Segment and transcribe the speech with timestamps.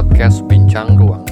[0.00, 1.28] podcast Bincang Ruang,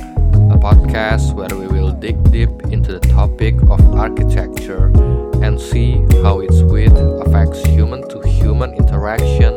[0.52, 4.92] a podcast where we will dig deep into the topic of architecture
[5.40, 6.92] and see how its width
[7.24, 9.56] affects human to human interaction,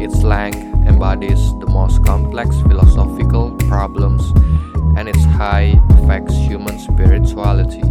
[0.00, 0.56] its length
[0.88, 4.24] embodies the most complex philosophical problems,
[4.96, 7.84] and its height affects human spirituality.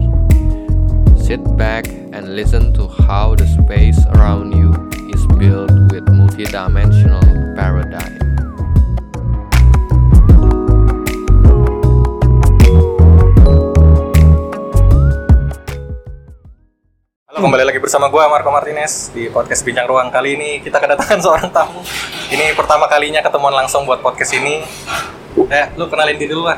[1.22, 1.86] Sit back
[2.18, 4.74] and listen to how the space around you
[5.14, 7.22] is built with multidimensional
[7.54, 8.37] paradigm.
[17.38, 20.10] Kembali lagi bersama gue Marco Martinez di podcast Bincang Ruang.
[20.10, 21.86] Kali ini kita kedatangan seorang tamu.
[22.34, 24.66] Ini pertama kalinya ketemuan langsung buat podcast ini.
[25.46, 26.58] Eh, lu kenalin diri dulu lah.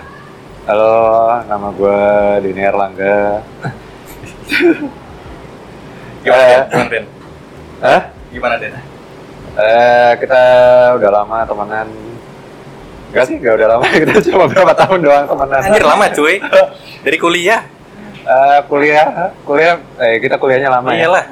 [0.63, 0.95] Halo,
[1.43, 1.99] nama gue
[2.47, 3.43] Dini Erlangga.
[6.23, 6.47] Gimana, Eh.
[6.47, 6.63] Den?
[6.63, 7.05] Gimana, Den?
[7.83, 8.01] Hah?
[8.31, 8.73] Gimana, Den?
[9.59, 10.41] Eh, kita
[10.95, 11.87] udah lama temenan.
[13.11, 13.83] Enggak sih, enggak udah lama.
[13.99, 15.59] Kita cuma berapa tahun doang temenan.
[15.59, 16.35] Anjir, lama cuy.
[17.03, 17.65] Dari kuliah.
[18.19, 21.07] Eh, kuliah, kuliah, eh kita kuliahnya lama ya.
[21.07, 21.25] Iyalah.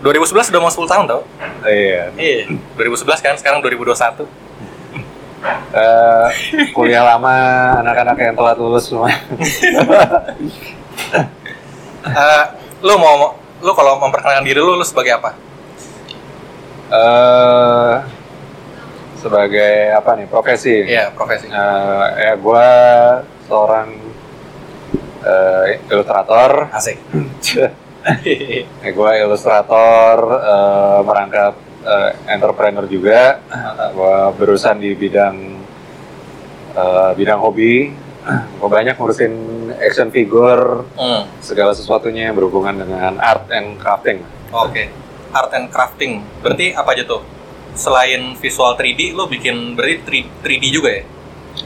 [0.00, 1.22] 2011 udah mau 10 tahun tau?
[1.64, 2.12] Iya.
[2.16, 2.44] Iya.
[2.76, 4.24] 2011 kan, sekarang 2021.
[5.72, 6.28] Eh,
[6.76, 7.32] kuliah lama,
[7.80, 9.08] anak-anak yang telat lulus semua.
[12.00, 12.44] Eh,
[12.80, 15.36] lu mau, lu kalau memperkenalkan diri lu, lu sebagai apa?
[16.90, 17.94] Eh,
[19.20, 20.88] sebagai apa nih profesi?
[20.88, 21.48] Iya, profesi.
[21.48, 22.68] Eh, ya gue
[23.48, 23.88] seorang
[25.22, 26.68] eh, ilustrator.
[26.72, 26.98] Asik.
[28.80, 31.52] Ya, gue ilustrator, eh, merangkap
[31.84, 33.44] eh, entrepreneur juga.
[33.92, 35.36] gue berurusan di bidang
[36.72, 37.92] eh, bidang hobi.
[38.56, 39.32] Gue banyak ngurusin
[39.80, 41.28] action figure, Hmm.
[41.40, 44.24] segala sesuatunya yang berhubungan dengan art and crafting.
[44.48, 44.88] Oke,
[45.32, 46.24] art and crafting.
[46.40, 47.20] Berarti apa aja tuh?
[47.72, 51.04] Selain visual 3D, lo bikin berarti 3D juga ya?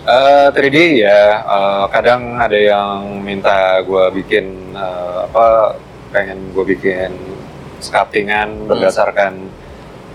[0.05, 5.77] Eh, 3D ya, eh, kadang ada yang minta gue bikin eh, apa,
[6.12, 7.09] pengen gue bikin
[7.81, 9.49] sculptingan berdasarkan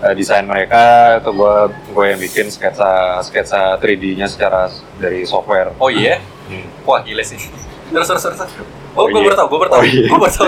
[0.06, 1.54] eh, desain mereka, atau gue
[1.90, 4.70] gue yang bikin sketsa sketsa 3D-nya secara
[5.02, 5.74] dari software.
[5.82, 6.22] Oh iya?
[6.46, 6.66] Hmm.
[6.86, 7.38] Wah gila sih.
[7.90, 8.40] Terus terus terus.
[8.94, 9.26] Oh, Oh gue iya.
[9.26, 10.06] baru tau, gue baru tau, Oh iya.
[10.06, 10.46] gue baru tau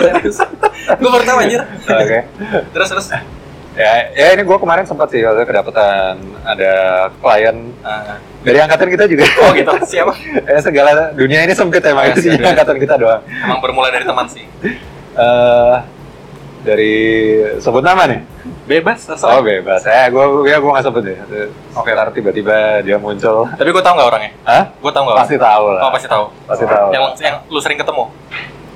[0.98, 1.62] gue baru tau anjir.
[2.02, 2.18] Oke,
[2.74, 3.06] Terus terus.
[3.74, 6.72] Ya, ya ini gue kemarin sempat sih waktu kedapatan ada
[7.14, 9.24] klien Ah, dari angkatan kita juga.
[9.40, 9.72] oh gitu.
[9.84, 10.12] Siapa?
[10.50, 13.22] ya segala dunia ini sempit emang Oh, iya, itu sih angkatan kita doang.
[13.24, 14.44] Emang bermula dari teman sih.
[15.12, 15.76] eh
[16.62, 16.94] dari
[17.58, 18.22] sebut nama nih.
[18.62, 19.42] Bebas, Oh terserah.
[19.42, 19.82] bebas.
[19.82, 21.18] Ya gue ya gue nggak sebut deh.
[21.74, 21.90] Oke.
[21.90, 23.50] Ntar tiba-tiba dia muncul.
[23.50, 24.30] Tapi gue tau nggak orangnya?
[24.44, 24.64] Hah?
[24.78, 25.18] Gue tau nggak?
[25.18, 25.80] Pasti tahu lah.
[25.82, 26.24] Oh pasti tahu.
[26.46, 26.88] Pasti tahu.
[26.94, 28.04] Yang yang lu sering ketemu?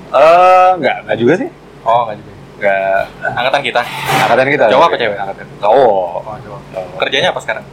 [0.08, 1.48] Eh nggak nggak juga sih.
[1.82, 2.32] Oh nggak juga.
[2.56, 3.00] Nggak.
[3.36, 3.80] Angkatan kita.
[4.24, 4.64] Angkatan kita.
[4.72, 5.16] Cowok apa cewek?
[5.20, 5.46] Angkatan.
[5.60, 6.20] Cowok.
[6.24, 6.36] Oh.
[6.40, 6.60] Cowok.
[7.04, 7.64] Kerjanya apa sekarang?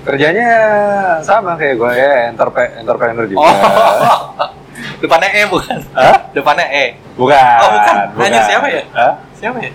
[0.00, 0.48] Kerjanya
[1.20, 3.46] sama kayak gue ya entrepe- entrepreneur juga.
[3.46, 3.52] Oh.
[5.04, 5.78] Depannya E bukan?
[5.92, 6.16] Hah?
[6.32, 6.84] Depannya E.
[7.16, 7.58] Bukan.
[7.60, 7.94] Oh, bukan.
[8.16, 8.82] Nanya siapa ya?
[8.96, 9.12] Hah?
[9.36, 9.72] Siapa ya?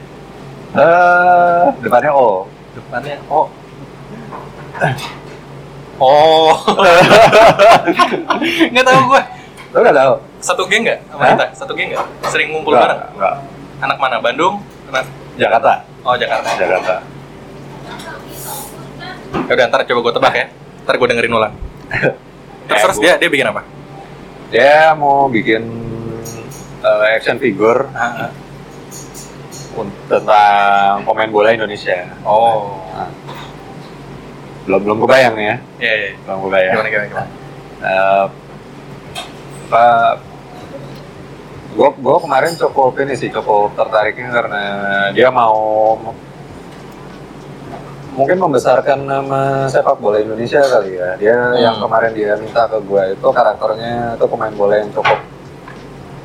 [0.75, 2.49] Eh depannya O.
[2.75, 3.41] Depannya O.
[6.01, 6.51] Oh.
[8.73, 9.21] nggak tahu gue.
[9.71, 10.13] Lo nggak tahu?
[10.43, 11.45] Satu geng nggak sama kita?
[11.55, 12.05] Satu geng nggak?
[12.27, 12.99] Sering ngumpul bareng?
[13.15, 13.35] nggak.
[13.77, 14.17] Anak mana?
[14.19, 14.61] Bandung?
[14.87, 15.05] Anak
[15.35, 15.83] Jakarta.
[16.01, 16.49] Oh Jakarta.
[16.55, 16.95] Jakarta.
[19.45, 20.45] Ya udah ntar coba gue tebak ya.
[20.83, 21.53] Ntar gue dengerin ulang.
[22.65, 23.61] Terus terus gua- dia dia bikin apa?
[24.49, 25.61] Dia mau bikin
[26.79, 28.31] eh, action figure Ah, ah.
[29.75, 32.09] un- tentang pemain bola Indonesia.
[32.21, 32.81] Oh.
[32.89, 33.11] Nah,
[34.65, 36.09] belum belum kebayang ya, Iya iya.
[36.25, 36.73] belum kebayang.
[36.73, 37.29] Gimana gimana gimana?
[39.65, 39.85] Apa?
[41.75, 44.61] Gue gue kemarin cukup ini sih cukup tertariknya karena
[45.11, 45.99] dia mau
[48.15, 51.09] mungkin membesarkan nama sepak bola Indonesia kali ya.
[51.15, 51.59] Dia Hmm.
[51.59, 55.19] yang kemarin dia minta ke gue itu karakternya itu pemain bola yang cukup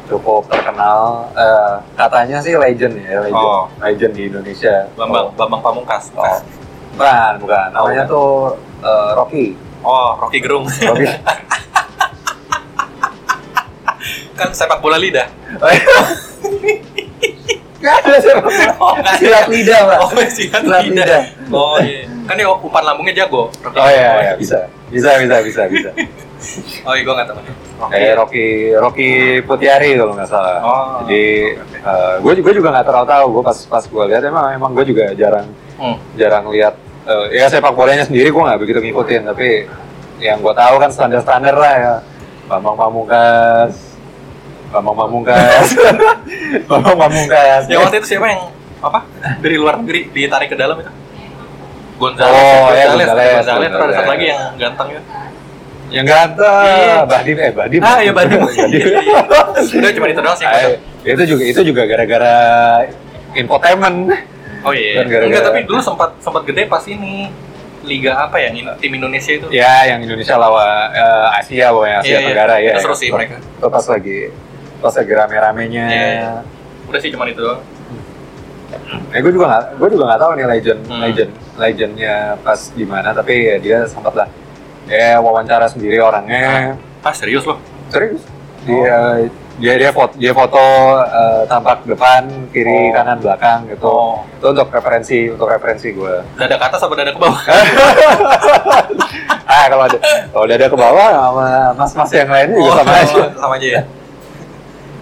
[0.06, 1.26] cukup terkenal.
[1.34, 3.66] Eh, katanya sih legend ya, legend, Oh.
[3.80, 4.86] legend di Indonesia.
[4.94, 6.14] Bambang Bambang Pamungkas.
[6.14, 6.38] Oh,
[6.94, 7.66] bukan, bukan.
[7.74, 8.30] Namanya Oh, tuh
[8.86, 9.46] eh, Rocky.
[9.82, 10.70] Oh Rocky Gerung.
[10.70, 11.10] Rocky.
[14.40, 15.28] kan sepak bola lidah.
[17.80, 18.72] Gak ada sepak bola.
[18.80, 18.94] Oh.
[19.16, 19.98] Silat lidah, Pak.
[20.00, 21.04] Oh silat Silat lidah.
[21.04, 21.22] lidah.
[21.52, 22.08] Oh iya.
[22.24, 23.48] Kan dia umpan lambungnya jago.
[23.60, 24.58] Rocky Oh iya, iya, bisa.
[24.88, 25.90] Bisa, bisa, bisa, bisa.
[26.84, 27.38] Oh iya gue nggak tahu.
[27.88, 28.46] Kayak Rocky
[28.76, 29.10] Rocky
[29.44, 30.56] Putiari kalau nggak salah.
[30.60, 31.04] Oh.
[31.04, 31.24] Jadi
[32.20, 33.24] gue juga juga nggak terlalu tahu.
[33.36, 35.48] Gue pas pas gue lihat emang emang gue juga jarang
[35.80, 35.96] Hmm.
[36.12, 36.76] jarang lihat
[37.08, 39.64] eh, ya sepak bolanya sendiri gue nggak begitu ngikutin tapi
[40.20, 41.94] yang gue tahu kan standar standar lah ya
[42.44, 43.89] Bambang Pamungkas
[44.70, 45.66] Bambang Pamungkas
[46.70, 48.42] Bambang Pamungkas Yang waktu itu siapa yang
[48.80, 48.98] apa
[49.38, 50.88] dari luar negeri ditarik ke dalam itu?
[52.00, 52.32] Gonzales.
[52.32, 52.96] Oh, ya, Gonzales.
[52.96, 53.44] Gonzales, Gonzales.
[53.44, 54.08] Terus ada satu Gonzales.
[54.08, 55.00] lagi yang ganteng ya.
[55.90, 56.96] Yang ganteng, Iya.
[57.04, 57.80] Badim eh Badim.
[57.82, 58.38] Ah, iya, Badim.
[58.46, 58.84] Badim.
[59.76, 60.46] Udah cuma itu doang sih.
[60.48, 62.36] Ah, itu juga itu juga gara-gara
[63.34, 63.98] infotainment.
[64.62, 65.04] Oh iya.
[65.04, 67.28] Kan gara-gara- Enggak, tapi dulu sempat sempat gede pas ini
[67.82, 68.48] liga apa ya?
[68.80, 69.46] Tim Indonesia itu.
[69.52, 72.28] Ya, yang Indonesia lawan eh, Asia, pokoknya Asia Iya, iya.
[72.32, 72.72] Tenggara ya.
[72.72, 73.36] Itu seru sih mereka.
[73.60, 74.32] Pas lagi
[74.80, 75.84] pas lagi rame-ramenya.
[75.86, 76.32] Iya, iya.
[76.88, 77.60] Udah sih cuma itu doang.
[79.10, 81.00] Eh, gue juga nggak, gue juga nggak tahu nih legend, Hmm.
[81.02, 83.10] legend, legendnya pas di mana.
[83.10, 84.28] Tapi ya dia sempat lah,
[84.86, 86.74] ya wawancara sendiri orangnya.
[87.02, 87.58] Ah serius loh?
[87.90, 88.22] Serius?
[88.62, 89.26] Dia
[89.60, 90.62] dia dia foto, dia foto
[91.02, 92.94] eh, tampak depan, kiri, Oh.
[92.94, 93.86] kanan, belakang gitu.
[93.86, 94.22] Oh.
[94.38, 96.14] Itu untuk referensi, untuk referensi gue.
[96.38, 97.40] Dada ke atas apa dada ke bawah?
[99.50, 99.98] ah kalau ada
[100.30, 103.14] kalau ada ke bawah sama mas-mas yang lainnya juga sama aja.
[103.18, 103.82] Oh, Sama aja ya.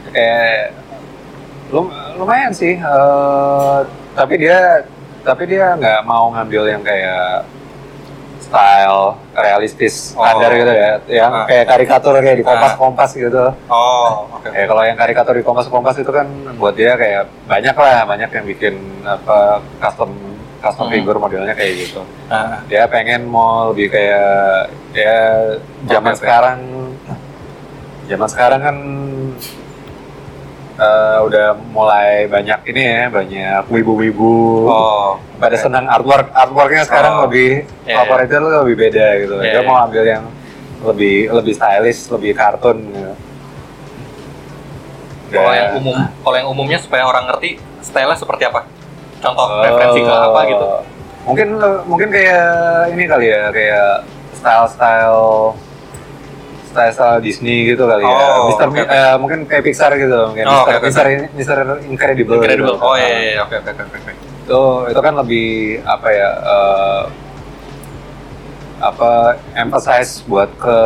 [0.08, 0.72] Kayak
[1.69, 3.78] lum- lumayan sih eh,
[4.12, 4.82] tapi dia
[5.20, 7.44] tapi dia nggak mau ngambil yang kayak
[8.38, 10.25] style realistis Oh.
[10.25, 11.44] standar gitu ya yang Ah.
[11.44, 12.49] kayak karikatur kayak di Ah.
[12.49, 14.49] kompas kompas gitu Oh, oke.
[14.49, 16.25] kayak kalau yang karikatur di kompas kompas itu kan
[16.56, 18.75] buat dia kayak banyak lah banyak yang bikin
[19.05, 20.16] apa custom
[20.58, 20.94] custom Hmm.
[20.96, 25.19] figure modelnya kayak gitu Ah, dia pengen mau lebih kayak ya
[25.87, 26.19] zaman oke.
[26.19, 26.58] sekarang
[28.06, 28.76] zaman sekarang kan
[30.79, 34.35] eh, udah mulai banyak ini ya banyak wibu-wibu
[34.65, 35.61] Oh, pada oke.
[35.61, 37.23] senang artwork artworknya sekarang Oh.
[37.27, 39.67] lebih Iya, favoritnya tuh lebih beda gitu Iya, dia iya.
[39.67, 40.25] mau ambil yang
[40.79, 43.13] lebih lebih stylish lebih kartun gitu.
[45.29, 45.59] Kalau Ya.
[45.61, 45.93] yang umum,
[46.23, 48.65] kalau yang umumnya supaya orang ngerti style-nya seperti apa?
[49.19, 50.67] Contoh referensi ke apa gitu?
[51.27, 51.49] Mungkin
[51.85, 52.49] mungkin kayak
[52.91, 55.53] ini kali ya, kayak style-style
[56.69, 58.12] style-style Disney gitu kali ya.
[58.37, 58.93] Oh, Mister oke, oke.
[58.93, 60.85] eh, mungkin kayak Pixar gitu, mungkin Oh, Mister, oke.
[60.85, 62.37] Mister, Mister Incredible.
[62.37, 62.76] Incredible.
[62.76, 62.85] gitu.
[62.85, 64.12] Oh iya, iya, iya, oke, oke, oke.
[64.44, 65.49] Itu itu kan lebih
[65.82, 66.31] apa ya?
[66.38, 67.03] eh,
[68.79, 69.11] apa
[69.55, 70.79] emphasize buat ke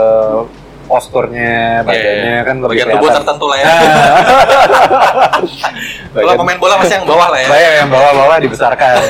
[0.83, 3.65] posturnya, badannya kan lebih Bagian tubuh tertentu lah ya.
[6.13, 7.49] Kalau Bagian- pemain bola masih yang bawah lah ya.
[7.49, 8.97] Saya yang bawah-bawah dibesarkan.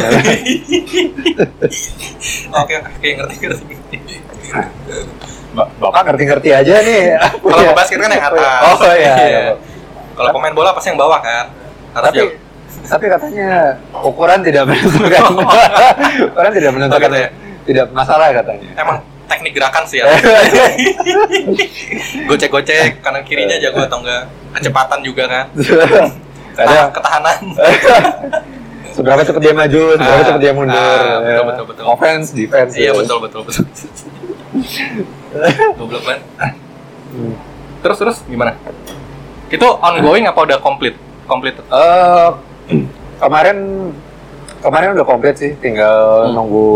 [2.53, 3.75] Oke, oke, ngerti, ngerti,
[5.53, 7.03] Bapak ngerti-ngerti aja nih.
[7.43, 8.63] Kalau pebasket kan yang atas.
[8.65, 9.15] Oh iya.
[9.21, 9.41] iya.
[10.13, 11.53] Kalau pemain bola pasti yang bawah kan.
[11.93, 12.33] Harus Tapi jauh.
[12.83, 13.49] tapi katanya
[13.95, 15.23] ukuran tidak menentukan.
[16.29, 17.09] ukuran tidak menentukan.
[17.09, 17.29] Oh, ya?
[17.63, 18.69] Tidak masalah katanya.
[18.75, 18.97] Emang
[19.29, 20.09] teknik gerakan sih ya.
[22.27, 24.25] Gocek-gocek kanan kirinya jago atau enggak.
[24.53, 25.45] Kecepatan juga kan.
[26.53, 27.39] Ada Tahan- ketahanan.
[28.93, 30.77] seberapa cepat dia maju, seberapa Ah, cepat dia mundur.
[30.77, 31.43] ah, betul, ya.
[31.45, 31.85] betul, betul.
[31.89, 32.73] Offense, defense.
[32.77, 32.93] Iya ya.
[32.93, 33.65] betul betul betul.
[35.79, 36.23] Goblok banget.
[37.13, 37.35] Hmm.
[37.83, 38.55] Terus terus gimana?
[39.49, 40.97] Itu ongoing apa udah komplit?
[41.27, 41.57] Komplit.
[41.59, 42.29] Eh,
[43.19, 43.91] kemarin
[44.59, 46.35] kemarin udah komplit sih, tinggal Hmm.
[46.37, 46.71] nunggu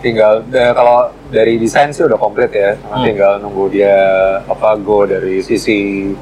[0.00, 3.00] tinggal eh, kalau dari desain sih udah komplit ya, Hmm.
[3.02, 3.96] tinggal nunggu dia
[4.44, 6.12] apa go dari sisi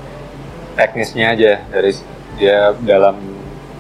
[0.73, 1.91] teknisnya aja dari
[2.39, 3.19] dia dalam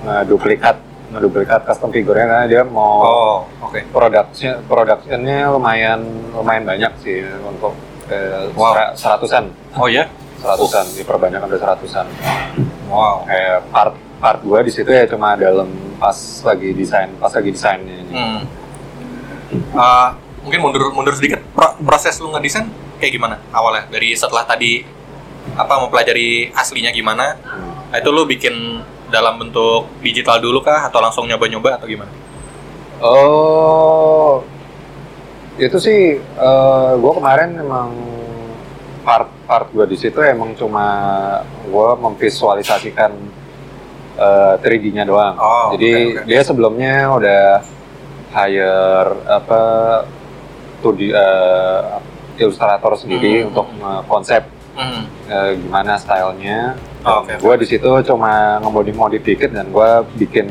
[0.02, 0.76] ngeduplikat
[1.12, 3.84] ngeduplikat custom figurnya karena dia mau Oh, oke.
[3.88, 6.00] production productionnya lumayan
[6.32, 7.76] lumayan banyak sih untuk
[8.08, 8.72] eh, Wow.
[8.72, 9.44] sera- seratusan
[9.74, 10.08] Oh ya?
[10.38, 12.06] seratusan diperbanyak sampai seratusan
[12.86, 13.22] Wow.
[13.24, 17.94] kayak part part gue di situ ya cuma dalam pas lagi desain pas lagi desainnya
[18.00, 18.12] ini.
[18.12, 18.40] Hmm.
[19.70, 20.08] Uh,
[20.40, 24.80] mungkin mundur mundur sedikit Pro- proses lu ngedesain kayak gimana awalnya dari setelah tadi
[25.52, 27.92] apa mempelajari aslinya gimana Hmm.
[27.92, 28.80] nah, itu lu bikin
[29.12, 32.08] dalam bentuk digital dulu kah atau langsung nyoba-nyoba atau gimana?
[33.02, 34.40] Oh,
[35.54, 36.16] itu sih
[36.94, 37.90] gue kemarin emang
[39.02, 40.86] part part gue di situ emang cuma
[41.62, 43.10] gue memvisualisasikan
[44.14, 45.34] eh, 3D-nya doang.
[45.36, 46.26] Oh, Jadi oke, oke.
[46.26, 47.44] dia sebelumnya udah
[48.32, 49.60] hire apa
[50.80, 51.80] 2D eh,
[52.38, 53.48] ilustrator sendiri Hmm.
[53.50, 53.66] untuk
[54.06, 55.04] konsep Hmm.
[55.28, 56.80] eh, gimana stylenya.
[57.04, 57.36] Oh, oke.
[57.44, 60.48] Gue di situ cuma ngemodif-modif dikit dan gue bikin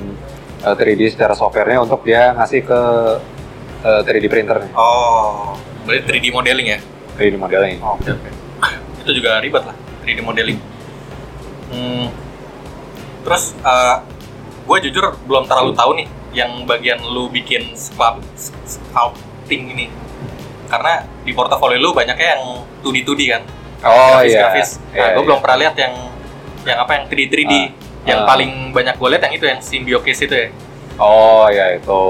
[0.61, 2.81] eh, 3D secara softwarenya untuk dia ngasih ke
[3.81, 5.57] eh, 3D printernya, Oh,
[5.89, 6.79] berarti 3D modeling ya?
[7.17, 7.81] 3D modelnya.
[7.81, 8.29] Oh, Oke oke.
[9.01, 9.75] itu juga ribet lah
[10.05, 10.59] 3D modeling.
[11.73, 12.13] Hmm.
[13.25, 13.53] Terus
[14.61, 18.23] gue jujur belum terlalu tahu nih yang bagian lu bikin sculpt,
[18.65, 19.89] sculpting ini.
[20.71, 22.43] Karena di portofolio lu banyaknya yang
[22.85, 23.43] 2D 2D kan.
[23.81, 24.41] Oh grafis, iya.
[24.45, 24.69] grafis.
[24.77, 25.25] Nah, Iya, gue iya.
[25.25, 25.93] belum pernah lihat yang
[26.61, 27.53] yang apa yang 3D 3D.
[27.53, 27.65] Ah,
[28.01, 28.25] yang ah.
[28.25, 30.47] paling banyak gue lihat yang itu yang Symbiosis itu ya.
[30.97, 32.01] Oh ya itu.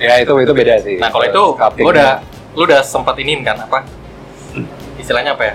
[0.00, 0.96] Ya itu itu beda sih.
[0.98, 3.86] Nah kalau itu gue udah lu udah sempat ini kan apa
[4.98, 5.54] istilahnya apa ya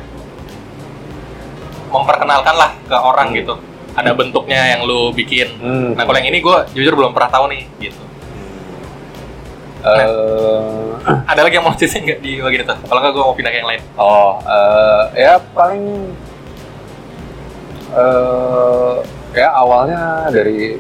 [1.92, 3.38] memperkenalkan lah ke orang Hmm.
[3.38, 3.54] gitu
[3.96, 5.92] ada bentuknya yang lu bikin Hmm.
[5.96, 8.00] nah kalau yang ini gue jujur belum pernah tahu nih gitu
[9.86, 10.82] Eh,
[11.30, 12.76] Ada lagi yang mau ceritain nggak di bagian itu?
[12.82, 13.82] Kalau nggak gue mau pindah ke yang lain.
[13.96, 15.84] oh, eh, ya paling
[17.96, 18.94] eh
[19.36, 20.76] ya awalnya dari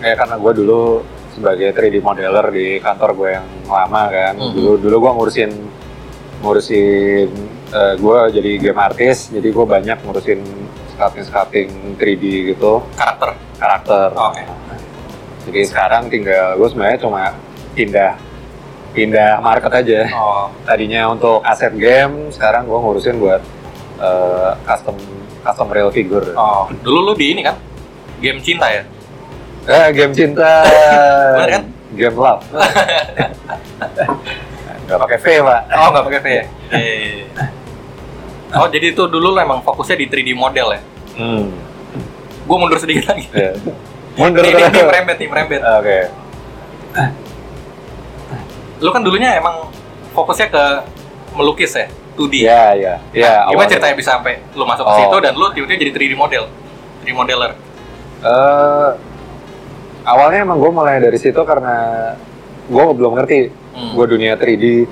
[0.00, 0.82] ya karena gue dulu
[1.30, 4.34] sebagai 3D modeler di kantor gue yang lama kan.
[4.34, 4.52] Mhm.
[4.52, 5.50] Dulu dulu gue ngurusin
[6.42, 7.30] ngurusin
[7.68, 10.40] eh, gue jadi game artist, jadi gue banyak ngurusin
[10.94, 13.38] sculpting sculpting 3D gitu Karakter.
[13.54, 14.08] karakter.
[14.12, 14.42] Oke.
[15.46, 17.22] Jadi sekarang tinggal gue sebenarnya cuma
[17.72, 18.18] pindah
[18.98, 20.00] pindah market aja.
[20.10, 20.50] Oh.
[20.66, 23.38] Tadinya untuk aset game, sekarang gue ngurusin buat
[24.02, 24.98] eh, custom
[25.46, 26.34] custom real figure.
[26.34, 26.66] Oh.
[26.82, 27.54] Dulu lu di ini kan?
[28.18, 28.82] Game cinta ya?
[29.70, 30.66] Eh, game cinta.
[31.38, 31.64] Bener kan?
[31.94, 32.42] Game love.
[34.88, 35.60] Gak pakai V pak.
[35.78, 36.44] Oh nggak pakai V ya?
[36.74, 37.22] Eh.
[38.48, 40.80] Oh jadi itu dulu lu emang fokusnya di 3D model ya?
[41.20, 41.52] Hmm.
[42.48, 43.28] Gue mundur sedikit lagi.
[43.28, 43.52] ya.
[44.16, 45.60] Mundur Ini, ini, ini merembet nih, merembet.
[45.60, 45.98] Oke.
[48.78, 49.66] Lu kan dulunya emang
[50.12, 50.64] fokusnya ke
[51.32, 51.86] melukis ya?
[52.14, 52.34] 2D.
[52.40, 52.94] Iya iya.
[53.10, 53.32] Iya.
[53.40, 53.70] Gimana awalnya.
[53.70, 54.98] ceritanya bisa sampai lu masuk ke Oh.
[55.00, 56.44] situ dan lu tiba-tiba jadi 3D model?
[57.00, 57.52] 3D modeler?
[58.20, 58.90] Eh,
[60.04, 61.74] awalnya emang gue mulai dari situ karena
[62.64, 63.38] gue belum ngerti
[63.70, 63.94] Hmm.
[63.94, 64.90] gue dunia 3D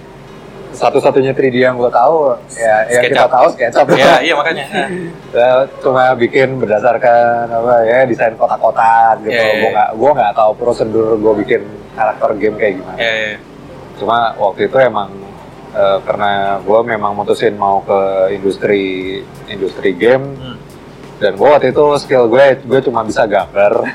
[0.70, 3.32] satu-satunya 3D yang gue tahu ya yang kita SketchUp.
[3.32, 4.64] tahu SketchUp Iya, iya makanya.
[5.34, 5.50] Ya,
[5.80, 9.74] cuma bikin berdasarkan apa ya desain kotak-kotak gitu Iya, iya, gue iya.
[9.74, 11.60] nggak gue nggak tahu prosedur gue bikin
[11.92, 13.32] karakter game kayak gimana Ya, ya.
[13.96, 15.08] Cuma waktu itu emang
[15.72, 18.00] eh, karena gue memang mutusin mau ke
[18.32, 18.84] industri
[19.46, 20.56] industri game Hmm.
[21.16, 23.88] dan gue waktu itu skill gue gue cuma bisa gambar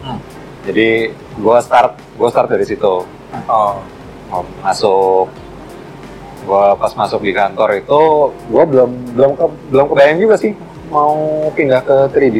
[0.00, 0.18] Hmm.
[0.64, 3.04] jadi gue start gue start dari situ
[3.48, 3.76] Oh.
[4.60, 5.28] Masuk
[6.42, 8.00] gue pas masuk di kantor itu
[8.48, 10.52] gue belum belum ke, belum kebayang juga sih
[10.88, 11.14] mau
[11.52, 12.38] pindah ke 3D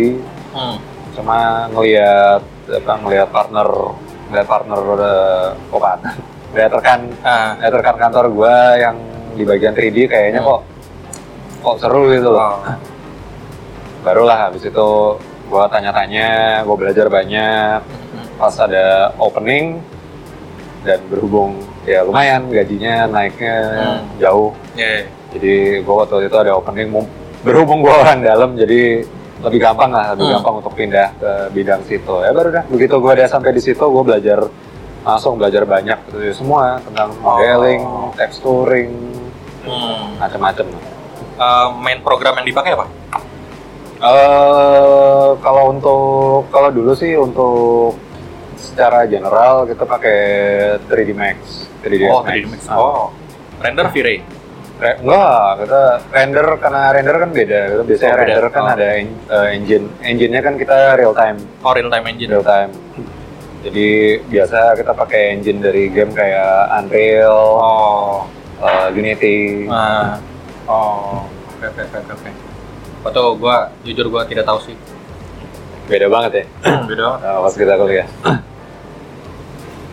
[0.52, 0.76] Hmm.
[1.12, 3.68] cuma ngelihat apa ngelihat partner
[4.28, 5.48] ngelihat partner uh,
[6.52, 7.56] ngelihat rekan Ah.
[7.96, 8.96] kantor gue yang
[9.32, 10.48] di bagian 3D kayaknya Hmm.
[10.48, 10.60] kok
[11.62, 12.76] kok seru gitu loh Oh.
[14.04, 14.88] barulah habis itu
[15.48, 16.28] gue tanya-tanya
[16.62, 18.26] gue belajar banyak Hmm.
[18.36, 19.80] pas ada opening
[20.82, 24.00] dan berhubung ya lumayan gajinya naiknya Hmm.
[24.18, 25.04] jauh Ya, ya.
[25.32, 26.88] jadi gue waktu itu ada opening
[27.40, 29.06] berhubung gue orang dalam jadi
[29.42, 30.34] lebih gampang lah lebih Hmm.
[30.38, 33.80] gampang untuk pindah ke bidang situ ya baru dah begitu gue udah sampai di situ
[33.82, 34.38] gue belajar
[35.02, 38.10] langsung belajar banyak gitu, ya, semua tentang modeling Oh.
[38.14, 38.92] texturing
[39.62, 40.18] Hmm.
[40.18, 40.66] macam-macam
[41.32, 42.86] Eh, main program yang dipakai apa?
[44.00, 46.02] Eh kalau untuk
[46.50, 47.96] kalau dulu sih untuk
[48.54, 50.18] secara general kita pakai
[50.84, 52.30] 3D Max 3ds oh, Max.
[52.32, 52.62] 3D Max.
[52.66, 52.76] Ah.
[52.76, 53.04] Oh.
[53.58, 54.18] Render V-Ray.
[54.76, 55.80] Re- enggak, kita
[56.10, 57.60] render karena render kan beda.
[57.70, 58.26] Kita biasanya Oh, beda.
[58.26, 58.74] render kan Oh.
[58.74, 59.86] ada en- eh, engine.
[60.00, 62.28] Engine-nya kan kita real time, Oh, real time engine.
[62.28, 62.70] real time.
[63.62, 63.88] Jadi
[64.26, 68.26] biasa kita pakai engine dari game kayak Unreal, Oh.
[68.58, 69.66] eh, Unity.
[69.66, 70.18] Nah.
[70.66, 71.22] Oh.
[71.54, 72.30] Oke, oke, oke, oke.
[73.04, 74.74] Atau gua jujur gua tidak tahu sih.
[75.86, 76.44] Beda banget ya.
[76.90, 77.06] Beda.
[77.16, 78.06] eh, pas kita kuliah.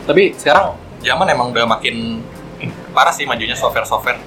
[0.10, 2.26] Tapi sekarang zaman emang udah makin
[2.92, 4.18] parah sih majunya software-software.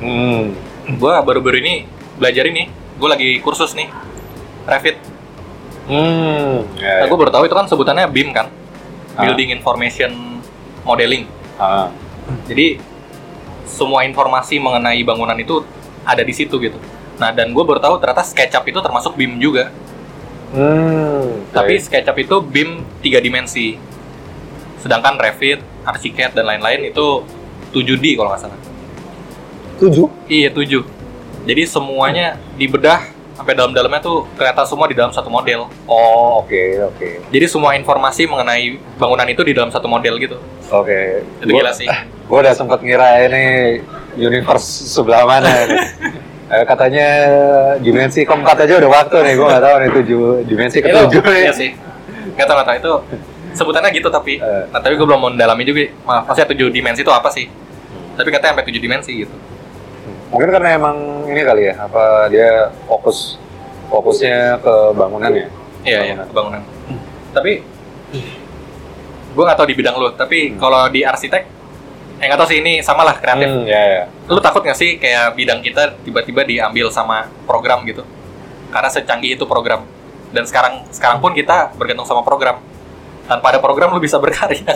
[0.00, 0.56] Hmm.
[0.96, 1.74] Gua baru-baru ini
[2.16, 2.72] belajar ini.
[2.96, 3.92] Gua lagi kursus nih.
[4.64, 4.96] Revit.
[5.86, 6.64] Hmm.
[6.74, 7.06] Ya, Nah, ya.
[7.06, 8.50] gue baru tahu itu kan sebutannya BIM kan.
[9.16, 9.24] Ah.
[9.24, 10.12] Building Information
[10.84, 11.24] Modeling.
[11.56, 11.88] Ah.
[12.46, 12.78] Jadi
[13.66, 15.64] semua informasi mengenai bangunan itu
[16.06, 16.78] ada di situ gitu.
[17.18, 19.72] Nah dan gue baru tahu ternyata SketchUp itu termasuk BIM juga.
[20.54, 21.42] Hmm.
[21.50, 23.74] Tapi SketchUp itu BIM tiga dimensi.
[24.78, 27.26] Sedangkan Revit, Archicad dan lain-lain itu
[27.74, 28.60] 7D kalau nggak salah.
[29.76, 30.08] tujuh.
[30.30, 30.84] Iya 7.
[31.44, 35.68] Jadi semuanya dibedah sampai dalam-dalamnya tuh kelihatan semua di dalam satu model.
[35.84, 37.08] Oh, oke, oke.
[37.28, 40.40] Jadi semua informasi mengenai bangunan itu di dalam satu model gitu.
[40.72, 41.22] Oke.
[41.44, 41.86] Itu Gua- gila sih.
[42.26, 43.44] Gue udah sempet ngira ini
[44.16, 45.78] universe sebelah mana nih.
[46.46, 47.08] Eh, katanya
[47.82, 51.50] dimensi keempat aja udah waktu nih, gue nggak tahu nih tujuh dimensi Itu, ketujuh iya
[51.50, 51.74] sih.
[52.38, 52.76] Gak tau, gak tau.
[52.78, 52.92] Itu
[53.50, 54.38] sebutannya gitu tapi.
[54.38, 54.64] Eh.
[54.70, 55.90] Nah, tapi gue belum mau mendalami juga.
[56.06, 57.50] Maaf, maksudnya tujuh dimensi itu apa sih?
[58.14, 59.34] Tapi katanya sampai tujuh dimensi gitu.
[60.30, 60.96] Mungkin karena emang
[61.30, 63.38] ini kali ya, apa dia fokus
[63.86, 65.46] fokusnya ke bangunan ya?
[65.86, 66.62] Iya, iya, bangunan.
[67.30, 67.62] Tapi
[69.36, 71.42] gue gak tau di bidang lu, tapi kalau di arsitek,
[72.18, 73.46] eh gak tau sih ini sama lah kreatif.
[73.46, 74.02] Hmm, ya ya.
[74.26, 78.02] Lu takut gak sih kayak bidang kita tiba-tiba diambil sama program gitu?
[78.74, 79.86] Karena secanggih itu program.
[80.34, 82.58] Dan sekarang sekarang pun kita bergantung sama program.
[83.30, 84.66] Tanpa ada program lu bisa berkarya.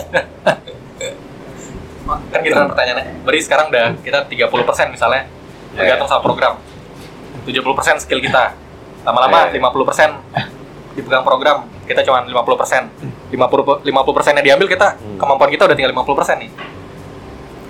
[2.31, 3.23] kan gitu kan pertanyaannya.
[3.23, 5.27] Berarti sekarang udah kita 30% misalnya
[5.73, 6.53] bergantung sama program.
[7.43, 7.57] 70%
[7.99, 8.53] skill kita.
[9.01, 9.59] Lama-lama Ya, ya.
[9.59, 10.11] 50%
[10.93, 11.57] dipegang program.
[11.83, 12.87] Kita cuma 50%.
[13.31, 15.17] 50 50% yang diambil kita Hmm.
[15.17, 16.51] kemampuan kita udah tinggal 50% nih.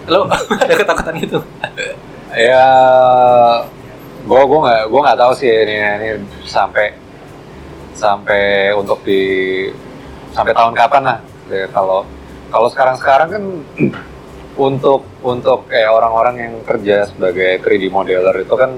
[0.07, 0.25] Lo
[0.61, 1.39] ada ketakutan gitu?
[2.31, 2.63] ya
[4.21, 6.07] gue gue nggak gue nggak tahu sih ini ini
[6.41, 6.95] sampai
[7.91, 9.19] sampai untuk di
[10.31, 12.07] sampai tahun kapan lah Ya, kalau
[12.47, 13.43] kalau sekarang sekarang kan
[14.53, 18.71] untuk untuk kayak orang-orang yang kerja sebagai 3D modeler itu kan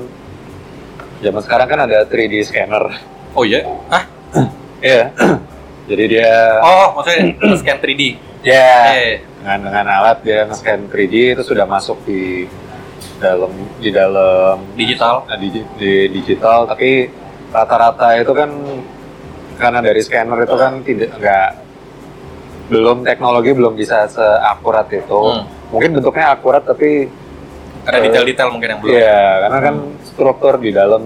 [1.20, 2.94] zaman sekarang kan ada 3D scanner
[3.34, 3.66] Oh iya?
[3.90, 4.04] Hah?
[4.84, 5.10] Iya.
[5.90, 8.02] Jadi dia Oh, maksudnya scan 3D.
[8.44, 12.44] ya Eh, dengan dengan alat dia nge-scan 3D itu sudah masuk di
[13.18, 15.24] dalam di dalam digital.
[15.26, 15.48] Nah, di,
[15.80, 17.08] di digital tapi
[17.50, 18.52] rata-rata itu kan
[19.56, 21.50] karena dari scanner itu kan tidak nggak
[22.68, 25.48] belum teknologi belum bisa seakurat itu Hmm.
[25.74, 27.10] Mungkin bentuknya akurat tapi
[27.84, 28.94] Ada Eh, detail-detail mungkin yang belum.
[28.94, 29.76] iya karena kan
[30.06, 31.04] struktur di dalam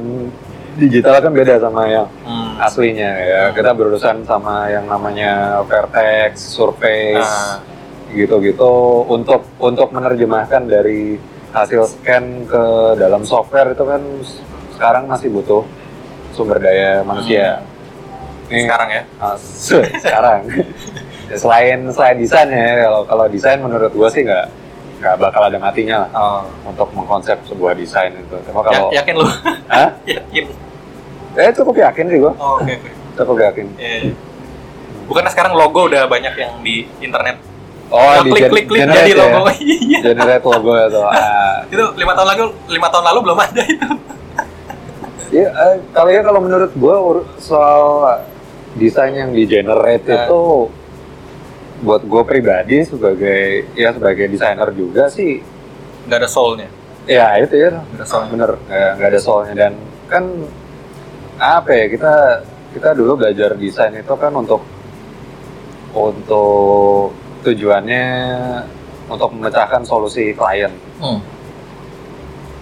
[0.76, 2.54] digital kan beda sama yang Hmm.
[2.60, 5.34] aslinya ya kita berurusan sama yang namanya
[5.64, 7.66] vertex surface Nah,
[8.10, 8.72] gitu-gitu
[9.06, 11.18] untuk untuk menerjemahkan dari
[11.50, 12.64] hasil scan ke
[12.96, 14.02] dalam software itu kan
[14.72, 15.66] sekarang masih butuh
[16.32, 17.66] sumber daya manusia.
[18.48, 19.02] Ini sekarang ya.
[19.18, 20.46] ah, se- sekarang
[21.30, 24.46] selain selain desain ya kalau kalau desain menurut gua sih nggak
[24.98, 26.42] nggak bakal ada matinya lah Oh.
[26.66, 28.34] untuk mengkonsep sebuah desain itu.
[28.44, 29.28] Cuma kalau Ya, yakin lu?
[29.68, 29.90] Hah?
[30.10, 30.46] yakin.
[31.36, 32.90] eh cukup yakin sih gua Oh, oke oke.
[33.16, 33.66] cukup yakin.
[33.76, 34.14] Iya, iya.
[35.06, 37.38] Bukannya sekarang logo udah banyak yang di internet.
[37.88, 39.18] Oh di klik klik klik jadi ya?
[39.18, 39.40] logo.
[39.54, 40.00] Iya.
[40.04, 41.00] generate logo itu.
[41.04, 43.90] Ah, itu lima tahun lalu lima tahun lalu belum ada itu.
[45.28, 46.96] Ya, eh, kalau ya kalau menurut gue
[47.38, 47.84] soal
[48.74, 50.16] desain yang di generate Eh.
[50.18, 50.42] itu
[51.80, 53.42] buat gue pribadi sebagai
[53.74, 55.40] ya sebagai desainer juga sih
[56.06, 56.70] Nggak ada soulnya.
[57.04, 58.30] ya itu ya Nggak ada soulnya.
[58.30, 59.74] bener nggak ada soalnya dan
[60.06, 60.24] kan
[61.38, 62.14] apa ya kita
[62.72, 64.66] kita dulu belajar desain itu kan untuk
[65.94, 68.06] untuk tujuannya
[69.08, 71.22] untuk memecahkan solusi klien Hmm.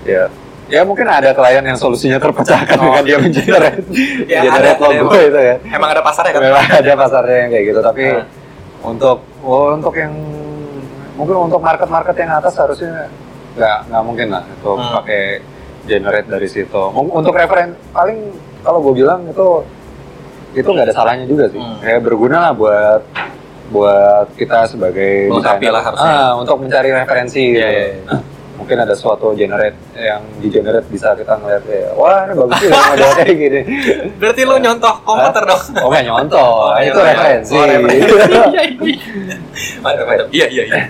[0.04, 0.28] ya
[0.68, 2.92] ya mungkin ada klien yang solusinya terpecahkan Oh.
[2.92, 3.80] dengan dia mengenerate
[4.28, 6.42] Ya, generate logo itu ya Emang ada pasarnya kan?
[6.44, 8.26] memang ada pasarnya yang kayak gitu tapi Nah.
[8.86, 10.14] Untuk oh, untuk yang
[11.16, 13.08] mungkin untuk market market yang atas harusnya
[13.56, 14.94] nggak nggak mungkin lah itu Hmm.
[14.96, 15.24] pakai
[15.86, 18.20] generate dari situ untuk referen paling
[18.62, 19.48] kalau gue bilang itu
[20.54, 21.80] itu nggak ada salahnya juga sih Hmm.
[21.80, 23.02] kayak berguna lah buat
[23.66, 25.34] buat kita sebagai
[25.68, 26.14] lah harusnya.
[26.22, 27.66] ah, untuk mencari referensi Iya, gitu.
[27.66, 28.04] iya, iya.
[28.56, 32.70] Mungkin ada suatu generate yang di generate bisa kita ngeliat ya wah ini bagus sih
[32.72, 33.62] model kayak gini
[34.20, 35.62] Berarti lu nyontoh komputer dong.
[35.84, 37.66] oh nggak nyontoh Oh, itu iya, referensi Oh.
[37.66, 38.96] Iya, iya.
[39.84, 40.28] Mantap, mantap.
[40.32, 40.82] Iya, iya, iya.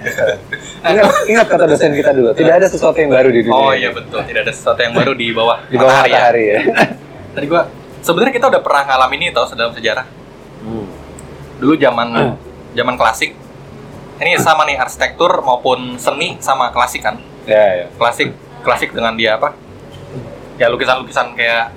[0.94, 3.90] ingat, ingat kata dosen kita dulu tidak ada sesuatu yang baru di dunia Oh iya
[3.90, 6.22] betul, tidak ada sesuatu yang baru di bawah di bawah matahari ya.
[6.22, 6.60] matahari ya,
[7.36, 7.62] Tadi gua
[8.00, 10.06] sebenarnya kita udah pernah ngalamin ini tau dalam sejarah.
[10.62, 10.88] Hmm.
[11.60, 12.08] Dulu zaman
[12.78, 13.34] zaman klasik.
[14.16, 17.20] Ini sama nih arsitektur maupun seni sama klasik kan.
[17.46, 18.34] Ya ya Klasik
[18.66, 19.54] klasik dengan dia apa?
[20.58, 21.70] Ya lukisan-lukisan kayak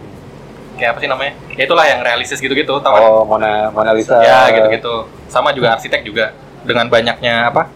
[0.81, 1.33] kayak apa sih namanya?
[1.59, 3.03] Ya itulah yang realistis gitu-gitu, tau kan?
[3.03, 5.05] oh Mona Mona Lisa Ya gitu-gitu.
[5.29, 6.33] Sama juga arsitek juga
[6.65, 7.69] dengan banyaknya apa?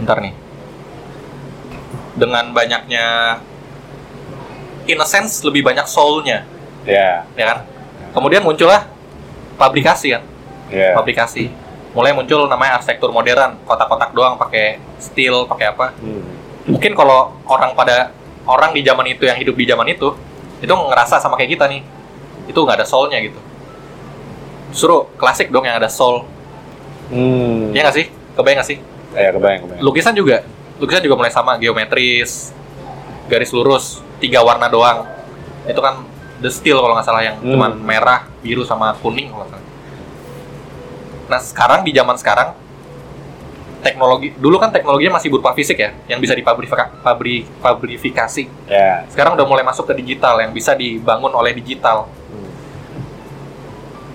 [0.00, 0.34] Bentar nih.
[2.16, 3.36] Dengan banyaknya
[4.86, 6.42] in a sense lebih banyak soul-nya,
[6.82, 7.58] ya ya kan?
[8.12, 8.84] Kemudian muncullah
[9.56, 10.22] pabrikasi kan,
[10.68, 11.48] ya pabrikasi.
[11.92, 15.92] Mulai muncul namanya arsitektur modern, kotak-kotak doang pakai steel, pakai apa?
[16.00, 16.41] Hmm.
[16.68, 18.14] Mungkin kalau orang pada
[18.46, 20.14] orang di zaman itu yang hidup di zaman itu,
[20.62, 21.82] itu ngerasa sama kayak kita nih.
[22.46, 23.38] Itu nggak ada soul-nya gitu.
[24.72, 26.24] Suruh klasik dong yang ada soul.
[27.10, 27.74] Hmm.
[27.74, 28.06] Iya nggak sih?
[28.38, 28.78] Kebayang nggak sih?
[29.12, 30.40] ya kebayang kebayang Lukisan juga,
[30.80, 32.48] lukisan juga mulai sama, geometris,
[33.28, 35.04] garis lurus, tiga warna doang.
[35.68, 36.00] Itu kan
[36.40, 37.52] the steel kalau nggak salah yang Hmm.
[37.52, 39.68] cuman merah, biru sama kuning kalau nggak salah.
[41.28, 42.56] Nah sekarang di zaman sekarang
[43.82, 48.46] teknologi dulu kan teknologinya masih berupa fisik ya, yang bisa dipabrifika, pabri, pabrifikasi.
[48.70, 52.06] ya Sekarang udah mulai masuk ke digital yang bisa dibangun oleh digital.
[52.06, 52.50] Hmm.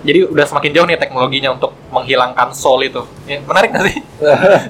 [0.08, 3.04] Jadi udah semakin jauh nih teknologinya untuk menghilangkan soul itu.
[3.28, 3.96] Ya, menarik nggak sih?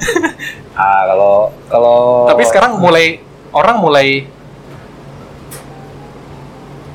[0.78, 1.34] ah kalau
[1.70, 3.22] kalau Tapi sekarang mulai
[3.54, 4.26] orang mulai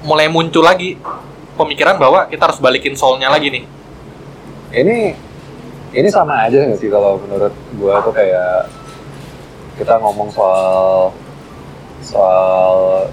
[0.03, 0.99] mulai muncul lagi
[1.55, 3.63] pemikiran bahwa kita harus balikin soulnya lagi nih.
[4.73, 5.13] ini
[5.93, 8.65] ini sama aja nggak sih kalau menurut gua tuh kayak
[9.75, 11.09] kita ngomong soal
[12.01, 13.05] soal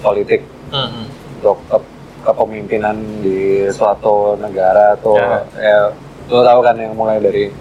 [0.00, 1.04] politik Hmm,
[1.36, 1.90] untuk ke-
[2.22, 5.44] kepemimpinan di suatu negara tuh Ya.
[5.60, 5.80] ya
[6.26, 7.52] lo tahu kan yang mulai dari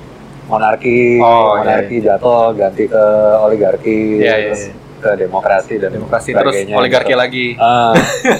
[0.48, 3.04] monarki Oh, iya, monarki jatuh ganti ke
[3.42, 4.80] oligarki iya, terus iya.
[5.02, 7.20] Ke demokrasi dan Demokrasi terus oligarki gitu.
[7.20, 7.48] lagi.
[7.58, 7.92] Ah,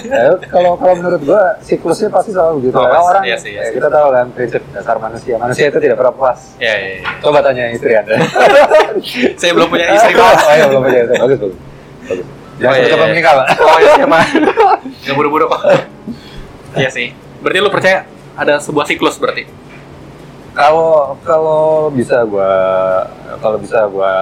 [0.06, 2.78] ya, kalau kalau menurut gua siklusnya pasti selalu begitu.
[2.78, 3.02] Oh, pasti.
[3.04, 3.74] orang Iya sih, iya ya, sih.
[3.76, 5.34] kita tahu kan prinsip dasar manusia.
[5.36, 6.38] Manusia itu tidak pernah puas.
[6.56, 7.10] Ya, ya, ya.
[7.18, 8.14] Coba tanya istri Anda.
[9.42, 10.32] Saya belum punya istri pak.
[10.38, 11.18] oh iya, belum punya istri.
[11.18, 11.54] Bagus, bagus.
[12.06, 12.26] bagus.
[12.62, 13.06] Jangan Oh, iya, iya.
[13.10, 13.46] menikah, Pak.
[13.58, 14.18] Oh ya siapa?
[15.02, 15.60] Gak buru-buru kok.
[16.78, 17.10] Iya sih.
[17.42, 19.44] Berarti lu percaya ada sebuah siklus berarti?
[20.52, 22.52] Kalau kalau bisa gua
[23.40, 24.12] kalau bisa gua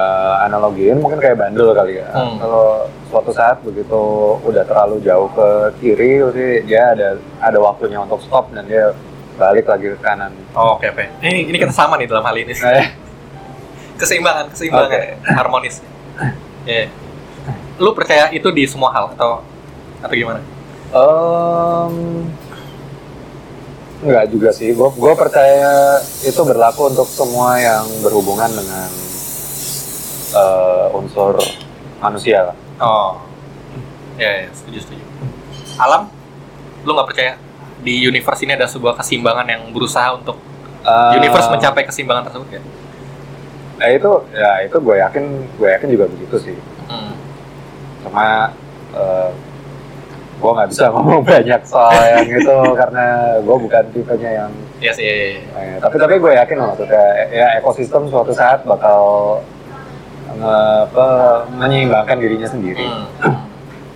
[0.47, 2.07] analogiin mungkin kayak bandel kali ya.
[2.15, 2.39] Hmm.
[2.39, 4.03] Kalau suatu saat begitu
[4.47, 5.49] udah terlalu jauh ke
[5.83, 8.95] kiri, berarti dia ada ada waktunya untuk stop dan dia
[9.35, 10.31] balik lagi ke kanan.
[10.55, 11.05] Oh, oke oke.
[11.19, 12.55] Ini ini kita sama nih dalam hal ini.
[12.55, 12.87] Nah, ya.
[13.99, 15.01] Keseimbangan, keseimbangan,
[15.35, 15.83] harmonis.
[16.63, 16.95] Iya.
[17.81, 19.43] Lu percaya itu di semua hal atau
[19.99, 20.41] atau gimana?
[20.95, 21.95] Em,
[24.01, 28.91] Enggak juga sih, gue gue percaya itu berlaku untuk semua yang berhubungan dengan
[30.37, 31.37] eh, unsur
[32.01, 32.57] manusia lah.
[32.81, 33.13] Oh.
[34.17, 35.05] Ya, ya, setuju setuju.
[35.77, 36.09] Alam,
[36.85, 37.33] lu nggak percaya
[37.81, 40.37] di universe ini ada sebuah keseimbangan yang berusaha untuk
[40.81, 42.63] Eh, universe mencapai keseimbangan tersebut ya?
[43.77, 45.25] Nah itu, ya itu gue yakin,
[45.61, 46.57] gue yakin juga begitu sih.
[46.89, 47.13] Hmm.
[48.01, 48.57] Cuma
[48.97, 49.31] eh,
[50.41, 53.05] gue nggak bisa ngomong banyak soal yang itu karena
[53.39, 54.51] gue bukan tipenya yang.
[54.81, 55.05] Sih.
[55.05, 55.41] iya, iya.
[55.53, 59.01] eh, tapi tapi gue yakin loh, maksudnya ya ekosistem suatu saat bakal
[60.41, 61.07] apa,
[61.53, 62.81] menyeimbangkan dirinya sendiri.
[62.81, 63.45] Hmm.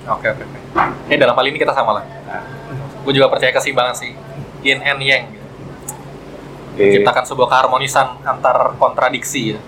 [0.04, 0.58] Oke oke oke.
[1.08, 2.04] Eh dalam hal ini kita sama lah.
[2.28, 2.44] Nah,
[3.00, 4.12] Gue juga percaya keseimbangan sih.
[4.60, 5.24] Yin and yang.
[5.28, 5.40] Gitu.
[6.74, 9.56] di- Menciptakan sebuah keharmonisan antar kontradiksi.
[9.56, 9.58] Ya.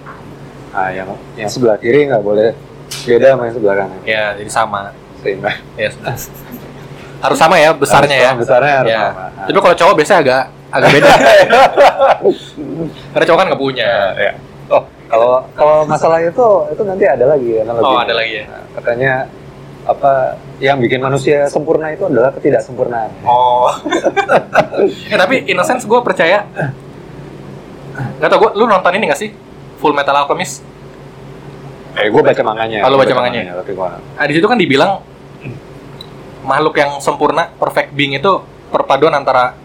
[0.75, 1.09] Nah, yang
[1.39, 2.53] yang sebelah kiri nggak boleh
[3.09, 3.99] beda sama yang sebelah kanan.
[4.05, 4.93] ya, jadi sama.
[5.25, 5.57] Seimbang.
[5.81, 6.13] Ya, sudah.
[7.17, 8.31] Harus sama ya besarnya ya.
[8.37, 9.03] Besarnya harus Ya.
[9.13, 9.25] sama.
[9.49, 11.13] Tapi kalau cowok biasanya agak agak beda.
[13.13, 13.91] Karena cowok kan nggak punya.
[14.17, 14.33] ya.
[14.67, 17.87] Oh, kalau kalau masalah itu itu nanti ada lagi analogi.
[17.87, 18.45] Oh, ada lagi ya.
[18.51, 19.13] Nah, katanya
[19.87, 20.13] apa
[20.59, 23.11] yang bikin manusia sempurna itu adalah ketidaksempurnaan.
[23.23, 23.71] Oh.
[25.13, 26.43] eh tapi in a sense gue percaya.
[28.21, 29.31] Gak tau gue, lu nonton ini gak sih?
[29.81, 30.61] Full Metal Alchemist?
[31.97, 32.85] Eh, gue baca manganya.
[32.85, 33.57] Oh, lu Gua baca manganya?
[33.57, 35.01] Tapi gua Nah, di situ kan dibilang
[36.47, 39.59] makhluk yang sempurna, perfect being itu perpaduan antara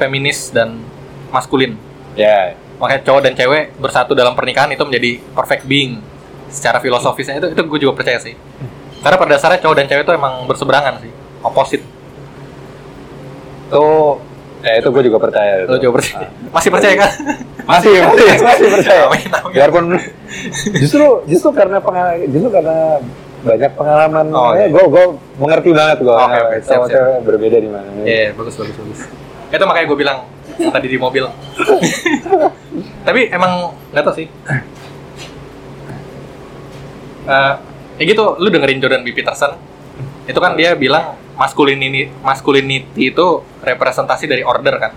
[0.00, 0.80] feminis dan
[1.28, 1.76] maskulin.
[2.16, 6.02] ya Makanya cowok dan cewek bersatu dalam pernikahan itu menjadi perfect being.
[6.50, 8.34] Secara filosofisnya itu itu gue juga percaya sih.
[9.04, 11.12] Karena pada dasarnya cowok dan cewek itu emang berseberangan sih,
[11.44, 11.84] opposite.
[13.64, 13.84] itu
[14.64, 15.68] ya itu gue juga percaya.
[15.68, 16.28] Lo juga percaya?
[16.50, 17.10] Masih percaya kan?
[17.64, 19.02] Ah, masih masih masih percaya.
[19.52, 19.84] Biarpun
[20.76, 23.00] justru justru karena pengal justru karena
[23.44, 25.04] banyak pengalaman Oh, ya, gue gue
[25.36, 26.90] mengerti banget gue Oke, siap, siap.
[26.90, 27.88] cewek berbeda di mana.
[28.02, 29.00] Iya, bagus bagus bagus.
[29.52, 30.18] Itu makanya gue bilang
[30.56, 31.28] tadi di mobil.
[33.06, 34.26] Tapi emang nggak tau sih.
[37.24, 37.54] Eh,
[38.00, 39.12] ya gitu, lu dengerin Jordan B.
[39.12, 39.56] Peterson.
[40.24, 43.26] Itu kan dia bilang masculinity masculinity itu
[43.60, 44.92] representasi dari order kan.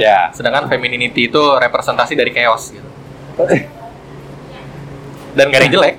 [0.00, 0.32] Ya.
[0.32, 2.88] Sedangkan femininity itu representasi dari chaos gitu.
[5.36, 5.94] Dan gak ada yang jelek.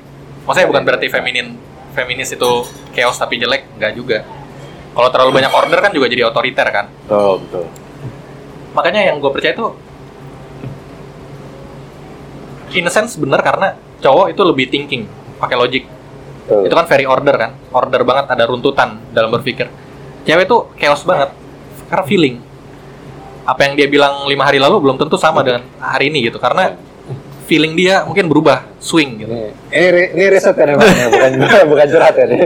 [0.47, 1.47] Maksudnya bukan berarti feminin
[1.95, 2.51] feminis itu
[2.91, 4.27] chaos tapi jelek, nggak juga.
[4.91, 6.85] Kalau terlalu banyak order kan juga jadi otoriter kan.
[7.07, 7.65] Betul betul.
[8.75, 9.67] makanya yang gue percaya itu
[12.75, 15.07] in a sense bener karena cowok itu lebih thinking
[15.39, 15.83] pakai logic
[16.43, 16.67] betul.
[16.67, 19.71] itu kan very order kan order banget ada runtutan dalam berpikir
[20.27, 21.31] cewek itu chaos banget
[21.87, 22.35] karena feeling
[23.47, 26.75] apa yang dia bilang lima hari lalu belum tentu sama dengan hari ini gitu karena
[27.45, 31.31] feeling dia mungkin berubah swing gitu Ini, ini, ini riset kan emang ya, bukan
[31.67, 32.25] bukan curhat ya.
[32.25, 32.37] ini.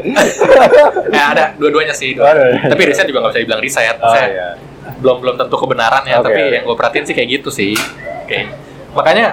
[1.10, 2.68] ya ada dua-duanya sih Waduh.
[2.68, 4.48] tapi riset juga nggak bisa dibilang riset Oh, Saya- iya.
[5.00, 6.52] belum belum tentu kebenaran ya Oke, tapi oke.
[6.52, 7.74] yang gue perhatiin sih kayak gitu sih
[8.26, 8.40] oke
[8.92, 9.28] makanya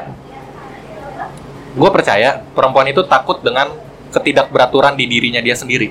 [1.73, 3.69] gue percaya perempuan itu takut dengan
[4.09, 5.91] ketidakberaturan di dirinya dia sendiri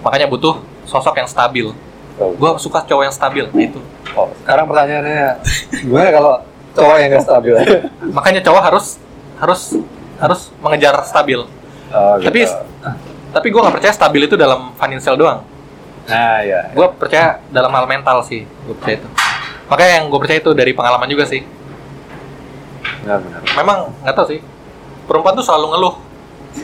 [0.00, 1.74] makanya butuh sosok yang stabil
[2.12, 2.30] Betul.
[2.36, 3.80] gue suka cowok yang stabil nah itu
[4.12, 5.40] Oh, sekarang pertanyaannya
[5.80, 6.32] gimana kalau
[6.74, 7.54] cowok yang gak stabil?
[8.16, 8.86] makanya cowok harus
[9.38, 9.62] harus
[10.18, 11.40] harus mengejar stabil
[11.92, 12.24] Oh, gitu.
[12.24, 12.40] tapi
[13.32, 15.44] tapi gue nggak percaya stabil itu dalam financial doang
[16.02, 16.72] nah ya.
[16.72, 19.08] gue percaya dalam hal mental sih gue percaya itu
[19.68, 21.44] makanya yang gue percaya itu dari pengalaman juga sih
[23.04, 23.40] Benar-benar.
[23.54, 24.40] memang nggak tahu sih
[25.04, 25.94] perempuan tuh selalu ngeluh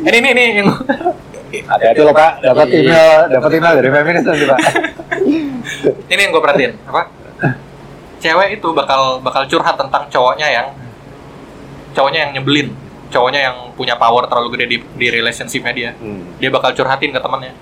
[0.01, 0.69] ini ini ini yang
[1.49, 4.59] Hati-hati loh Pak, dapat email, dapat email dari feminis nanti Pak.
[6.05, 7.03] ini yang gue perhatiin apa
[8.19, 10.67] cewek itu bakal bakal curhat tentang cowoknya yang
[11.91, 12.69] cowoknya yang nyebelin
[13.09, 16.27] cowoknya yang punya power terlalu gede di, di relationshipnya dia Hmm.
[16.37, 17.53] dia bakal curhatin ke temannya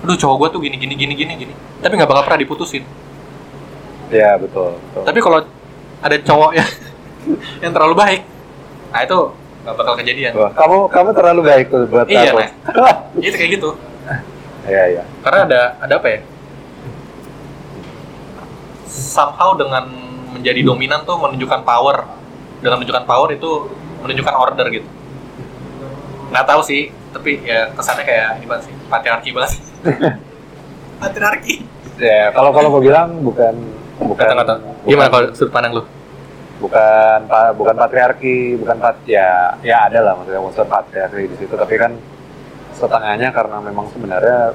[0.00, 2.84] aduh cowok gue tuh gini gini gini gini gini tapi nggak bakal pernah diputusin
[4.08, 4.76] Ya betul.
[4.76, 5.02] betul.
[5.02, 5.38] tapi kalau
[5.98, 6.68] ada cowok yang
[7.64, 8.20] yang terlalu baik
[8.90, 9.18] nah itu
[9.62, 12.38] nggak bakal kejadian Wah, kamu kamu terlalu baik tuh buat Iya, aku.
[12.38, 12.50] Nah.
[13.26, 13.70] itu kayak gitu
[14.62, 15.02] Iya iya.
[15.22, 16.20] karena ada ada apa ya
[18.86, 19.88] somehow dengan
[20.32, 22.08] menjadi dominan tuh menunjukkan power.
[22.62, 23.50] Dengan menunjukkan power itu
[24.00, 24.88] menunjukkan order gitu.
[26.30, 28.74] Nggak tahu sih tapi ya kesannya kayak ini banget sih?
[28.88, 29.62] Patriarki banget sih.
[31.02, 31.56] Patriarki?
[32.00, 33.54] Ya kalau kalau gue bilang bukan
[34.00, 34.54] bukan kata-kata.
[34.58, 35.84] bukan- gimana kalau sudut pandang lu?
[36.62, 41.52] Bukan pa- bukan patriarki bukan pat ya ya ada lah maksudnya unsur patriarki di situ.
[41.52, 41.92] Tapi kan
[42.72, 44.54] setengahnya karena memang sebenarnya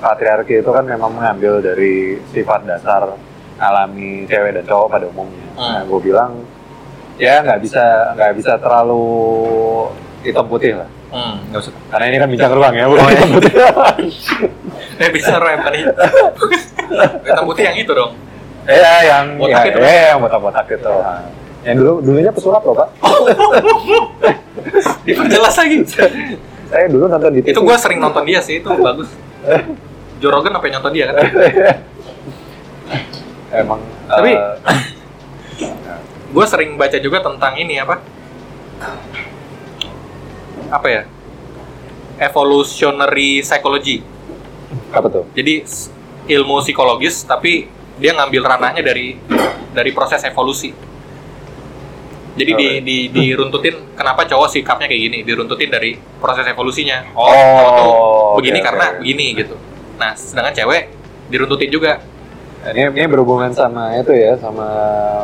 [0.00, 3.14] patriarki itu kan memang mengambil dari sifat dasar
[3.58, 5.46] alami cewek dan cowok pada umumnya.
[5.52, 5.86] Nah, Hmm.
[5.86, 6.30] gue bilang
[7.16, 7.82] ya nggak bisa
[8.14, 9.04] nggak bisa terlalu
[10.20, 10.88] hitam putih lah.
[11.08, 13.14] hmm nggak usah Karena ini kan bincang ruang ya, bukan Oh, iya.
[13.14, 13.52] hitam putih.
[15.00, 15.78] eh bisa rem tadi
[17.26, 18.12] hitam putih yang itu dong
[18.64, 20.84] Iya, yang Botak ya, itu, ya, yang botak-botak itu.
[20.84, 21.24] Nah,
[21.64, 22.88] Yang dulu dulunya pesulap loh, Pak.
[25.02, 25.76] diperjelas lagi
[26.68, 27.50] Saya dulu nonton di TV.
[27.50, 29.08] itu gue sering nonton dia sih itu bagus
[30.18, 31.24] Joe Rogan apa yang nonton dia kan
[33.50, 34.54] Emang Tapi- eh,
[36.34, 37.96] gue sering baca juga tentang ini apa?
[40.68, 41.02] Apa ya?
[42.18, 44.02] Evolutionary psychology.
[44.88, 45.24] Apa tuh?
[45.32, 45.64] jadi
[46.28, 49.16] ilmu psikologis tapi dia ngambil ranahnya dari
[49.70, 50.72] dari proses evolusi.
[52.36, 55.18] Jadi di, di diruntutin kenapa cowok sikapnya kayak gini?
[55.24, 57.02] Diruntutin dari proses evolusinya.
[57.12, 57.90] Oh, Oh, cowok tuh
[58.38, 58.66] begini oke.
[58.68, 59.56] karena begini gitu.
[59.96, 60.82] Nah sedangkan cewek
[61.28, 62.04] diruntutin juga
[62.68, 64.66] Ini, ini berhubungan sama itu ya, sama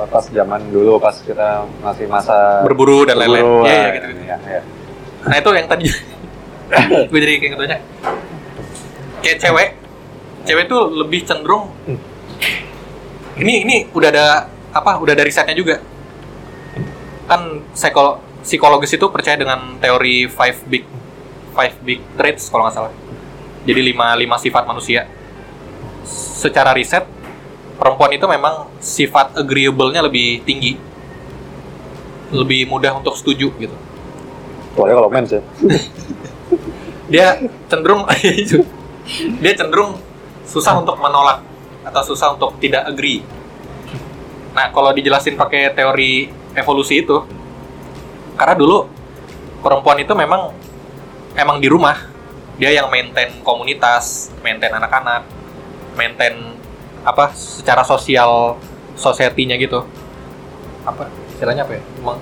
[0.09, 4.23] pas zaman dulu pas kita masih masa berburu dan lain-lain Iya, lah, iya, gitu, gitu.
[4.25, 4.61] ya, ya.
[5.25, 5.87] Nah itu yang tadi
[7.11, 7.79] gue jadi kayak gitunya.
[9.21, 9.69] Kayak cewek,
[10.45, 11.73] cewek tuh lebih cenderung.
[13.35, 14.27] Ini ini udah ada
[14.71, 15.01] apa?
[15.01, 15.81] Udah ada risetnya juga.
[17.25, 20.85] Kan psikolo- psikologis itu percaya dengan teori five big
[21.51, 22.93] five big traits kalau nggak salah.
[23.65, 25.09] Jadi lima lima sifat manusia.
[26.37, 27.14] Secara riset
[27.79, 30.79] perempuan itu memang sifat agreeable-nya lebih tinggi.
[32.35, 33.77] Lebih mudah untuk setuju gitu.
[34.75, 35.43] Boleh kalau mens ya.
[37.05, 37.27] dia
[37.69, 38.09] cenderung
[39.43, 40.01] dia cenderung
[40.49, 41.45] susah untuk menolak
[41.85, 43.23] atau susah untuk tidak agree.
[44.55, 47.27] Nah, kalau dijelasin pakai teori evolusi itu,
[48.39, 48.87] karena dulu
[49.61, 50.55] perempuan itu memang
[51.35, 52.15] emang di rumah
[52.55, 55.27] dia yang maintain komunitas, maintain anak-anak,
[55.99, 56.54] maintain
[57.05, 58.57] apa secara sosial
[58.97, 59.85] society-nya gitu.
[60.83, 61.83] Apa istilahnya apa ya?
[62.01, 62.19] Emang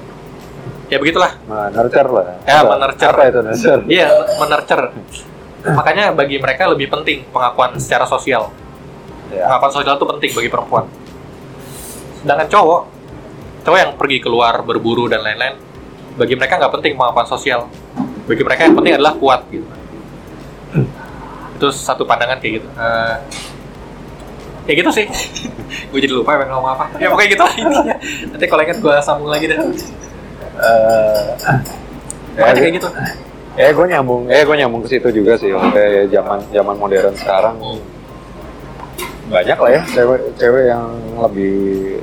[0.91, 1.33] ya begitulah.
[1.47, 2.25] Menurture lah.
[2.45, 3.15] Ya, Apa- menurture.
[3.15, 3.81] Apa itu nurture?
[3.97, 4.85] Iya, menurture.
[5.63, 8.51] Makanya bagi mereka lebih penting pengakuan secara sosial.
[9.31, 9.47] Ya.
[9.47, 10.85] Pengakuan sosial itu penting bagi perempuan.
[12.21, 12.81] Sedangkan cowok,
[13.63, 15.55] cowok yang pergi keluar berburu dan lain-lain,
[16.19, 17.71] bagi mereka nggak penting pengakuan sosial.
[18.27, 19.67] Bagi mereka yang penting adalah kuat gitu.
[21.57, 22.69] Itu satu pandangan kayak gitu.
[22.75, 23.15] Eh,
[24.69, 25.07] kayak gitu sih.
[25.93, 26.85] gue jadi lupa pengen ngomong apa.
[27.01, 27.97] Ya pokoknya gitu lah intinya.
[28.33, 29.59] Nanti kalau ingat gue sambung lagi deh.
[29.59, 31.23] Eh,
[32.39, 32.89] Makanya ya, kayak gitu.
[33.53, 35.53] Eh, gue nyambung, eh gue nyambung ke situ juga sih.
[35.53, 37.57] Kayak zaman zaman modern sekarang
[39.33, 40.85] banyak lah ya cewek cewek yang
[41.17, 41.57] lebih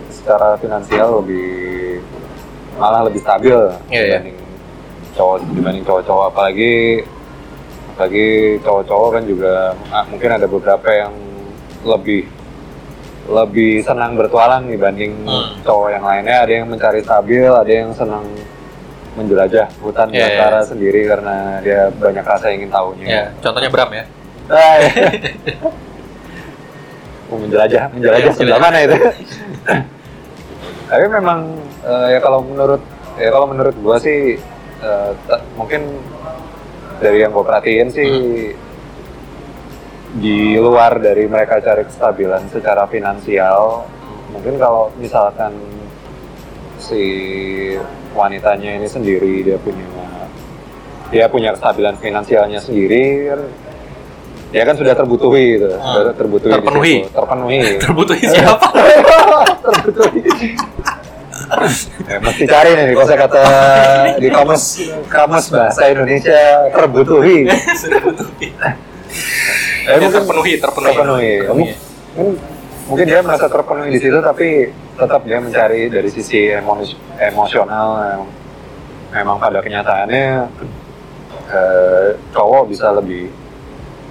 [0.09, 2.01] secara finansial lebih
[2.81, 3.53] malah lebih stabil
[3.93, 4.19] Iya, iya.
[4.23, 4.37] dibanding
[5.13, 7.05] cowok dibanding cowok-cowok apalagi
[7.93, 8.27] apalagi
[8.65, 9.53] cowok-cowok kan juga
[9.93, 11.13] ah, mungkin ada beberapa yang
[11.85, 12.25] lebih
[13.29, 15.61] lebih senang bertualang dibanding Hmm.
[15.61, 18.25] cowok yang lainnya ada yang mencari stabil ada yang senang
[19.13, 20.65] menjelajah hutan Iya, belantara iya.
[20.65, 24.03] sendiri karena dia banyak rasa ingin tahunya Ya, contohnya Bram ya.
[24.47, 24.89] Ah, iya.
[27.27, 28.95] Mau menjelajah, menjelajah Iya, sebelah mana itu?
[30.89, 31.39] Tapi memang
[31.81, 32.81] eh, ya kalau menurut
[33.15, 34.41] ya kalau menurut gua sih
[35.19, 35.85] t- mungkin
[36.97, 38.09] dari yang gua perhatiin sih
[40.11, 43.85] di luar dari mereka cari kestabilan secara finansial,
[44.33, 45.53] mungkin kalau misalkan
[46.79, 47.03] si
[48.11, 49.85] wanitanya ini sendiri dia punya
[51.09, 53.41] dia punya kestabilan finansialnya sendiri kan
[54.49, 55.93] dia kan sudah terbutuhi gitu, Hmm.
[55.93, 56.95] sudah terbutuhi Terpenuhi.
[57.05, 57.59] terpenuhi.
[57.85, 58.65] Terbutuhi siapa?
[59.69, 60.21] terbutuhi.
[62.05, 63.43] ya, mesti cari nih kalau saya kata
[64.17, 64.63] di kamus
[65.05, 67.45] kamus bahasa Indonesia terbutuhi.
[67.85, 68.47] Terbutuhi.
[69.89, 70.93] Eh, Ya, mungkin terpenuhi, terpenuhi.
[70.93, 71.33] terpenuhi.
[71.49, 71.75] Mungkin,
[72.85, 76.77] mungkin dia merasa terpenuhi di situ tapi tetap dia mencari dari sisi emo-
[77.17, 78.23] emosional yang
[79.11, 80.25] memang pada kenyataannya
[81.49, 83.33] eh, cowok bisa lebih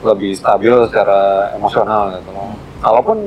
[0.01, 2.55] lebih stabil secara emosional gitu loh.
[2.79, 3.19] Kalaupun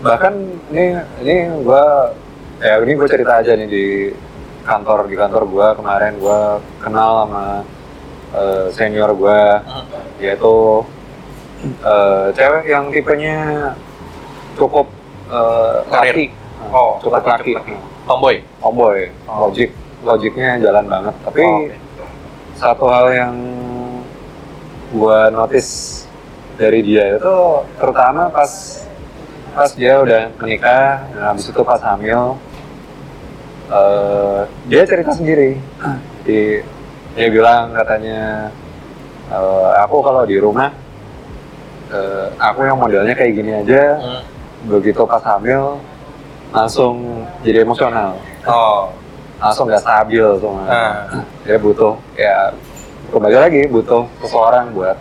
[0.00, 0.34] bahkan
[0.68, 2.12] ini ini gua
[2.60, 3.86] ya ini gue cerita aja nih di
[4.62, 6.40] kantor di kantor gue kemarin gue
[6.78, 7.44] kenal sama
[8.34, 9.84] eh, senior gue Hmm.
[10.16, 10.84] yaitu
[11.64, 13.38] eh, cewek yang tipenya
[14.54, 14.86] cukup
[15.88, 16.12] Karir.
[16.14, 16.26] laki
[16.70, 17.74] Oh, cukup laki, laki, cukup laki.
[18.04, 18.36] Tomboy.
[18.60, 19.48] tomboy Oh.
[19.48, 21.76] logik logiknya jalan banget tapi Oh, oke.
[22.54, 23.34] satu hal yang
[24.90, 26.04] gue notice
[26.54, 27.34] dari dia itu
[27.74, 28.46] terutama pas
[29.50, 32.38] pas dia udah menikah dan habis itu pas hamil
[33.68, 35.58] eh, dia cerita sendiri
[36.22, 36.62] di
[37.14, 38.50] dia bilang katanya
[39.28, 40.70] eh, aku kalau di rumah
[41.94, 44.22] eh, aku yang modelnya kayak gini aja Hmm.
[44.66, 45.78] begitu pas hamil
[46.50, 48.90] langsung jadi emosional Oh.
[49.36, 50.94] langsung nggak stabil semua Nah,
[51.42, 52.50] dia butuh ya
[53.08, 54.98] kembali lagi butuh seseorang buat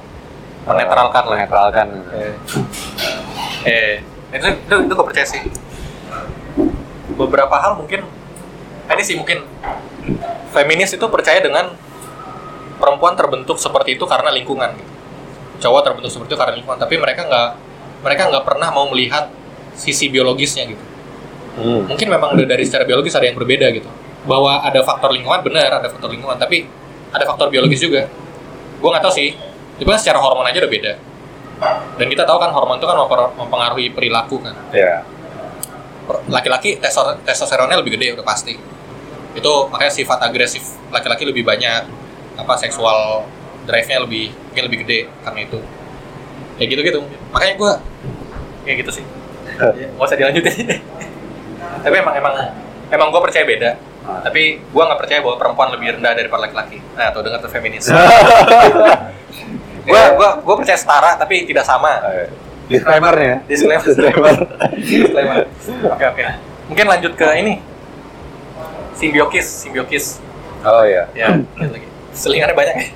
[0.63, 1.35] Menetralkan eh, lah.
[1.35, 2.33] menetralkan eh.
[3.63, 3.93] Eh,
[4.31, 5.43] itu itu, itu gue percaya sih.
[7.13, 8.07] Beberapa hal mungkin
[8.83, 9.43] eh, ini sih mungkin
[10.49, 11.75] feminis itu percaya dengan
[12.75, 14.91] perempuan terbentuk seperti itu karena lingkungan gitu.
[15.63, 17.49] Cowok terbentuk seperti itu karena lingkungan, tapi mereka nggak
[18.03, 19.31] mereka nggak pernah mau melihat
[19.79, 20.83] sisi biologisnya gitu.
[21.53, 21.85] Hmm.
[21.85, 23.85] mungkin memang udah dari secara biologis ada yang berbeda gitu.
[24.25, 26.65] Bahwa ada faktor lingkungan benar ada faktor lingkungan tapi
[27.13, 28.09] ada faktor biologis juga.
[28.81, 29.37] Gue nggak tahu sih.
[29.77, 30.93] Itu kan secara hormon aja udah beda.
[32.01, 32.97] Dan kita tahu kan hormon itu kan
[33.37, 34.57] mempengaruhi perilaku kan.
[36.09, 38.57] Per- laki-laki testo- testosteronnya lebih gede udah pasti.
[39.37, 41.85] Itu makanya sifat agresif laki-laki lebih banyak.
[42.33, 43.29] Apa seksual
[43.63, 45.59] drive-nya lebih mungkin lebih gede karena itu.
[46.59, 46.99] Kayak gitu gitu
[47.33, 47.71] makanya gue
[48.67, 49.05] kayak gitu sih.
[49.53, 50.55] Ya, nggak usah dilanjutin.
[51.85, 52.33] Tapi emang emang
[52.89, 53.71] emang gue percaya beda.
[54.03, 54.19] Ah.
[54.19, 56.75] tapi gue nggak percaya bahwa perempuan lebih rendah daripada laki-laki.
[56.99, 57.87] Nah tuh dengar tuh feminis.
[59.87, 62.03] Gue gue gue percaya setara tapi tidak sama.
[62.11, 62.27] Eh,
[62.67, 63.43] disclaimernya.
[63.47, 63.79] Disclaimer.
[63.87, 64.35] Disclaimer.
[64.75, 65.47] Disclaimer.
[65.87, 66.23] Oke oke.
[66.67, 67.63] Mungkin lanjut ke ini.
[68.91, 70.19] Simbiokis simbiokis
[70.63, 71.27] oh ya ya
[71.59, 72.87] lihat lagi selingannya banyak ya?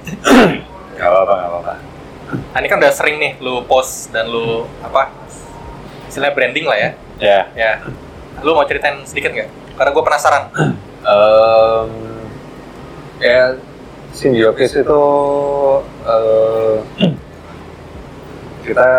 [0.98, 1.74] Nggak apa-apa nggak apa-apa.
[2.28, 5.14] Nah, ini kan udah sering nih lu post dan lu apa
[6.10, 6.90] istilahnya branding lah ya?
[7.22, 7.40] Ya.
[7.54, 7.74] Ya.
[8.42, 9.50] Lu mau ceritain sedikit nggak?
[9.78, 10.44] Karena gue penasaran.
[11.08, 11.92] Em,
[13.24, 13.56] ya
[14.12, 15.04] simbiokis itu
[16.04, 16.76] eh,
[18.68, 18.92] kita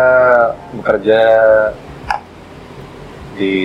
[0.79, 1.21] bekerja
[3.35, 3.55] di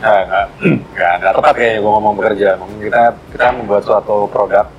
[0.00, 0.46] ah, nggak
[0.94, 2.48] nggak nggak tepat kayaknya gue ngomong bekerja.
[2.56, 3.02] Mungkin kita
[3.34, 4.70] kita membuat suatu produk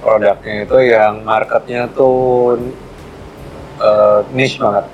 [0.00, 2.56] produknya itu yang marketnya tuh
[3.80, 4.84] eh, niche banget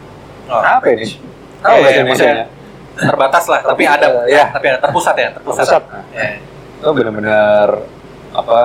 [0.51, 1.17] oh, apa ya niche
[1.63, 2.47] tahu iya, Indonesia maksudnya
[2.97, 4.45] terbatas lah tapi ada Terpusat, ya.
[4.57, 5.83] tapi ada terpusat ya terpusat, Terpusat.
[6.17, 6.29] Ya.
[6.77, 7.69] itu benar-benar
[8.37, 8.61] apa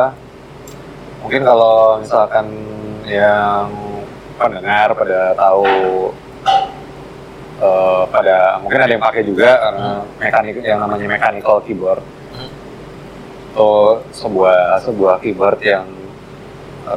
[1.21, 2.45] mungkin kalau misalkan
[3.05, 3.67] yang
[4.35, 6.11] pendengar pada tahu
[7.61, 12.01] eh, pada mungkin ada yang pakai juga karena mekanik yang namanya mechanical keyboard
[12.31, 12.47] Hmm.
[13.51, 13.71] itu
[14.15, 15.83] sebuah sebuah keyboard yang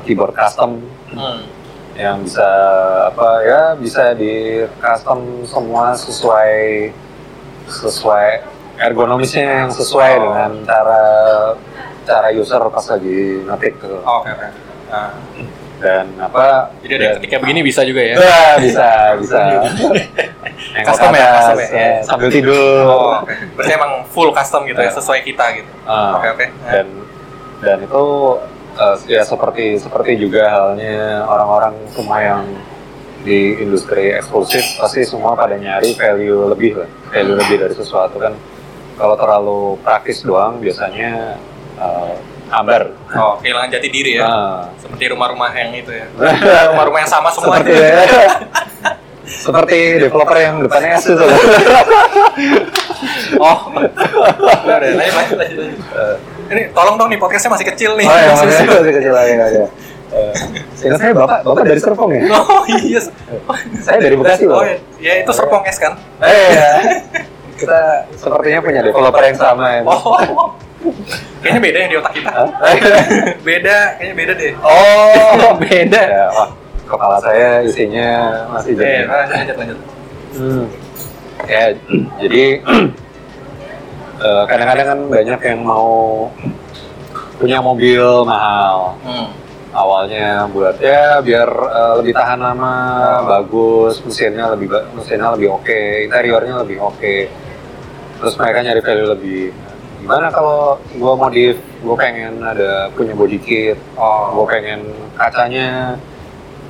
[0.00, 1.46] keyboard custom Hmm.
[1.94, 2.48] yang bisa
[3.07, 4.35] apa ya bisa di
[4.76, 6.90] custom semua sesuai
[7.64, 8.28] sesuai
[8.76, 10.22] ergonomisnya yang sesuai Oh.
[10.24, 11.02] dengan cara
[12.02, 13.96] cara user pas lagi ngetik gitu.
[13.98, 14.48] Oh, oke oke
[14.85, 15.11] Nah,
[15.76, 20.87] dan apa jadi ada yang dan- ketika begini bisa juga ya Wah, bisa bisa Nengok
[20.88, 21.78] Custom ke ya, custom ya, ya.
[21.80, 23.35] eh, sambil tidur oh, oke.
[23.54, 24.92] berarti emang full custom gitu ya Ya.
[24.92, 26.87] sesuai kita gitu Ah, oke oke dan
[27.59, 28.04] dan itu
[28.74, 32.44] eh, ya seperti seperti juga halnya orang-orang semua yang
[33.24, 38.34] di industri eksklusif pasti semua pada nyari value lebih lah value lebih dari sesuatu kan.
[38.94, 41.38] Kalau terlalu praktis doang biasanya
[41.80, 42.14] eh,
[42.52, 42.92] ambar.
[43.16, 44.28] Oh kehilangan jati diri ya.
[44.28, 46.06] Nah, seperti rumah-rumah yang itu ya.
[46.74, 47.58] Rumah-rumah yang sama semua.
[47.58, 47.72] Seperti
[49.24, 51.26] seperti developer yang depannya S itu.
[53.34, 53.68] Oh.
[53.68, 55.80] Udah lanjut lanjut lanjut, lanjut.
[56.52, 58.07] Ini tolong dong nih podcastnya masih kecil nih.
[58.09, 59.64] Oh ya masih masih kecil lagi nggak ada
[60.14, 60.33] Eh,
[60.78, 62.22] seingat saya bapak bapak dari Serpong ya?
[62.30, 63.02] Oh iya
[63.83, 64.78] saya dari Bekasi oh loh iya.
[65.02, 65.98] Ya itu Serpong S kan?
[66.22, 66.70] Eh, ya.
[67.59, 67.80] Kita
[68.14, 69.80] sepertinya punya developer yang sama ya.
[69.83, 70.54] oh
[71.42, 72.30] kayaknya beda yang di otak kita.
[73.48, 74.52] Beda kayaknya beda deh.
[74.60, 76.02] Oh, beda.
[76.02, 76.48] Ya, wah,
[76.85, 78.08] kepala saya isinya
[78.52, 79.08] masih eh jadi.
[79.08, 79.79] lanjut lanjut lanjut.
[80.35, 80.64] Hmm.
[81.44, 81.62] Ya,
[82.21, 82.42] jadi
[84.21, 85.88] eh, kadang-kadang kan banyak yang mau
[87.38, 88.94] punya mobil mahal.
[89.02, 89.29] hmm.
[89.75, 92.77] Awalnya buat ya biar eh, lebih tahan lama,
[93.27, 97.17] bagus, mesinnya lebih mesinnya lebih oke, interiornya lebih oke.
[98.23, 99.44] Terus mereka nyari value lebih.
[100.04, 104.85] Gimana kalau gua modif, gue pengen ada punya body kit, oh gue pengen
[105.17, 105.96] kacanya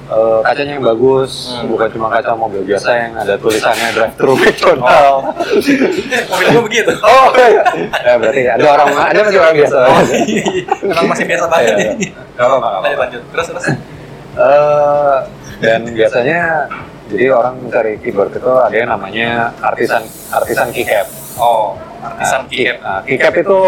[0.06, 1.68] eh, kacanya yang bagus, Hmm.
[1.68, 5.22] bukan cuma kaca mobil biasa yang ada tulisannya drive thru McDonald.
[6.30, 6.92] Mobil gua begitu.
[6.98, 7.62] Oh, iya.
[8.06, 9.78] ya, berarti ada orang ada masih orang biasa.
[10.82, 11.88] Emang masih biasa banget Iya, nih.
[12.00, 12.12] iya.
[12.34, 13.22] Nggak apa-apa, Lanjut.
[13.30, 13.66] Terus terus.
[14.34, 15.16] Eh,
[15.60, 16.40] dan biasanya
[17.06, 19.28] jadi orang mencari keyboard itu ada yang namanya
[19.60, 21.06] artisan artisan keycap.
[21.36, 22.76] Oh, artisan Nah, keycap.
[22.80, 23.58] Nah, keycap itu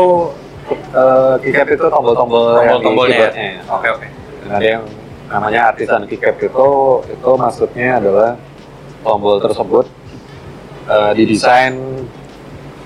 [0.93, 3.30] eh, keycap itu tombol-tombol Tombol-tombolnya.
[3.30, 3.62] ya?
[3.68, 4.07] Oke oke.
[4.49, 4.84] Ada yang
[5.27, 6.68] namanya artisan keycap itu
[7.07, 8.31] itu maksudnya adalah
[9.03, 9.87] tombol tersebut
[10.87, 11.74] eh, didesain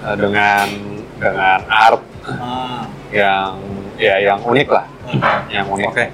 [0.01, 0.67] eh, dengan
[1.17, 2.85] dengan art Hmm.
[3.11, 3.57] yang
[3.97, 5.41] ya yang unik lah, Hmm.
[5.49, 5.89] yang unik.
[5.89, 6.07] Oke.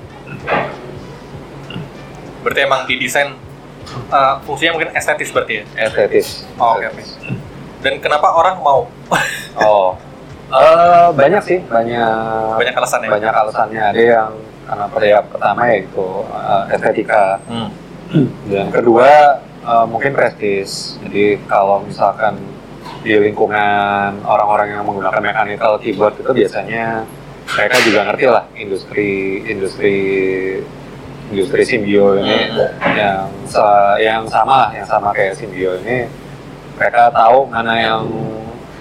[2.40, 3.34] Berarti emang didesain
[4.08, 5.64] uh, fungsinya mungkin estetis berarti ya?
[5.82, 6.46] Estetis.
[6.56, 7.02] Oh, oke, oke.
[7.82, 8.86] Dan kenapa orang mau?
[9.58, 9.98] Oh,
[10.54, 13.08] eh, banyak sih, banyak Banyak alasannya.
[13.10, 13.82] banyak alasannya.
[13.82, 14.30] Ada yang
[14.66, 17.70] karena pada yang pertama yaitu eh, estetika, Hmm.
[18.50, 19.10] dan kedua
[19.62, 20.98] eh, mungkin prestis.
[21.00, 22.36] Jadi kalau misalkan
[23.02, 27.06] di lingkungan orang-orang yang menggunakan mechanical keyboard itu biasanya
[27.46, 29.10] mereka juga ngerti lah industri
[29.44, 29.94] industri
[31.26, 32.50] industri simbio ini
[32.92, 36.06] yang sa- yang sama lah, yang sama kayak simbio ini
[36.74, 38.02] mereka tahu mana yang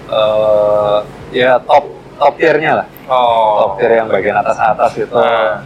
[0.08, 0.98] eh,
[1.32, 3.62] ya top top tiernya lah Oh.
[3.62, 5.62] top tier yang bagian atas atas itu Ah.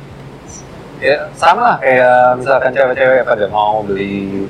[1.01, 4.45] Ya sama lah kayak misalkan cewek-cewek pada mau beli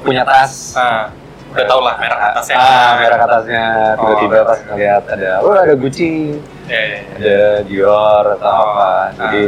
[0.00, 1.08] punya tas Ah,
[1.48, 2.56] udah tau lah merek atasnya.
[2.56, 3.64] ah merek atasnya
[3.94, 4.44] tiba-tiba Oh.
[4.46, 7.00] pas ngeliat ada oh ada Gucci Ya, ya, ya.
[7.14, 9.42] ada Dior atau Oh, apa jadi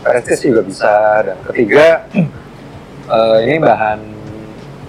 [0.00, 0.92] prestis juga bisa
[1.22, 2.04] dan ketiga
[3.10, 3.98] eh, ini bahan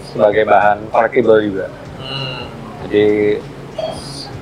[0.05, 2.43] sebagai bahan collectible juga Hmm.
[2.83, 3.39] jadi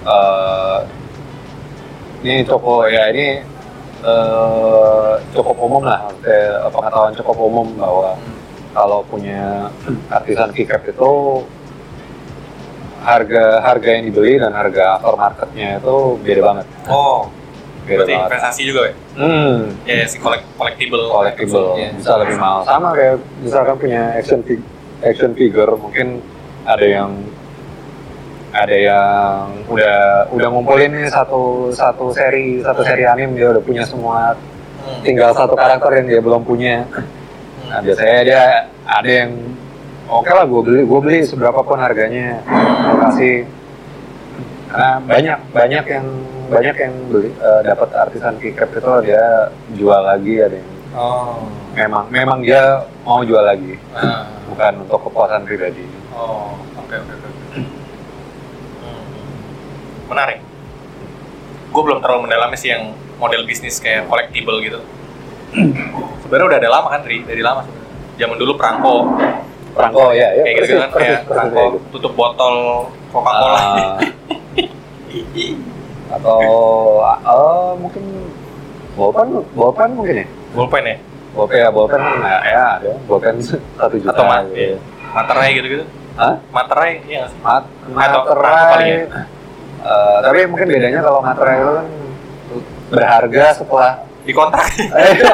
[0.04, 0.80] eh,
[2.20, 3.42] ini cukup ya ini
[4.02, 8.16] eh, cukup umum lah kayak pengetahuan cukup umum bahwa
[8.70, 9.68] kalau punya
[10.12, 11.44] artisan keycap itu
[13.00, 17.32] harga harga yang dibeli dan harga aftermarketnya itu beda banget Oh,
[17.84, 18.94] beda berarti banget investasi juga ya?
[19.16, 21.08] hmm Ya, ya si kolek collectible.
[21.08, 21.90] collectible Ya.
[21.92, 24.68] bisa lebih mahal sama kayak misalkan punya action fig-
[25.02, 26.20] action figure mungkin
[26.64, 27.10] ada yang
[28.52, 29.98] ada yang udah
[30.30, 34.34] udah ngumpulin nih satu satu seri satu seri anime dia udah punya semua
[34.80, 35.04] Hmm.
[35.04, 36.88] tinggal satu karakter yang dia belum punya
[37.68, 38.42] nah biasanya dia
[38.82, 39.36] ada yang
[40.08, 43.38] oke lah gue beli gue beli seberapa pun harganya gue kasih
[44.66, 46.08] karena banyak banyak yang
[46.48, 51.44] banyak yang beli eh, dapat artisan keycap itu dia jual lagi ada yang Oh.
[51.76, 54.26] memang memang dia mau jual lagi Ah.
[54.48, 57.28] bukan untuk kepuasan pribadi Oh, oke oke oke.
[57.28, 57.39] Hmm.
[60.10, 60.40] Menarik.
[61.70, 62.92] Gue belum terlalu mendalami sih yang
[63.22, 64.82] model bisnis kayak collectible gitu.
[66.26, 67.22] Sebenarnya udah ada lama kan, Ri?
[67.24, 67.62] Dari lama.
[68.18, 69.16] Zaman dulu perangko,
[69.72, 72.56] perangko ya ya kayak gitu kan, kayak perangko persis, tutup botol
[73.14, 73.56] Coca-Cola.
[73.56, 73.96] Ah.
[76.10, 76.42] atau
[77.06, 78.04] eh, mungkin
[78.98, 80.98] bolpen bolpen mungkin ya Bolpen ya?
[81.38, 84.58] bolpen ya bolpen kan ya, ya ada bolpen satu juta Atau mat, gitu.
[84.58, 84.78] iya.
[85.14, 85.86] materai gitu-gitu.
[86.20, 86.36] Hah?
[86.52, 87.40] Materai, iya nggak sih?
[87.46, 87.64] Mat
[87.96, 88.90] Atau perangko materai
[89.80, 89.86] ya?
[89.86, 91.88] eh, tapi mungkin bedanya kalau materai itu kan
[92.90, 94.68] berharga setelah Di kontrak.
[94.70, 95.14] eh,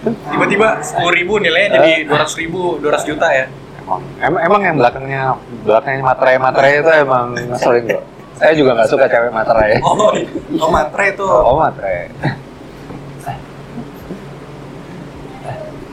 [0.00, 3.46] Tiba-tiba sepuluh ribu nilainya jadi dua ratus ribu, dua ratus juta ya.
[3.78, 5.22] emang, em- emang yang belakangnya
[5.60, 10.14] belakangnya materai materai itu emang ngeselin kok saya juga nggak suka cewek materai Oh,
[10.56, 11.26] oh materai itu.
[11.26, 12.08] oh materai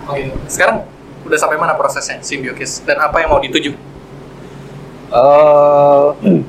[0.07, 0.31] Oke.
[0.47, 0.87] Sekarang
[1.27, 3.75] udah sampai mana prosesnya Symbiokis dan apa yang mau dituju?
[5.07, 6.07] Eh,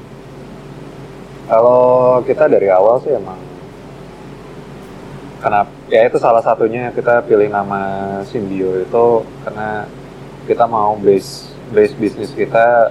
[1.51, 3.39] kalau kita dari awal sih emang
[5.39, 7.81] kenapa ya itu salah satunya kita pilih nama
[8.27, 9.07] Simbio itu
[9.47, 9.87] karena
[10.51, 12.91] kita mau base base bisnis kita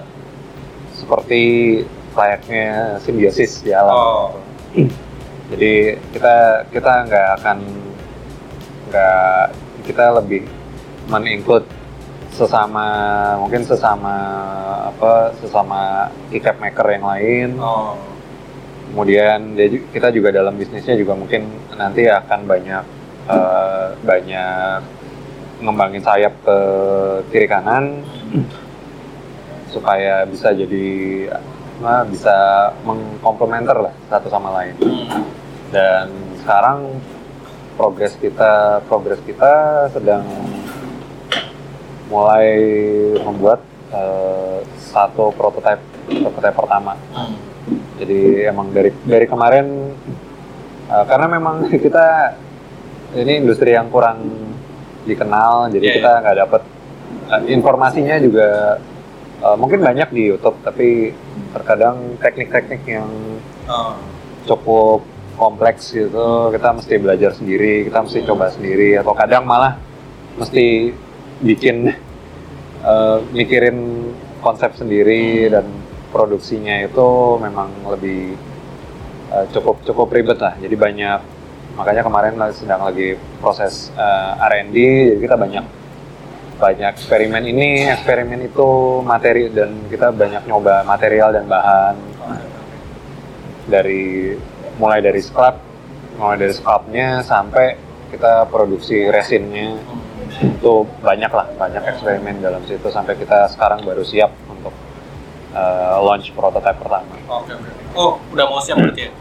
[0.95, 1.84] seperti
[2.18, 3.93] layaknya simbiosis di alam.
[3.93, 4.28] Oh.
[5.53, 7.57] Jadi kita kita nggak akan
[8.89, 9.43] nggak
[9.86, 10.41] kita lebih
[11.11, 11.68] men-include
[12.38, 12.85] sesama
[13.41, 14.15] mungkin sesama
[14.93, 17.97] apa sesama keycap maker yang lain Oh.
[18.93, 22.83] kemudian dia kita juga dalam bisnisnya juga mungkin nanti akan banyak
[23.27, 24.79] eh, banyak
[25.57, 26.57] ngembangin sayap ke
[27.33, 28.05] kiri kanan
[29.67, 30.88] supaya bisa jadi
[31.81, 35.25] nah, bisa mengkomplementer lah satu sama lain Hmm.
[35.73, 36.07] dan
[36.39, 36.79] sekarang
[37.75, 40.23] progres kita progres kita sedang
[42.07, 42.47] mulai
[43.19, 45.83] membuat eh, satu prototipe
[46.23, 46.93] prototipe pertama
[47.97, 49.91] jadi emang dari dari kemarin
[50.87, 51.55] eh, karena memang
[51.85, 52.35] kita
[53.15, 54.19] ini industri yang kurang
[55.07, 56.61] dikenal, jadi Iya, kita nggak dapet
[57.31, 58.47] eh, informasinya juga
[59.39, 61.11] eh, mungkin banyak di YouTube, tapi
[61.51, 63.09] terkadang teknik-teknik yang
[63.67, 63.99] Oh.
[64.47, 65.03] cukup
[65.35, 69.75] kompleks gitu kita mesti belajar sendiri kita mesti coba sendiri atau kadang malah
[70.39, 70.95] mesti
[71.41, 71.93] bikin
[72.81, 74.09] eh, mikirin
[74.41, 75.65] konsep sendiri dan
[76.09, 78.38] produksinya itu memang lebih
[79.33, 79.45] eh,
[79.85, 80.55] cukup ribet lah.
[80.57, 81.19] Jadi banyak
[81.77, 84.77] makanya kemarin sedang lagi proses eh, R&D
[85.13, 85.65] jadi kita banyak
[86.57, 87.85] banyak eksperimen ini.
[87.93, 91.95] Eksperimen itu materi dan kita banyak nyoba material dan bahan.
[93.67, 94.31] Dari
[94.79, 95.59] mulai dari scrap
[96.17, 97.77] mulai dari scrapnya sampai
[98.09, 99.77] kita produksi resinnya
[100.39, 104.73] itu banyak lah banyak eksperimen dalam situ sampai kita sekarang baru siap untuk
[105.51, 107.69] uh, launch prototype pertama Oke, oke.
[107.93, 109.11] Oh, udah mau siap berarti ya?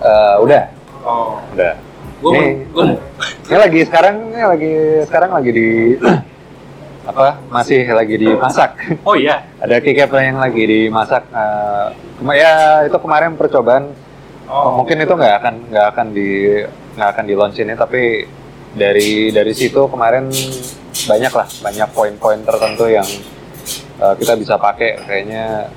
[0.00, 0.62] Uh, udah
[1.02, 1.34] Oh.
[1.50, 1.74] udah
[2.22, 2.50] Gue Nih.
[2.70, 2.84] gue
[3.44, 4.72] ini lagi sekarang ini lagi
[5.10, 5.68] sekarang lagi di
[7.10, 9.42] apa masih lagi dimasak Oh iya.
[9.58, 11.90] ada keycap yang lagi dimasak uh,
[12.30, 13.90] ya itu kemarin percobaan
[14.42, 14.76] Oh.
[14.76, 16.60] mungkin itu nggak akan nggak akan di
[16.92, 18.26] nggak akan di launch ini tapi
[18.72, 20.32] dari dari situ kemarin
[21.02, 23.04] banyak lah banyak poin-poin tertentu yang
[23.98, 25.68] uh, kita bisa pakai kayaknya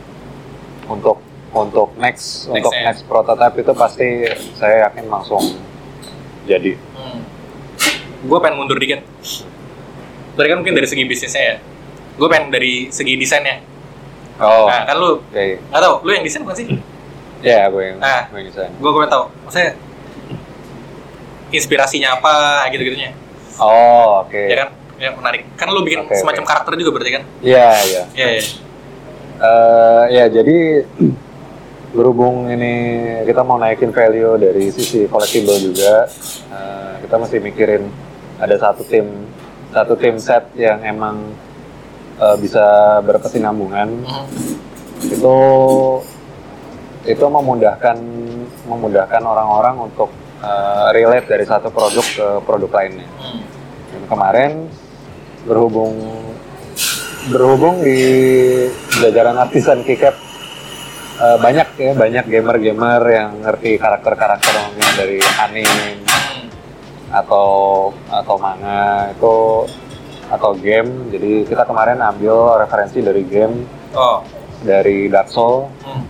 [0.85, 1.19] untuk
[1.51, 2.83] untuk next, untuk Next-nya.
[2.85, 4.07] next prototype itu pasti
[4.53, 5.43] saya yakin langsung
[6.43, 7.21] jadi Hmm.
[8.25, 9.05] Gue pengen mundur dikit.
[10.33, 11.55] Tadi kan mungkin dari segi bisnisnya ya.
[12.15, 13.61] Gue pengen dari segi desainnya.
[14.37, 16.65] oh Nah, kan lu oke nggak tahu, lu yang desain bukan sih?
[17.39, 18.25] ya gue yang Ah.
[18.27, 18.71] gue yang desain.
[18.75, 19.25] Gue pengen tahu.
[19.45, 19.69] Maksudnya
[21.55, 22.33] inspirasinya apa
[22.69, 23.11] gitu-gitunya.
[23.57, 24.69] oh oke Ya kan?
[24.95, 25.43] Ya menarik.
[25.55, 26.49] Kan lu bikin Oke, semacam oke.
[26.49, 27.23] karakter juga berarti kan?
[27.41, 28.43] iya iya Iya, iya.
[29.37, 30.87] Eh, ya jadi
[31.91, 32.73] berhubung ini
[33.23, 36.07] kita mau naikin value dari sisi collectible juga,
[36.49, 37.83] eh, kita mesti mikirin
[38.37, 39.07] ada satu tim
[39.69, 41.35] satu tim set yang emang
[42.15, 42.63] eh, bisa
[43.01, 44.27] berkesinambungan Hmm.
[45.05, 45.37] itu
[47.05, 47.97] itu memudahkan
[48.65, 50.09] memudahkan orang-orang untuk
[50.39, 53.07] eh, relate dari satu produk ke produk lainnya.
[53.91, 54.51] Dan kemarin
[55.45, 55.93] berhubung
[57.25, 57.99] berhubung di
[59.01, 60.13] jajaran artisan kicap
[61.17, 66.01] eh, banyak ya banyak gamer-gamer yang ngerti karakter-karakter mungkin dari anime
[67.09, 67.47] atau
[68.09, 69.35] atau manga itu
[70.25, 73.65] atau game jadi kita kemarin ambil referensi dari game
[73.95, 74.19] Oh.
[74.59, 76.03] dari Dark Soul Hmm.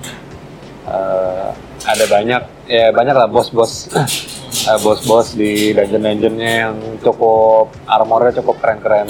[0.86, 1.49] Eh,
[1.86, 3.89] ada banyak ya banyak lah bos-bos
[4.70, 9.05] eh, bos-bos di dungeon-dungeonnya yang cukup armornya cukup keren-keren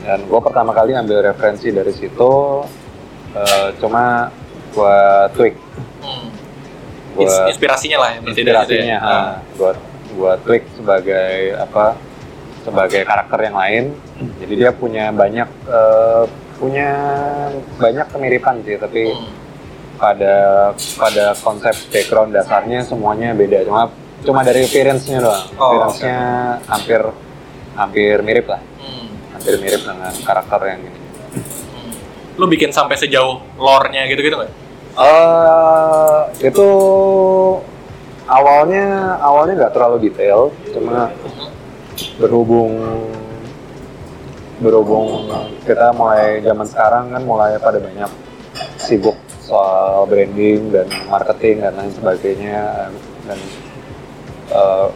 [0.00, 2.32] dan gue pertama kali ambil referensi dari situ
[3.32, 4.28] eh, cuma
[4.70, 4.96] gue
[5.34, 5.54] tweak.
[7.10, 9.20] Gua- Ins- inspirasinya lah ya dari situ inspirasinya ya.
[9.52, 9.72] gue
[10.10, 11.84] gue tweak sebagai apa
[12.60, 13.84] sebagai karakter yang lain
[14.38, 16.24] jadi dia punya banyak eh,
[16.56, 16.88] punya
[17.76, 19.46] banyak kemiripan sih tapi Hmm.
[19.98, 20.34] Pada
[20.94, 26.18] pada konsep background dasarnya semuanya beda cuma cuma dari appearance-nya doang Oh, appearance-nya
[26.66, 27.00] hampir
[27.74, 29.10] hampir mirip lah Hmm.
[29.32, 31.90] hampir mirip dengan karakter yang ini Hmm.
[32.34, 34.52] Lu bikin sampai sejauh lore-nya gitu-gitu nggak?
[34.96, 36.68] eh itu
[38.26, 38.86] awalnya
[39.18, 41.14] awalnya nggak terlalu detail cuma
[42.16, 42.74] berhubung
[44.58, 45.30] berhubung
[45.62, 48.10] kita mulai zaman sekarang kan mulai pada banyak
[48.76, 49.14] sibuk
[49.48, 52.92] soal branding dan marketing dan lain sebagainya
[53.24, 53.38] dan
[54.52, 54.88] eh,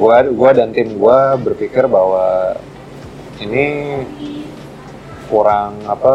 [0.00, 2.56] gua gua dan tim gua berpikir bahwa
[3.44, 4.00] ini
[5.28, 6.14] kurang apa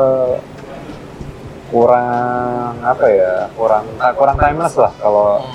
[1.69, 5.45] kurang apa ya kurang ah, kurang timeless lah kalau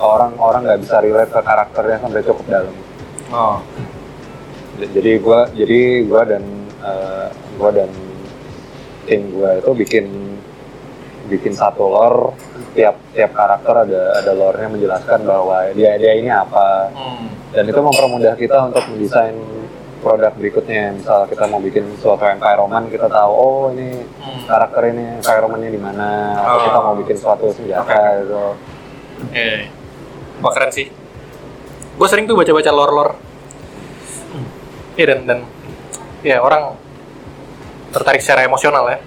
[0.00, 2.74] orang-orang nggak bisa relate ke karakternya sampai cukup dalam
[3.28, 3.60] Oh.
[4.80, 6.40] Jadi gua jadi gua dan
[6.80, 7.28] eh,
[7.60, 7.92] gua dan
[9.04, 10.06] tim gua itu bikin
[11.28, 12.32] bikin satu lore
[12.72, 17.28] tiap tiap karakter ada ada lore-nya menjelaskan bahwa dia dia ini apa Hmm.
[17.50, 19.36] dan itu mempermudah kita untuk mendesain
[19.98, 24.42] produk berikutnya misal kita mau bikin suatu environment kita tahu oh ini Hmm.
[24.44, 26.64] karakter ini environmentnya di mana atau Oh.
[26.64, 28.42] kita mau bikin suatu senjata gitu
[29.28, 29.66] Eh,
[30.38, 30.86] wah keren sih.
[31.92, 33.18] Gue sering tuh baca-baca lore-lore.
[34.94, 35.38] Iya dan dan
[36.20, 36.78] ya orang
[37.90, 38.98] tertarik secara emosional ya.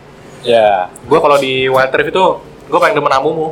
[0.42, 2.26] Ya Gue kalau di Wild Rift itu
[2.72, 3.52] gue pengen demen Amumu.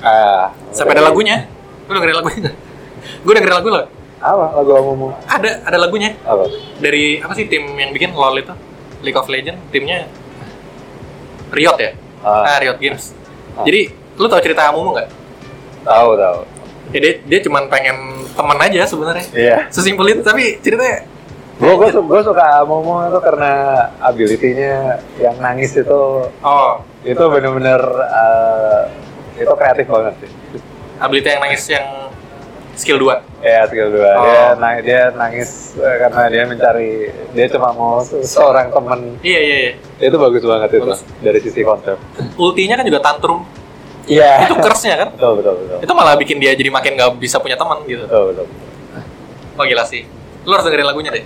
[0.00, 1.46] ah Sampai ada lagunya.
[1.86, 2.50] Gue dengerin lagunya.
[3.26, 3.82] gue dengerin lagu lo.
[4.22, 6.46] apa lagu kamu Ada ada lagunya apa
[6.78, 8.54] dari apa sih tim yang bikin LoL itu?
[9.02, 10.06] League of Legends timnya
[11.50, 11.90] Riot ya?
[12.22, 12.54] Ah.
[12.54, 13.10] Ah, Riot Games.
[13.58, 13.66] Ah.
[13.66, 15.08] Jadi lu tau cerita Amumu nggak?
[15.82, 16.38] tahu tahu
[16.94, 17.96] Ya dia dia cuman pengen
[18.38, 19.26] teman aja sebenarnya.
[19.34, 19.56] Iya.
[19.74, 21.02] Sesimpel itu tapi ceritanya
[21.62, 23.52] Gue gue gue suka Momo itu karena
[24.02, 26.72] ability-nya yang nangis itu oh
[27.06, 28.82] itu bener-bener eh,
[29.38, 30.30] itu kreatif banget sih.
[30.98, 31.86] ability yang nangis yang
[32.74, 33.46] skill 2.
[33.46, 34.10] Ya skill dua.
[34.16, 34.22] Oh.
[34.22, 36.92] Dia nangis, dia nangis eh, karena dia mencari
[37.30, 39.18] dia cuma mau se- seorang teman.
[39.22, 39.72] Iya iya iya.
[40.02, 41.02] Itu bagus banget itu Bagus.
[41.20, 41.94] dari sisi konsep.
[42.34, 43.46] Ultinya kan juga tantrum.
[44.06, 44.46] Iya.
[44.46, 45.08] Itu curse-nya kan.
[45.14, 45.78] betul betul betul.
[45.78, 48.02] Itu malah bikin dia jadi makin gak bisa punya teman gitu.
[48.02, 48.46] Betul betul.
[49.54, 50.06] Oh gila sih.
[50.42, 51.22] Lu harus dengerin lagunya deh.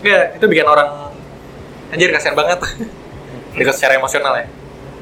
[0.00, 1.12] Iya, itu bikin orang
[1.92, 2.58] anjir kasihan banget.
[3.58, 4.46] Dekat secara emosional ya.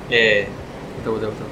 [0.08, 0.46] Iya, iya, iya.
[0.98, 1.48] betul betul betul.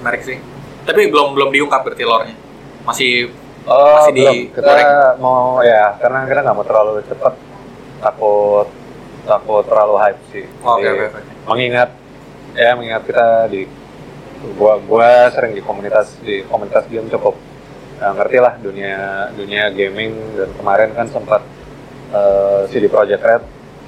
[0.00, 0.38] Menarik sih.
[0.84, 2.36] Tapi belum belum diungkap berarti lore-nya.
[2.84, 3.30] Masih
[3.68, 4.26] Oh, Masih di
[4.56, 4.88] kita goreng.
[5.20, 7.36] mau ya karena kita nggak mau terlalu cepat
[8.00, 8.66] takut
[9.28, 10.44] takut terlalu hype sih.
[10.64, 11.20] Oh, oke Jadi, oke oke.
[11.44, 11.90] Mengingat
[12.56, 13.68] ya mengingat kita di
[14.56, 17.36] gua gua sering di komunitas di komunitas game cukup
[18.00, 18.98] eh, ngerti lah dunia
[19.32, 21.42] dunia gaming dan kemarin kan sempat
[22.10, 23.42] eh, CD Projekt Red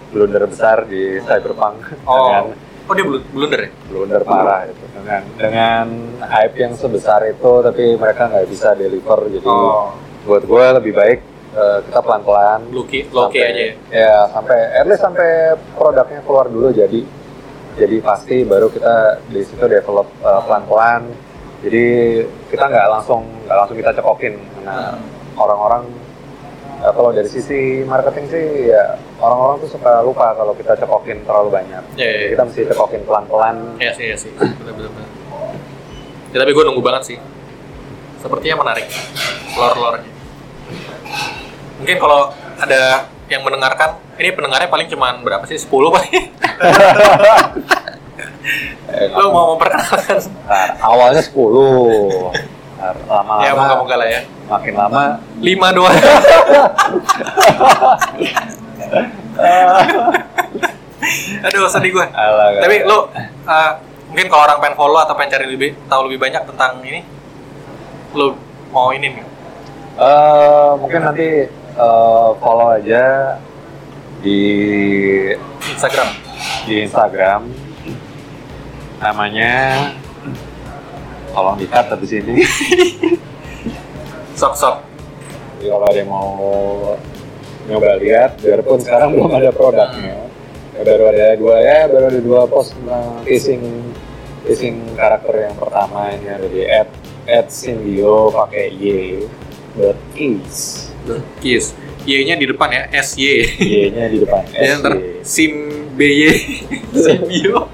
[0.09, 2.29] blunder besar di Cyberpunk Oh.
[2.29, 2.47] dengan
[2.83, 3.71] Oh dia blu- blunder ya?
[3.87, 5.87] blunder parah itu dengan dengan
[6.21, 9.95] hype yang sebesar itu tapi mereka nggak bisa deliver jadi Oh.
[10.23, 11.19] buat gue lebih baik
[11.53, 13.75] eh, kita pelan pelan Loki, Loki aja ya.
[13.89, 15.29] ya sampai at least sampai
[15.73, 17.01] produknya keluar dulu jadi
[17.73, 18.95] jadi pasti baru kita
[19.27, 21.03] di situ develop pelan pelan
[21.63, 21.85] jadi
[22.51, 24.99] kita nggak langsung nggak langsung kita cekokin karena
[25.39, 25.83] orang-orang
[26.83, 31.49] eh, kalau dari sisi marketing sih ya orang-orang tuh suka lupa kalau kita cekokin terlalu
[31.55, 32.31] banyak iya, Jadi iya.
[32.35, 34.31] kita mesti cekokin pelan pelan Iya sih, iya sih.
[34.35, 34.91] Bener.
[36.33, 37.19] Ya, tapi gue nunggu banget sih.
[38.25, 38.89] Sepertinya menarik.
[39.53, 40.09] Lore-lore-nya.
[41.77, 45.61] Mungkin kalau ada yang mendengarkan, ini pendengarnya paling cuman berapa sih?
[45.61, 46.25] 10 paling.
[48.89, 50.19] Eh, Lo mau memperkenalkan?
[50.79, 51.33] Awalnya 10
[52.77, 54.21] Ntar, lama-lama ya moga-moga lah ya.
[54.51, 55.03] makin lama
[55.39, 55.95] 5 doang.
[61.43, 62.07] Aduh, sedih gue.
[62.07, 63.11] ala, Tapi lo
[63.43, 63.71] uh,
[64.09, 67.01] mungkin kalau orang pengen follow atau pengen cari lebih tahu lebih banyak tentang ini,
[68.15, 68.39] lo
[68.71, 69.25] mau ini nih.
[69.93, 73.37] Eh, mungkin nanti eh, follow aja
[74.23, 74.41] di
[75.69, 76.09] Instagram.
[76.63, 77.41] di Instagram
[79.03, 79.53] namanya
[81.35, 82.41] tolong dikat habis ini
[84.33, 84.77] Sok sok.
[85.61, 86.33] Jadi kalau ada yang mau
[87.69, 90.25] nyoba lihat biarpun sekarang belum ada produknya
[90.75, 96.27] ya, baru ada dua ya baru ada dua post tentang teasing karakter yang pertama ini
[96.27, 96.91] ada di at
[97.29, 99.23] at Sindio pakai y
[99.79, 100.91] dot is
[101.43, 101.75] Yes.
[102.03, 103.23] Y-nya di depan ya, SY.
[103.63, 104.99] y nya di depan Ya, ntar.
[105.23, 106.31] Sim BY
[107.05, 107.67] Simbio.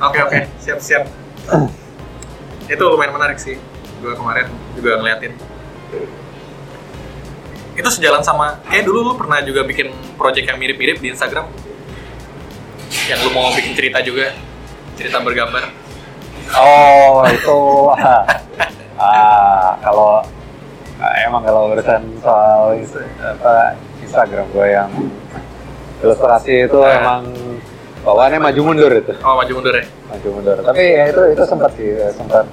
[0.00, 1.04] Oke oke, siap siap.
[2.66, 3.60] Itu lumayan menarik sih.
[4.00, 5.32] Gue kemarin juga ngeliatin.
[7.74, 11.50] Itu sejalan sama, kayak dulu lu pernah juga bikin project yang mirip-mirip di Instagram.
[13.10, 14.30] Yang lu mau bikin cerita juga,
[14.94, 15.68] cerita bergambar.
[16.54, 17.58] oh itu
[19.00, 20.20] ah kalau
[21.00, 22.76] ah, emang kalau urusan soal
[23.18, 23.74] apa
[24.04, 24.90] Instagram gue yang
[26.04, 27.00] ilustrasi itu Ah.
[27.00, 27.22] emang
[28.04, 29.12] bawaannya maju mundur itu.
[29.24, 29.84] Oh maju mundur ya?
[30.12, 30.56] maju mundur.
[30.60, 32.44] Tapi ya itu itu sempat sih sempat.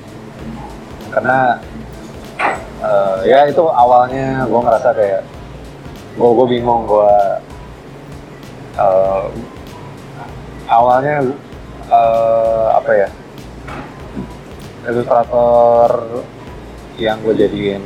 [1.11, 1.59] Karena
[2.81, 5.21] eh, ya itu awalnya gue ngerasa kayak
[6.15, 7.13] gue gue bingung gue
[8.79, 9.25] eh,
[10.71, 11.15] awalnya
[11.91, 13.09] eh, apa ya
[14.87, 16.23] ilustrator
[16.97, 17.83] yang gue jadiin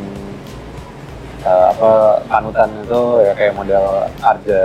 [1.43, 3.85] eh, apa panutan itu ya kayak model
[4.21, 4.63] Arja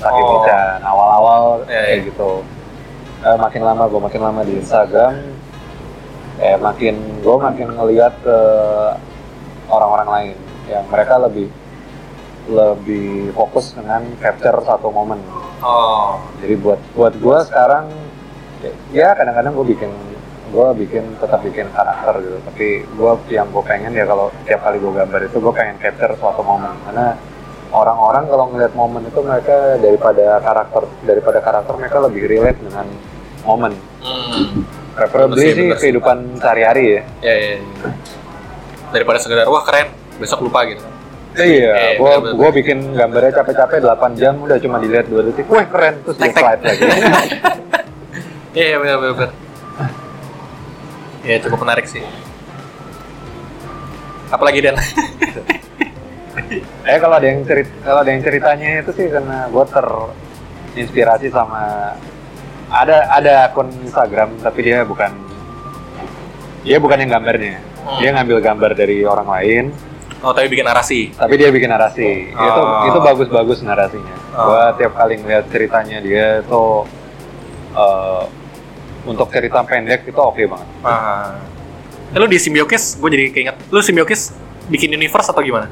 [0.00, 2.30] Takemichan awal-awal Iya, kayak gitu.
[3.20, 5.14] Eh, makin lama gue makin lama di Instagram
[6.40, 8.38] eh makin gue makin ngeliat ke
[9.68, 10.36] orang-orang lain.
[10.72, 11.48] Yang mereka lebih
[12.48, 15.20] lebih fokus dengan capture satu momen.
[15.60, 17.92] Oh, jadi buat buat gue sekarang
[18.96, 19.92] ya kadang-kadang gue bikin
[20.50, 22.38] gue bikin tetap bikin karakter gitu.
[22.48, 26.16] Tapi gue yang gue pengen ya kalau tiap kali gue gambar itu gue pengen capture
[26.16, 26.72] suatu momen.
[26.88, 27.20] Karena
[27.70, 32.86] orang-orang kalau ngeliat momen itu mereka daripada karakter daripada karakter mereka lebih relate dengan
[33.42, 34.46] momen hmm.
[34.92, 37.90] preferably Bener sih, bener kehidupan sehari-hari ya ya, ya, ya.
[38.90, 39.86] Daripada sekedar wah keren,
[40.18, 40.82] besok lupa gitu.
[41.30, 42.34] Iya, Eh, gue bener-bener.
[42.34, 46.34] gue bikin gambarnya capek-capek 8 jam udah cuma dilihat dua detik, wah keren terus Tek,
[46.34, 46.42] tek.
[46.42, 46.82] slide lagi.
[48.50, 49.14] Iya, iya benar.
[49.14, 49.30] benar.
[51.22, 52.02] Ya cukup menarik sih.
[54.26, 54.74] Apalagi Dan?
[56.82, 61.94] Eh kalau ada yang cerit kalau ada yang ceritanya itu sih karena gue terinspirasi sama
[62.68, 65.10] ada ada akun Instagram tapi dia bukan
[66.62, 67.96] dia bukan yang gambarnya Hmm.
[67.96, 69.64] dia ngambil gambar dari orang lain
[70.20, 71.16] Oh, tapi bikin narasi.
[71.16, 72.84] tapi dia bikin narasi itu Oh.
[72.84, 74.52] itu bagus-bagus narasinya Oh.
[74.52, 76.84] gua tiap kali ngeliat ceritanya dia tuh
[77.72, 78.22] eh,
[79.02, 81.40] untuk cerita pendek itu oke banget Ah.
[82.10, 83.56] Eh, lu di Symbiosis, gue jadi keinget.
[83.70, 84.34] Lu Symbiosis
[84.66, 85.70] bikin universe atau gimana?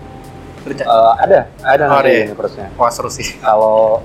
[0.70, 2.24] Eh, ada ada Oh, nanti ya?
[2.26, 3.38] universe-nya Wah seru sih.
[3.38, 4.02] kalau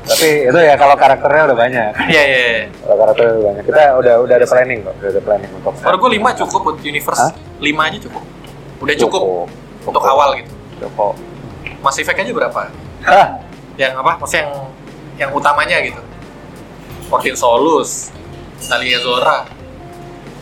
[0.00, 2.38] tapi itu ya kalau karakternya udah banyak Iya iya.
[2.48, 2.62] iya.
[2.80, 5.98] kalau karakternya udah banyak kita udah udah ada planning kok udah ada planning untuk Menurut
[6.00, 7.20] gue 5 cukup buat universe.
[7.20, 7.32] Hah?
[7.60, 8.22] 5 aja cukup.
[8.80, 9.22] Udah cukup,
[9.82, 10.10] untuk Cukup.
[10.10, 10.52] awal gitu.
[10.80, 11.14] cukup
[11.78, 12.60] Mass Effect aja berapa?
[13.00, 13.26] Hah,
[13.76, 14.12] Yang apa?
[14.16, 14.52] Maksudnya yang
[15.16, 16.00] yang utamanya gitu.
[17.06, 18.08] Fortin Solus,
[18.62, 19.44] Talia Zora.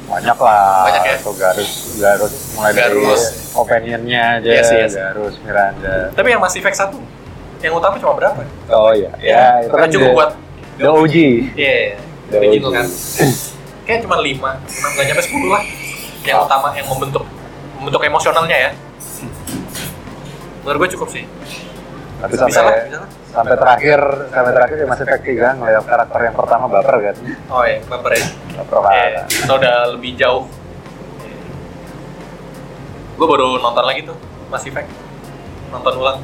[0.08, 1.16] Banyak lah Banyak ya?
[1.20, 3.22] Tuh Garus Garus mulai Garus.
[3.22, 4.96] dari opinionnya aja Iya iya sih.
[4.96, 6.96] Garus Miranda Tapi yang Mass Effect 1
[7.58, 8.40] yang utama cuma berapa?
[8.70, 10.30] oh iya ya itu kan cukup buat
[10.76, 11.14] the OG
[11.54, 11.98] Iya,
[12.28, 12.76] The original OG.
[12.76, 12.86] kan.
[13.82, 15.62] Kayak cuma 5, 6 nggak nyampe 10 lah.
[16.22, 17.24] Yang utama yang membentuk
[17.74, 18.70] membentuk emosionalnya ya.
[20.60, 21.24] Menurut gue cukup sih.
[22.18, 23.10] Tapi Bisa lah, sampai bisa lah.
[23.28, 27.16] sampai terakhir sampai terakhir ya masih Effect 3 ngeliat karakter yang pertama baper kan
[27.48, 28.24] Oh iya, baper ya.
[28.56, 29.24] baper Iya, parah.
[29.28, 30.44] itu udah lebih jauh.
[33.14, 34.14] Gue baru nonton lagi tuh,
[34.46, 34.86] Mass Effect.
[35.68, 36.18] Nonton ulang.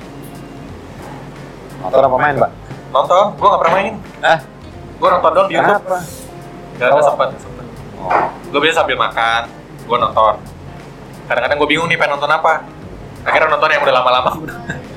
[1.76, 2.50] nonton apa main pak
[2.88, 3.96] Nonton, gue gak pernah mainin.
[4.20, 4.38] ah
[4.94, 5.74] Gue nonton doang di YouTube.
[5.76, 5.98] kenapa
[6.74, 7.28] Gak ada sempat.
[7.36, 7.66] sempet.
[7.98, 8.10] oh.
[8.48, 9.42] Gue biasa sambil makan,
[9.84, 10.34] gue nonton.
[11.24, 12.62] Kadang-kadang gue bingung nih pengen nonton apa.
[13.22, 14.30] Akhirnya nonton yang udah lama-lama.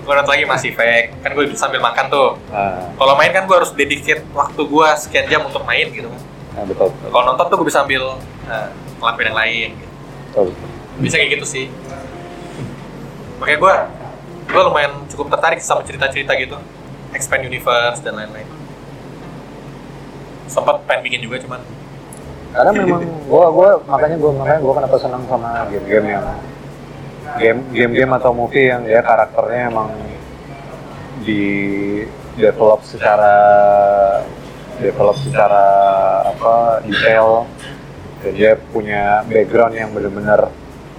[0.00, 1.06] gue nonton lagi Mass Effect.
[1.22, 2.28] Kan gue sambil makan tuh.
[2.50, 6.22] Ah, Kalau main kan gue harus dedicate waktu gue sekian jam untuk main gitu kan.
[6.50, 8.02] nah, betul betul, Kalau nonton tuh gue bisa sambil
[8.48, 8.68] uh,
[9.00, 9.68] ngelakuin yang lain.
[9.76, 9.92] Gitu.
[10.32, 10.44] betul.
[11.00, 11.66] Bisa kayak gitu sih.
[13.38, 13.74] Makanya gue
[14.50, 16.56] gue lumayan cukup tertarik sama cerita-cerita gitu.
[17.14, 18.48] Expand universe dan lain-lain.
[20.50, 21.62] Sempat pengen bikin juga cuman
[22.50, 26.26] karena memang gua gua makanya gua makanya gua kenapa senang sama game-game yang
[27.38, 29.90] game game-game atau movie yang ya karakternya emang
[31.22, 31.44] di
[32.34, 33.36] develop secara
[34.80, 35.64] develop secara
[36.26, 37.44] apa detail.
[38.20, 40.52] Dan dia punya background yang benar-benar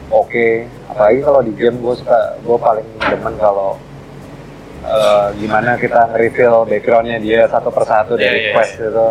[0.09, 0.47] oke.
[0.89, 3.77] Apalagi kalau di game gue suka gue paling demen kalau
[4.81, 8.89] eh, gimana kita nge-reveal backgroundnya dia satu persatu Iya, dari iya, quest iya.
[8.89, 9.07] itu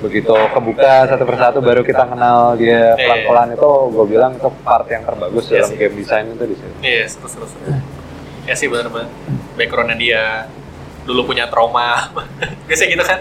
[0.00, 4.88] begitu kebuka satu persatu baru kita kenal dia Iya, pelan-pelan itu gue bilang itu part
[4.88, 5.76] yang terbagus Iya dalam sih.
[5.78, 6.74] game design itu di situ.
[6.80, 7.76] Iya, seru seru seru.
[8.48, 9.12] Ya sih bener-bener.
[9.60, 10.22] Backgroundnya dia
[11.04, 12.08] dulu punya trauma.
[12.66, 13.20] Biasanya gitu kan.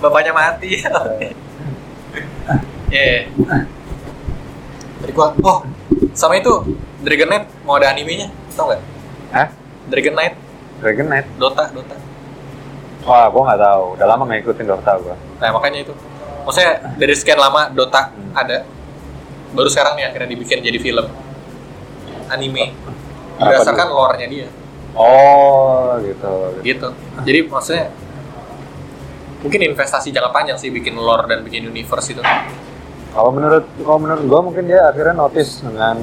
[0.00, 0.80] Bapaknya mati.
[4.98, 5.62] Tadi gua, oh
[6.16, 6.50] sama itu
[7.06, 8.82] Dragon Knight mau ada animenya, tau nggak?
[9.30, 9.46] Hah?
[9.86, 10.34] Dragon Knight,
[10.82, 11.26] Dragon Knight?
[11.38, 11.94] Dota, Dota.
[13.06, 13.84] Wah, gue nggak tahu.
[13.94, 15.16] Udah lama nggak ikutin Dota gue.
[15.38, 15.94] Nah makanya itu.
[16.46, 18.32] Maksudnya dari sekian lama Dota Hmm.
[18.34, 18.64] ada,
[19.52, 21.06] baru sekarang nih akhirnya dibikin jadi film
[22.28, 22.76] anime
[23.38, 24.48] berdasarkan lore-nya dia.
[24.98, 26.58] Oh, gitu.
[26.66, 26.88] gitu
[27.22, 27.86] jadi maksudnya
[29.38, 32.22] mungkin investasi jangka panjang sih bikin lore dan bikin universe itu
[33.14, 35.96] Kalau menurut kalau menurut gue mungkin dia akhirnya notice dengan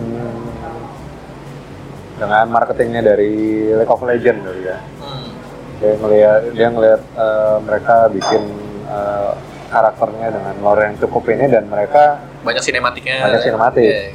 [2.15, 3.35] dengan marketingnya dari
[3.75, 4.79] League of Legends kali ya.
[4.79, 5.27] hmm.
[5.75, 8.41] Dia ngelihat dia ngelihat eh, mereka bikin
[8.85, 9.31] eh,
[9.65, 13.83] karakternya dengan lore yang cukup ini dan mereka banyak sinematiknya Banyak sinematik.
[13.83, 14.11] Iya.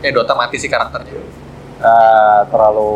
[0.00, 1.12] eh Dota mati sih karakternya
[1.78, 2.92] ah, terlalu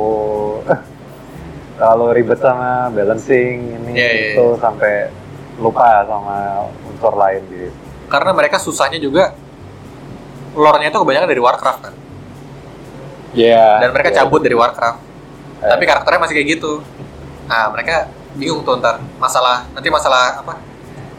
[1.77, 5.11] terlalu ribet sama balancing ini Iya, iya, itu sampai
[5.57, 7.69] lupa sama unsur lain gitu.
[8.07, 9.35] karena mereka susahnya juga
[10.55, 11.95] lore-nya itu kebanyakan dari Warcraft kan
[13.35, 13.83] Iya.
[13.83, 14.17] dan mereka iya.
[14.23, 15.01] cabut dari Warcraft
[15.59, 15.69] Eh.
[15.69, 16.73] tapi karakternya masih kayak gitu
[17.45, 20.59] nah mereka bingung tuh ntar masalah nanti masalah apa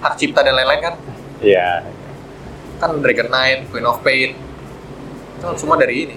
[0.01, 0.95] hak cipta dan lain-lain kan
[1.39, 1.83] Iya.
[2.75, 4.35] kan Dragon Knight, Queen of Pain
[5.31, 6.15] itu kan semua dari ini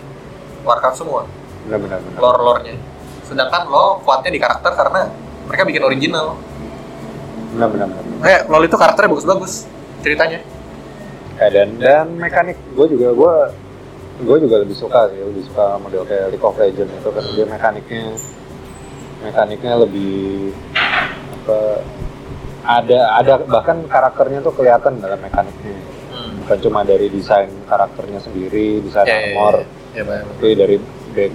[0.63, 1.23] Warcraft semua
[1.65, 2.19] Benar benar benar.
[2.19, 2.75] lore-lore-nya.
[3.23, 5.13] Sedangkan lo kuatnya di karakter karena
[5.45, 6.41] mereka bikin original.
[7.53, 8.03] Benar benar benar.
[8.19, 9.53] Kayak LoL itu karakternya bagus-bagus
[10.01, 10.41] ceritanya.
[11.37, 13.35] Eh, dan dan mekanik gue juga gue
[14.21, 17.47] gue juga lebih suka sih lebih suka model kayak League of Legends itu karena dia
[17.47, 18.05] mekaniknya
[19.21, 20.51] mekaniknya lebih
[21.37, 21.59] apa
[22.65, 25.77] ada ada bahkan karakternya tuh kelihatan dalam mekaniknya
[26.09, 26.41] Hmm.
[26.41, 29.55] bukan cuma dari desain karakternya sendiri desain Ya, ya, armor
[29.91, 30.25] Ya, benar.
[30.27, 30.77] tapi dari
[31.11, 31.33] back,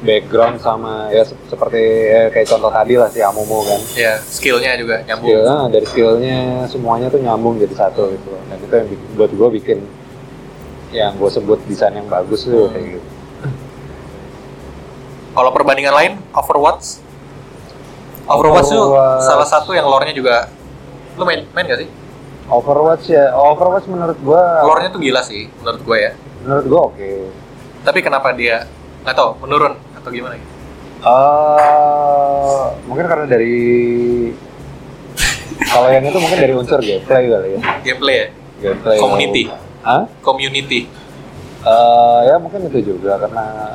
[0.00, 4.76] background sama ya se- seperti ya, kayak contoh tadi lah si Amumu kan Ya, skillnya
[4.76, 5.22] juga nyambung.
[5.24, 9.48] skillnya dari skillnya semuanya tuh nyambung jadi satu gitu dan itu yang bikin- buat gue
[9.54, 9.78] bikin
[10.90, 12.72] yang gue sebut desain yang bagus tuh Hmm.
[12.72, 13.08] kayak gitu
[15.30, 16.98] Kalau perbandingan lain, Overwatch.
[18.26, 19.22] Overwatch tuh Overwatch.
[19.22, 20.50] salah satu yang lore-nya juga
[21.14, 21.88] lu main main gak sih?
[22.44, 26.12] Overwatch ya, Overwatch menurut gua Lore-nya tuh gila sih menurut gue ya.
[26.40, 27.10] menurut gua oke.
[27.80, 28.66] Tapi kenapa dia
[29.00, 30.34] nggak tahu menurun atau gimana?
[30.34, 30.50] gitu?
[31.00, 33.56] Eh, mungkin karena dari
[35.70, 37.60] kalau yang itu mungkin dari unsur gameplay kali ya.
[37.80, 38.26] Gameplay ya,
[38.60, 38.96] Gameplay.
[38.98, 39.42] Community.
[39.88, 40.04] Hah?
[40.20, 40.84] community.
[41.58, 43.74] Eh, ya mungkin itu juga karena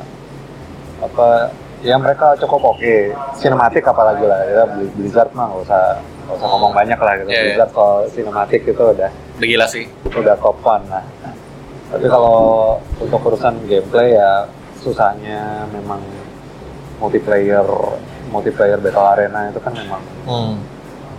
[0.96, 1.50] apa
[1.82, 2.94] ya mereka cukup oke
[3.34, 5.82] sinematik apalagi lah ya Blizzard mah nggak usah
[6.24, 7.44] nggak usah ngomong banyak lah gitu Iya, iya.
[7.44, 9.84] Blizzard kalau sinematik itu udah Udah gila sih.
[10.06, 11.04] udah top one lah
[11.90, 12.38] tapi kalau
[12.96, 16.00] untuk urusan gameplay ya susahnya memang
[16.96, 17.66] multiplayer
[18.26, 20.56] multiplayer battle arena itu kan memang Hmm.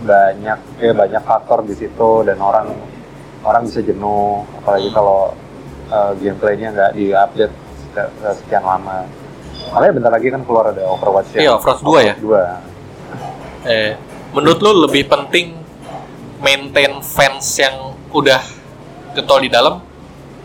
[0.02, 2.74] banyak ya banyak faktor di situ dan orang
[3.46, 5.30] orang bisa jenuh apalagi kalau
[5.88, 7.54] uh, gameplaynya nggak diupdate
[7.94, 9.06] se- se- sekian lama
[9.70, 12.14] makanya bentar lagi kan keluar ada Overwatch ya Iya, Overwatch 2 ya?
[12.18, 12.74] 2
[13.66, 13.92] Eh,
[14.30, 15.58] menurut lu lebih penting
[16.38, 17.74] maintain fans yang
[18.10, 18.38] udah
[19.10, 19.82] getol di dalam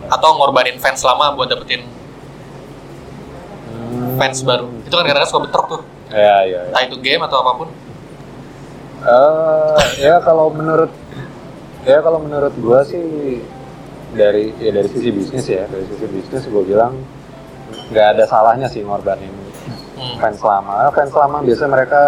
[0.07, 1.85] atau ngorbanin fans lama buat dapetin
[4.17, 4.65] fans baru?
[4.81, 6.59] Itu kan kadang-kadang suka bentrok tuh, ya ya, ya.
[6.69, 7.69] entah itu game atau apa pun.
[9.01, 10.89] Eh, ya kalau menurut
[11.83, 13.39] ya kalau menurut gua sih
[14.11, 16.93] dari ya dari sisi bisnis ya dari sisi bisnis gua bilang
[17.89, 19.31] nggak ada salahnya sih ngorbanin
[19.91, 20.17] Hmm.
[20.17, 20.89] fans lama.
[20.89, 22.01] Fans lama biasanya mereka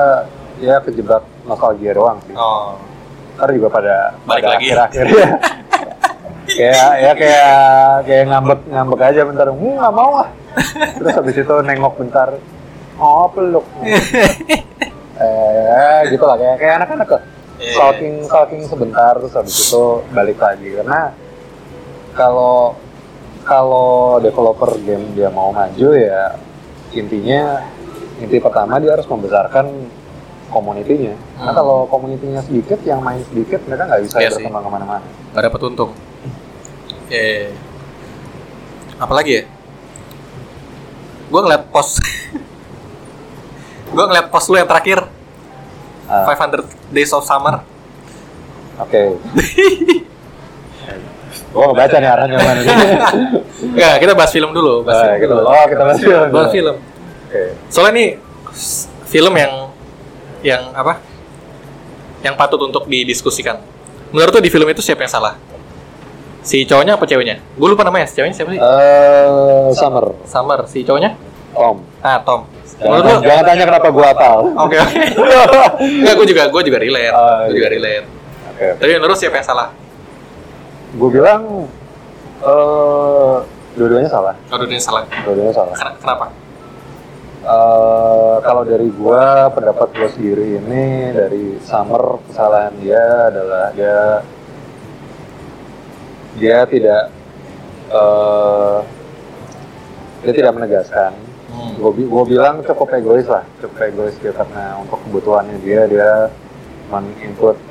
[0.58, 2.34] ya kejebak nostalgia doang sih.
[2.34, 2.74] Oh,
[3.38, 4.66] ntar juga pada Balik pada lagi.
[4.66, 5.28] akhir-akhir ya.
[6.58, 7.54] Kayak ya kayak
[8.04, 9.46] kayak ngambek ngambek aja bentar.
[9.46, 10.30] Hmm nggak mau ah.
[10.98, 12.34] Terus habis itu nengok bentar
[12.98, 13.66] oh peluk.
[15.22, 17.22] Eh gitu lah kayak kayak anak-anak kok
[17.56, 17.72] Iya.
[17.72, 21.14] stalking stalking sebentar terus habis itu balik lagi karena
[22.12, 22.74] kalau
[23.44, 26.38] kalau developer game dia mau maju ya
[26.92, 27.62] intinya
[28.18, 29.70] inti pertama dia harus membesarkan
[30.50, 31.58] komunitinya karena Hmm.
[31.58, 34.30] kalau komunitinya sedikit yang main sedikit mereka nggak bisa sih.
[34.38, 35.92] berkembang ke mana-mana nggak dapet untung.
[37.10, 37.50] Eh,
[38.96, 39.44] apalagi ya?
[41.28, 41.98] Gue ngeliat post,
[43.94, 45.10] gue ngeliat post lu yang terakhir,
[46.14, 47.66] Ah, 500 Days of Summer.
[48.76, 49.02] oke
[51.54, 52.62] Gua nggak baca nih arahnya mana.
[53.74, 54.82] Enggak, kita bahas film dulu.
[54.82, 55.34] Bahas Nah, film gitu.
[55.34, 55.46] dulu.
[55.46, 56.28] Oh, kita bahas film.
[56.30, 56.76] Bahas film.
[57.30, 57.42] Oke.
[57.70, 58.10] Soalnya nih
[59.08, 59.54] film yang
[60.42, 60.98] yang apa?
[62.22, 63.62] Yang patut untuk didiskusikan.
[64.10, 65.34] Menurut tuh di film itu siapa yang salah?
[66.44, 67.40] Si cowoknya apa ceweknya?
[67.56, 68.06] Gue lupa namanya.
[68.06, 68.60] Si ceweknya siapa sih?
[68.60, 70.60] Eh, Summer, Summer.
[70.68, 71.16] Si cowoknya?
[71.54, 71.78] Tom.
[72.02, 72.42] Ah, Tom.
[72.82, 73.28] Menurut Jangan, lu?
[73.30, 74.40] jangan tanya kenapa gua hafal.
[74.66, 74.78] Oke.
[76.02, 77.14] Enggak, gue juga gue juga relate.
[77.14, 77.76] Oh, gue juga iya.
[77.78, 78.06] relate.
[78.54, 78.68] Oke.
[78.82, 79.68] Tapi menurut siapa yang salah?
[80.98, 81.42] Gue bilang
[82.44, 83.36] eh
[83.78, 84.36] dua-duanya salah.
[84.50, 85.06] Kalau dia salah.
[85.24, 85.74] Dua-duanya salah.
[85.78, 86.26] Ken- Kenapa?
[87.44, 93.98] Eh kalau dari gua pendapat gua sendiri ini dari Summer kesalahan dia adalah dia
[96.40, 97.04] dia tidak
[97.94, 98.78] eh
[100.24, 101.12] dia tidak menegaskan
[101.54, 101.78] Hmm.
[101.78, 106.34] gue gue bilang cukup egois lah cukup egois dia karena untuk kebutuhannya dia dia
[106.90, 107.62] menginput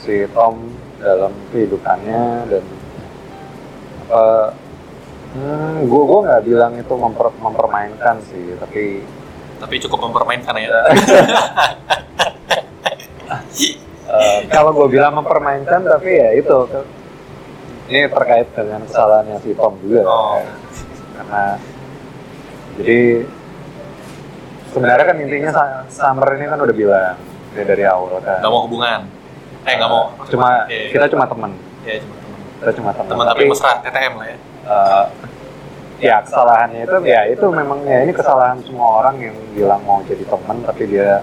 [0.00, 0.56] si Tom
[0.96, 2.64] dalam kehidupannya dan
[4.02, 4.24] apa
[5.36, 9.04] hmm, gue gue nggak bilang itu memper- mempermainkan sih tapi
[9.62, 10.66] Tapi cukup mempermainkan ya.
[14.08, 16.56] eh, kalau gue bilang mempermainkan tapi ya itu
[17.86, 20.40] ini terkait dengan kesalahannya si Tom juga Oh.
[21.14, 21.60] karena
[22.74, 23.26] jadi
[24.68, 25.50] sebenarnya kan intinya
[25.86, 27.16] Summer ini kan udah bilang
[27.52, 29.00] dia dari awal kan Gak mau hubungan.
[29.62, 30.10] Eh, gak mau.
[30.26, 30.90] cuma iya.
[30.90, 31.52] kita cuma teman
[31.82, 32.38] Ya, cuma teman.
[32.58, 34.36] kita cuma teman Teman tapi mesra, TTM lah ya.
[34.64, 35.04] eh,
[36.00, 40.24] ya kesalahannya itu ya itu memang ya ini kesalahan semua orang yang bilang mau jadi
[40.24, 41.22] teman tapi dia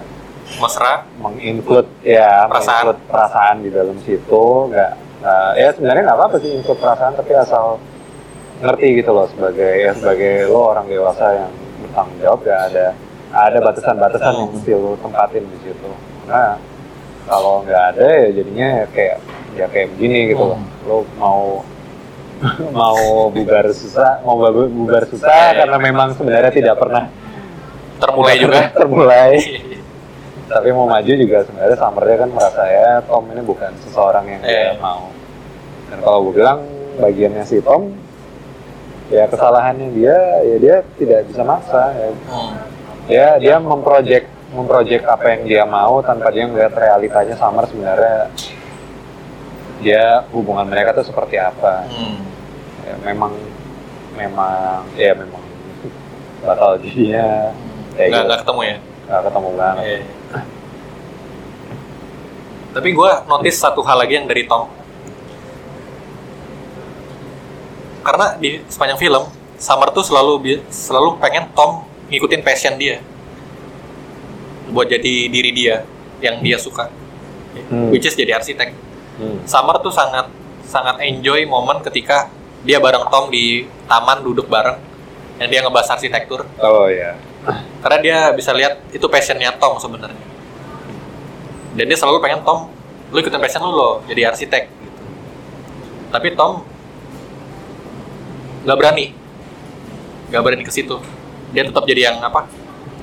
[0.50, 2.82] Mesra, menginclude ya Perasaan.
[2.88, 4.90] menginclude perasaan di dalam situ nggak
[5.20, 7.76] nggak- ya sebenarnya nggak apa-apa sih include perasaan tapi asal
[8.60, 11.50] ngerti gitu loh sebagai ya sebagai lo orang dewasa yang
[11.80, 12.86] bertanggung jawab ya ada
[13.30, 15.90] ada batasan-batasan yang mesti lo tempatin di situ.
[16.26, 16.60] Nah
[17.24, 19.16] kalau nggak ada ya jadinya ya kayak
[19.54, 20.60] ya kayak begini gitu loh.
[20.84, 21.64] Lo mau
[22.72, 22.96] mau
[23.28, 27.08] bubar susah mau bu- bubar susah karena memang sebenarnya tidak pernah
[27.96, 28.60] termulai juga.
[28.80, 29.32] termulai.
[30.50, 34.50] Tapi mau maju juga sebenarnya Summernya kan merasa ya Tom ini bukan seseorang yang dia
[34.50, 34.70] Iya.
[34.82, 35.06] mau.
[35.86, 36.58] Dan kalau gue bilang
[36.98, 37.94] bagiannya si Tom
[39.10, 42.52] ya kesalahannya dia ya dia tidak bisa maksa ya Hmm.
[43.04, 48.30] dia dia memproject memproject apa yang dia mau tanpa dia melihat realitanya Summer sebenarnya
[49.78, 52.22] dia hubungan mereka tuh seperti apa Hmm.
[52.80, 53.32] ya, memang
[54.14, 55.42] memang ya memang
[56.40, 57.50] bakal jadinya
[57.92, 58.26] kayak Nggak, gitu.
[58.26, 58.76] nggak ketemu ya.
[59.06, 60.00] nggak ketemu banget Iya.
[62.70, 64.70] Tapi gue notice satu hal lagi yang dari Tom.
[68.00, 69.24] Karena di sepanjang film
[69.60, 70.40] Summer tuh selalu
[70.72, 73.04] selalu pengen Tom ngikutin passion dia
[74.70, 75.84] buat jadi diri dia
[76.20, 76.88] yang dia suka
[77.50, 77.90] Hmm.
[77.90, 78.70] which is jadi arsitek
[79.18, 79.42] Hmm.
[79.42, 80.30] Summer tuh sangat
[80.62, 82.30] sangat enjoy momen ketika
[82.62, 84.78] dia bareng Tom di taman duduk bareng
[85.36, 87.18] yang dia ngebahas arsitektur Oh iya.
[87.82, 90.22] karena dia bisa lihat itu passionnya Tom sebenarnya
[91.74, 92.70] dan dia selalu pengen Tom
[93.10, 95.00] lu ikutin passion lu loh jadi arsitek gitu.
[96.08, 96.62] tapi Tom
[98.64, 99.06] nggak berani
[100.30, 100.96] nggak berani ke situ
[101.50, 102.46] dia tetap jadi yang apa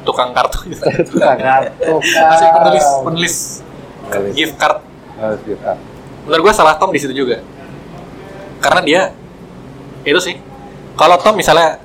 [0.07, 0.71] tukang kartu.
[1.11, 1.99] Tukang kartu.
[2.31, 3.35] masih penulis penulis
[4.31, 4.79] gift card
[5.43, 5.75] kita.
[6.23, 7.43] menurut gue salah Tom di situ juga
[8.63, 9.01] karena dia
[10.07, 10.39] itu sih
[10.95, 11.83] kalau Tom misalnya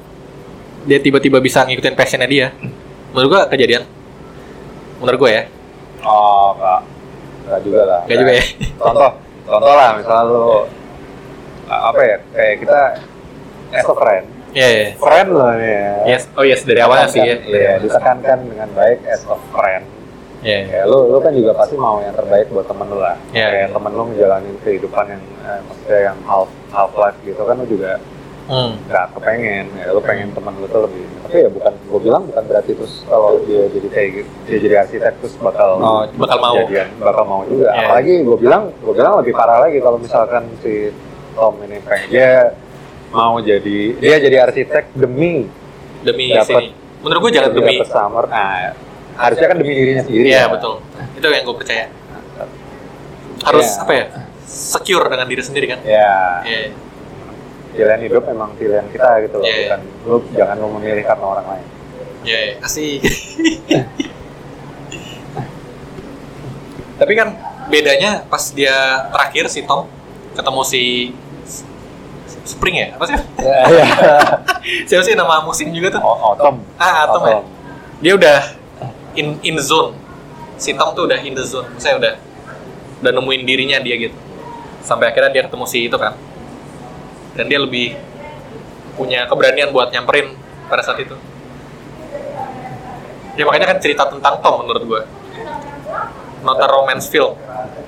[0.86, 2.54] dia tiba-tiba bisa ngikutin passionnya dia
[3.10, 3.82] menurut gue kejadian
[5.02, 5.44] menurut gue ya
[6.02, 6.80] Oh, enggak.
[7.46, 8.00] Enggak juga lah.
[8.02, 8.44] Enggak juga ya?
[8.74, 9.10] Contoh,
[9.46, 10.46] contoh lah misalnya lu
[11.70, 12.16] apa ya?
[12.34, 12.80] Kayak kita
[13.72, 14.24] as a friend.
[14.52, 14.86] Iya, iya.
[14.94, 15.84] Friend loh ya.
[16.06, 17.36] Yes, oh yes dari awalnya sih ya.
[17.38, 19.84] Iya, ditekankan dengan baik as a friend.
[20.40, 20.74] Iya, iya.
[20.74, 23.16] Ya, lu lu kan juga pasti mau yang terbaik buat temen lu lah.
[23.30, 23.66] Iya, Kayak iya.
[23.72, 27.96] temen lu ngejalanin kehidupan yang eh, maksudnya yang half half life gitu kan lu juga
[28.42, 28.74] Hmm.
[28.84, 32.42] nggak kepengen ya lu pengen temen lu tuh lebih tapi ya bukan gue bilang bukan
[32.42, 36.54] berarti terus kalau dia jadi kayak gitu dia jadi arsitek terus bakal Oh, bakal mau.
[36.58, 37.86] jadian, bakal mau juga Iya.
[37.86, 40.90] apalagi gue bilang gue bilang lebih parah lagi kalau misalkan si
[41.32, 42.50] Tom ini pengen dia
[43.12, 45.46] mau jadi dia jadi arsitek demi
[46.02, 46.74] Demi Dapat-.
[46.98, 47.78] Menurut gue jangan demi.
[47.84, 48.74] summer nah
[49.14, 50.50] harusnya kan demi dirinya sendiri Iya ya.
[50.50, 50.74] betul.
[51.14, 51.86] Itu yang gue percaya.
[53.42, 53.82] Harus Iya.
[53.82, 54.04] apa ya?
[54.42, 55.78] Secure dengan diri sendiri kan.
[55.82, 56.74] ya Iya.
[57.72, 59.56] pilihan hidup memang pilihan kita gitu loh Iya.
[59.64, 61.66] bukan lu jangan lu memilih karena orang lain
[62.22, 62.54] Iya, iya.
[62.60, 63.00] asik.
[66.98, 67.28] Tapi kan
[67.66, 68.74] bedanya pas dia
[69.10, 69.88] terakhir si Tom
[70.32, 70.82] ketemu si
[72.43, 72.88] Spring ya?
[72.95, 73.16] Apa sih?
[73.38, 73.86] ya ya
[74.88, 76.01] Siapa sih nama musim juga tuh?
[76.01, 77.38] oh, Tom Ah, Tom ya.
[78.01, 78.38] Dia udah
[79.14, 79.95] in in zone.
[80.57, 81.70] Si Tom tuh udah in the zone.
[81.76, 82.18] Saya udah
[82.99, 84.16] udah nemuin dirinya dia gitu.
[84.80, 86.18] Sampai akhirnya dia ketemu si itu kan.
[87.32, 87.95] Dan dia lebih
[88.93, 90.34] punya keberanian buat nyamperin
[90.66, 91.14] pada saat itu.
[93.32, 95.03] Ya makanya kan cerita tentang Tom menurut gue.
[96.43, 97.38] Not a romance film,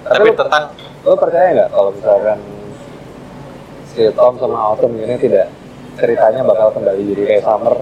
[0.05, 0.71] tapi lu- tentang
[1.03, 2.39] lo percaya nggak kalau misalkan
[3.95, 5.49] si Tom sama Autumn ini tidak
[5.95, 7.75] ceritanya bakal kembali jadi kayak Summer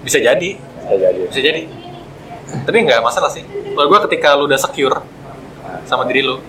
[0.00, 1.62] bisa jadi, bisa jadi bisa jadi.
[2.66, 3.44] Tapi nggak masalah sih.
[3.46, 4.96] Menurut gue ketika lu udah secure
[5.86, 6.40] sama diri lu,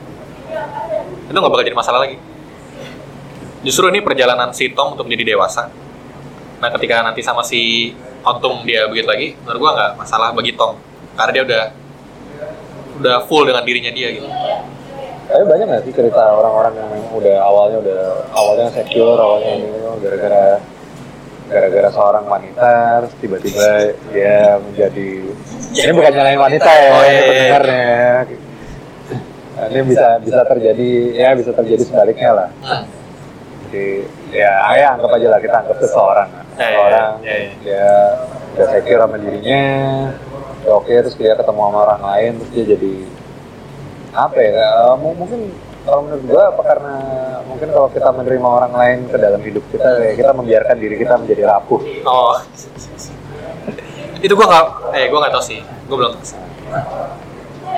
[1.30, 2.18] itu nggak bakal jadi masalah lagi.
[3.62, 5.70] Justru ini perjalanan si Tom untuk menjadi dewasa.
[6.58, 7.94] Nah ketika nanti sama si
[8.26, 10.80] Autumn dia begitu lagi, menurut gua nggak masalah bagi Tom.
[11.14, 11.64] Karena dia udah
[13.02, 14.28] udah full dengan dirinya dia gitu.
[15.32, 18.02] Tapi banyak nggak sih cerita orang-orang yang memang udah awalnya udah
[18.36, 19.68] awalnya secure awalnya ini
[20.04, 20.60] gara-gara
[21.48, 22.72] gara-gara seorang wanita
[23.04, 25.10] terus tiba-tiba dia menjadi
[25.72, 27.28] ini bukan nyalain wanita ya Oh, iya, ini iya.
[27.32, 28.02] pendengarnya
[29.62, 32.50] Nah, ini bisa bisa terjadi ya bisa terjadi sebaliknya lah.
[33.70, 36.30] Jadi ya, ya anggap aja lah kita anggap seseorang.
[36.58, 37.50] Seseorang ya, ya.
[37.62, 37.88] dia
[38.58, 39.64] udah secure sama dirinya,
[40.66, 42.94] oke terus dia ketemu sama orang lain terus dia jadi
[44.14, 44.52] apa ya?
[44.52, 45.40] eh, mu- mungkin
[45.82, 46.94] kalau menurut gua apa karena
[47.44, 51.14] mungkin kalau kita menerima orang lain ke dalam hidup kita kayak kita membiarkan diri kita
[51.16, 51.80] menjadi rapuh.
[52.04, 52.36] Oh,
[54.18, 55.60] itu gua nggak, eh gua nggak tahu sih.
[55.86, 56.38] Gua belum tahu.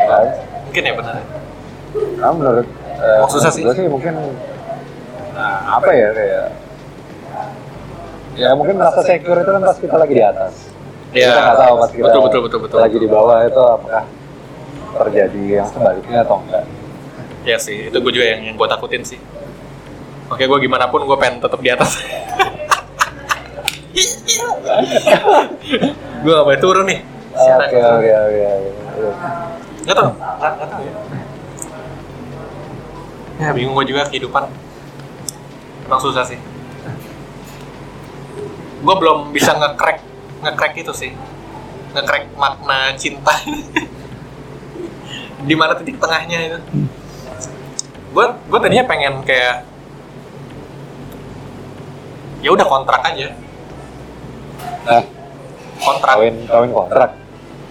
[0.03, 0.25] Kan?
[0.65, 1.15] Mungkin ya benar.
[2.19, 3.63] Nah, menurut eh, Oh, susah menurut sih.
[3.63, 4.13] gua sih mungkin
[5.33, 6.45] nah, apa ya kayak
[8.33, 10.53] ya mungkin merasa secure itu kan pas kita lagi di atas.
[11.13, 11.29] Iya.
[11.29, 12.77] kita nggak tahu pas kita Betul, betul, betul, betul.
[12.81, 14.03] lagi di bawah itu apakah
[14.93, 16.63] terjadi yang sebaliknya atau enggak
[17.43, 19.19] Ya sih, itu gue juga yang yang gue takutin sih.
[20.31, 21.99] Oke, gue gimana pun gue pengen tetap di atas.
[26.23, 27.03] gue gak boleh turun nih.
[27.35, 28.47] Oke oke oke.
[29.83, 30.93] Nggak tau, nggak tahu ya.
[33.43, 34.47] Ya bingung gue juga kehidupan.
[35.83, 36.39] Emang susah sih.
[38.83, 39.99] Gue belum bisa nge-crack
[40.47, 41.11] nge-crack itu sih.
[41.91, 43.35] Nge-crack makna cinta.
[45.43, 46.59] Di mana titik tengahnya itu?
[48.11, 49.65] Gue gue tadinya pengen kayak
[52.39, 53.31] ya udah kontrak aja.
[54.83, 54.99] nah
[55.79, 56.13] Kontrak.
[56.13, 57.09] kawin kawin kontrak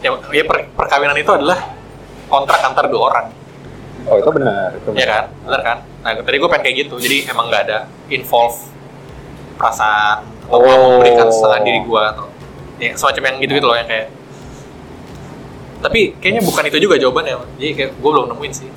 [0.00, 1.76] Ya, ya per- perkawinan itu adalah
[2.26, 3.26] kontrak antar dua orang.
[4.02, 5.76] oh itu benar itu Iya kan, benar kan?
[6.02, 8.58] Nah, tadi gue pengen kayak gitu, jadi emang nggak ada involve
[9.54, 10.98] perasaan atau Oh.
[10.98, 12.26] memberikan setengah diri gue atau
[12.76, 14.08] ya, semacam yang gitu-gitu loh yang kayak.
[15.82, 18.70] Tapi kayaknya bukan itu juga jawabannya, jadi kayak gue belum nemuin sih.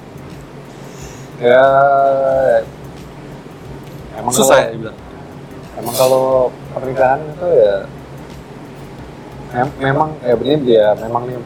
[1.35, 1.61] ya
[4.15, 4.97] emang Susah ya kalau- dibilang.
[5.75, 6.25] emang kalau
[6.71, 7.75] pernikahan itu ya
[9.53, 11.37] mem- memang ya benar dia memang nih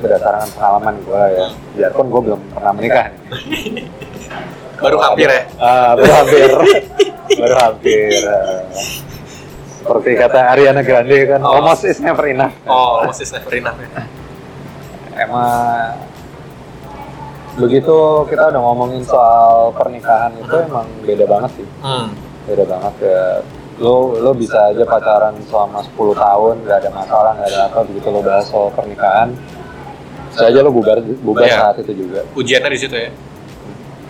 [0.00, 3.84] berdasarkan pengalaman gue ya biarpun gue belum pernah menikah nih.
[4.80, 5.44] Baru hampir ya.
[5.60, 6.48] Ah, baru hampir
[7.30, 8.64] baru hampir ah.
[9.76, 11.52] seperti kata Ariana Grande kan Oh.
[11.54, 13.88] almost is never enough Oh, masih never enough ya.
[15.20, 15.92] Emang
[17.52, 22.08] begitu kita udah ngomongin soal pernikahan itu emang beda banget sih Hmm.
[22.46, 23.22] beda banget ya
[23.78, 28.06] lo lo bisa aja pacaran selama 10 tahun nggak ada masalah nggak ada apa begitu
[28.08, 29.34] lo bahas soal pernikahan
[30.30, 31.56] bisa aja lo bubar bubar Iya.
[31.58, 33.10] saat itu juga Ujiannya di situ ya.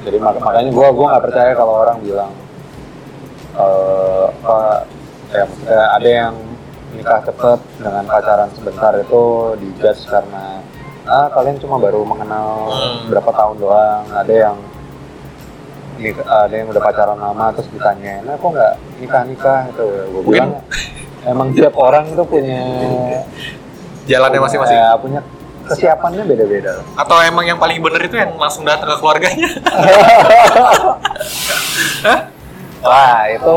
[0.00, 2.32] jadi mak- makanya gua gua nggak percaya kalau orang bilang
[3.52, 4.58] eh apa
[5.28, 6.34] ya maksudnya ada yang
[6.90, 9.22] nikah cepet dengan pacaran sebentar itu
[9.56, 10.58] dijudge karena
[11.04, 13.08] ah kalian cuma baru mengenal Hmm.
[13.08, 14.56] berapa tahun doang ada yang
[16.22, 20.32] ada yang udah pacaran lama terus ditanyain nah kok nggak nikah nikah itu gue Mungkin-
[20.48, 20.52] bilang
[21.22, 22.62] emang tiap orang itu punya
[24.02, 24.74] Jalannya masing-masing.
[24.74, 25.20] punya, punya
[25.62, 29.46] kesiapannya beda beda Atau emang yang paling bener itu yang langsung datang ke keluarganya?
[32.80, 33.56] wah itu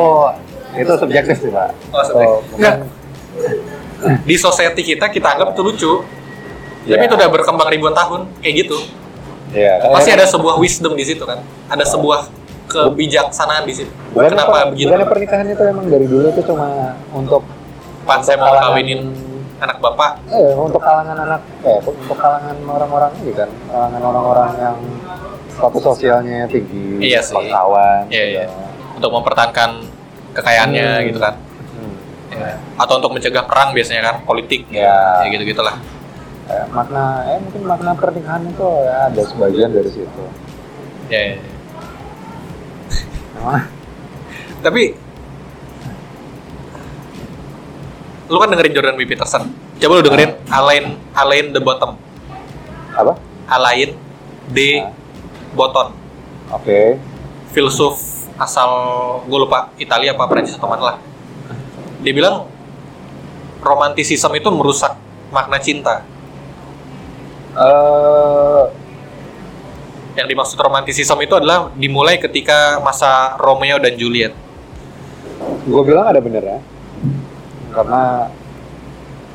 [0.75, 2.51] itu subjektif sih pak Oh, subjektif.
[2.53, 2.91] So,
[4.21, 5.93] di society kita kita anggap itu lucu.
[6.83, 7.05] Tapi Ya.
[7.05, 8.77] itu udah berkembang ribuan tahun kayak gitu.
[9.49, 11.39] Iya, kayak- Pasti ada sebuah wisdom di situ kan.
[11.67, 12.27] Ada sebuah
[12.65, 13.91] kebijaksanaan di situ.
[14.11, 14.87] Bukannya Kenapa per- begitu?
[14.89, 16.67] bukannya pernikahan itu emang dari dulu itu cuma
[17.09, 17.41] untuk
[18.03, 19.15] Pan saya mau kawinin
[19.57, 20.19] anak bapak.
[20.27, 24.77] eh untuk kalangan anak eh untuk kalangan orang-orang ini kan kalangan orang-orang yang
[25.49, 27.31] status sosialnya tinggi Iya sih.
[27.31, 28.35] bangsawan Iya, gitu.
[28.35, 28.45] iya.
[28.93, 29.69] Untuk mempertahankan
[30.33, 31.05] kekayaannya Hmm.
[31.07, 31.33] gitu kan.
[31.71, 31.95] Hmm.
[32.33, 32.55] Ya.
[32.75, 34.67] Atau untuk mencegah perang biasanya kan, politik.
[34.67, 35.21] Ya.
[35.21, 35.79] Ya gitu-gitulah.
[36.53, 40.23] Eh, makna eh mungkin makna pernikahan itu ya ada sebagian dari situ
[41.09, 41.37] Ya, ya.
[43.33, 43.65] Emang-
[44.61, 44.83] Tapi
[48.25, 49.03] lu kan dengerin Jordan B.
[49.03, 49.49] Peterson.
[49.75, 51.97] Coba lu dengerin Alain Alain the Bottom.
[52.93, 53.17] apa
[53.49, 53.97] Alain
[54.47, 54.77] D.
[54.79, 54.93] Ah.
[55.51, 55.97] Bottom.
[56.51, 57.01] oke
[57.49, 57.97] Filsuf
[58.35, 58.69] asal
[59.25, 60.97] gue lupa Italia apa Prancis atau mana lah.
[61.99, 62.45] Dia bilang
[63.59, 64.93] romantisisme itu merusak
[65.29, 66.05] makna cinta.
[67.55, 68.63] Eh
[70.13, 74.29] Yang dimaksud romantisisme itu adalah dimulai ketika masa Romeo dan Juliet.
[75.63, 76.59] gue bilang ada bener ya
[77.71, 78.27] karena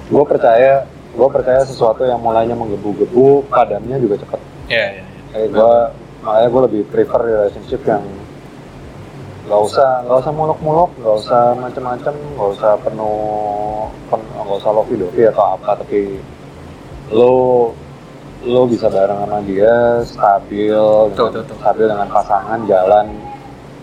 [0.07, 5.05] gue percaya gue percaya sesuatu yang mulainya menggebu-gebu padamnya juga cepet Ya, ya, ya.
[5.31, 5.73] kayak gue
[6.21, 8.05] makanya gue lebih prefer relationship yang
[9.45, 13.19] nggak usah nggak usah muluk-muluk nggak usah macem-macem nggak usah penuh
[14.07, 16.21] pen- nggak usah lovey dovey atau apa tapi
[17.11, 17.73] lo
[18.41, 19.75] lo bisa bareng sama dia
[20.05, 20.79] stabil
[21.11, 21.57] Betul, betul, betul.
[21.59, 23.07] stabil dengan pasangan jalan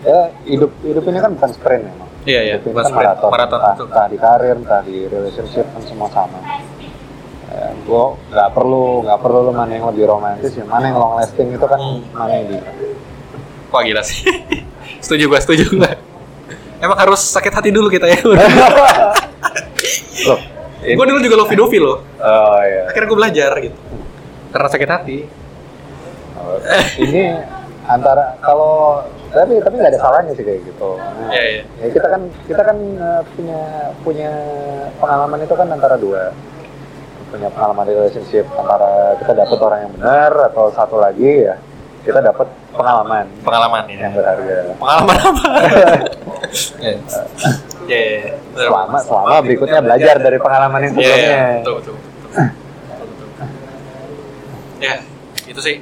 [0.00, 3.04] ya hidup hidup ini kan bukan sprint memang Iya, iya, hidup ini bukan kan sprint,
[3.04, 3.86] maraton, maraton, entah, betul.
[3.86, 6.38] entah di karir entah di relationship kan semua sama
[7.46, 11.14] ya, gue nggak perlu nggak perlu lo mana yang lebih romantis ya mana yang long
[11.16, 12.00] lasting itu kan Hmm.
[12.10, 12.56] mana yang di
[13.66, 14.22] Wah gila sih.
[15.04, 15.90] setuju gua, setuju gua.
[16.78, 18.22] Emang harus sakit hati dulu kita ya.
[20.24, 20.38] Loh,
[20.86, 21.98] gua dulu juga lovey-dovey loh.
[22.16, 23.76] oh iya Akhirnya gua belajar gitu.
[24.56, 25.18] Karena sakit hati.
[26.36, 26.56] Oh,
[26.98, 27.36] ini
[27.84, 31.62] antara kalau tapi tapi nggak ada salahnya sih kayak gitu Karena, Iya, iya.
[31.76, 33.60] ya kita kan kita kan eh, punya
[34.00, 34.30] punya
[34.96, 36.32] pengalaman itu kan antara dua
[37.26, 41.54] punya pengalaman relationship antara kita dapat orang yang benar atau satu lagi ya
[42.02, 43.96] kita dapat pengalaman Pengalaman ya.
[43.98, 45.44] yang berharga Pengalaman apa?
[46.78, 46.96] Iya.
[47.86, 51.94] Iya, iya, selama selama berikutnya belajar dari pengalaman yang Iya, iya, sebelumnya betul, betul.
[51.94, 52.65] Betul, betul.
[54.76, 55.00] Ya,
[55.42, 55.76] itu sih.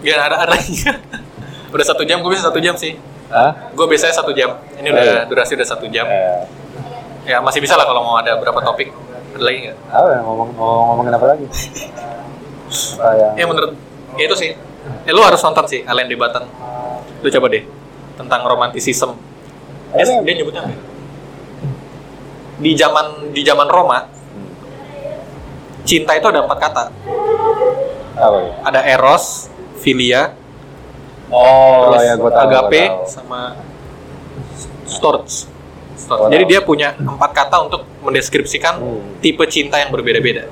[0.00, 0.82] Gak ada, ada lagi.
[1.74, 2.98] udah satu jam, gue bisa satu jam sih.
[3.28, 3.72] Hah?
[3.72, 4.60] Gue biasanya satu jam.
[4.76, 5.22] Ini Oh, udah iya.
[5.24, 6.04] durasi udah satu jam.
[6.04, 6.42] Eh,
[7.22, 8.90] Ya masih bisa lah kalau mau ada berapa topik.
[9.32, 9.78] Ada lagi nggak?
[9.88, 11.46] apa ya ngomong ngomong ngomongin apa lagi
[12.98, 13.72] apa yang Ya menurut
[14.12, 14.50] ya itu sih.
[15.02, 16.42] Ya lu harus nonton sih Alain de Botton.
[17.22, 17.62] Lu coba deh
[18.12, 19.14] tentang romantisisme.
[19.94, 20.74] Eh, Ini- dia nyebutnya apa?
[20.74, 20.78] ya?
[22.58, 24.50] Di zaman di zaman Roma, Hmm.
[25.82, 26.84] cinta itu ada empat kata.
[28.14, 28.52] Apa ya?
[28.64, 29.48] Ada eros,
[29.78, 30.34] philia,
[31.32, 32.28] Oh, terus ya tahu.
[32.28, 33.08] gua agape, tahu.
[33.08, 33.40] sama
[34.84, 35.48] storge.
[35.96, 36.20] Storge.
[36.20, 39.00] Gua Jadi dia punya empat kata untuk mendeskripsikan Hmm.
[39.24, 40.44] tipe cinta yang berbeda-beda.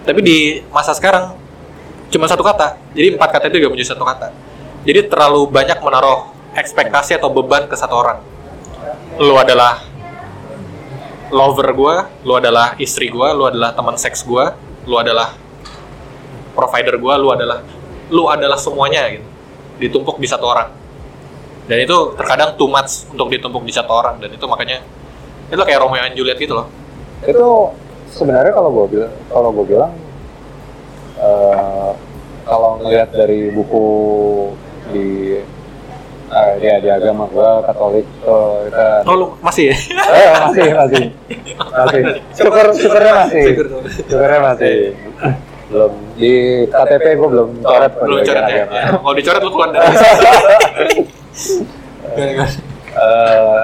[0.00, 0.38] Tapi di
[0.72, 1.36] masa sekarang
[2.08, 2.80] cuma satu kata.
[2.96, 4.32] Jadi empat kata itu juga menjadi satu kata.
[4.88, 8.18] Jadi terlalu banyak menaruh ekspektasi atau beban ke satu orang.
[9.20, 9.84] Lu adalah
[11.30, 11.94] lover gua,
[12.24, 14.56] lu adalah istri gua, lu adalah teman seks gua,
[14.88, 15.36] lu adalah
[16.60, 17.64] provider gua, lu adalah
[18.12, 19.26] lu adalah semuanya gitu.
[19.80, 20.68] Ditumpuk di satu orang.
[21.70, 24.18] dan itu terkadang too much untuk ditumpuk di satu orang.
[24.18, 24.82] Dan itu makanya
[25.50, 26.66] itu kayak Romeo and Juliet gitu loh.
[27.22, 27.70] Itu
[28.10, 29.92] sebenarnya kalau gue bilang kalau gue bilang
[31.18, 31.90] eh,
[32.42, 33.86] kalau ngelihat dari buku
[34.90, 35.38] di
[36.30, 39.76] eh, ya di agama gue Katolik kita oh lu masih ya?
[40.10, 41.04] Eh, masih masih.
[41.54, 42.02] Masih.
[42.38, 43.42] Syukur syukurnya masih.
[44.10, 44.74] Syukurnya masih
[45.70, 46.32] belum di
[46.66, 48.74] KTP gue belum coret kok di belum bagian coret ya, agama.
[48.74, 48.86] ya.
[48.92, 49.86] kalau dicoret lu keluar dari
[52.90, 53.62] Eh,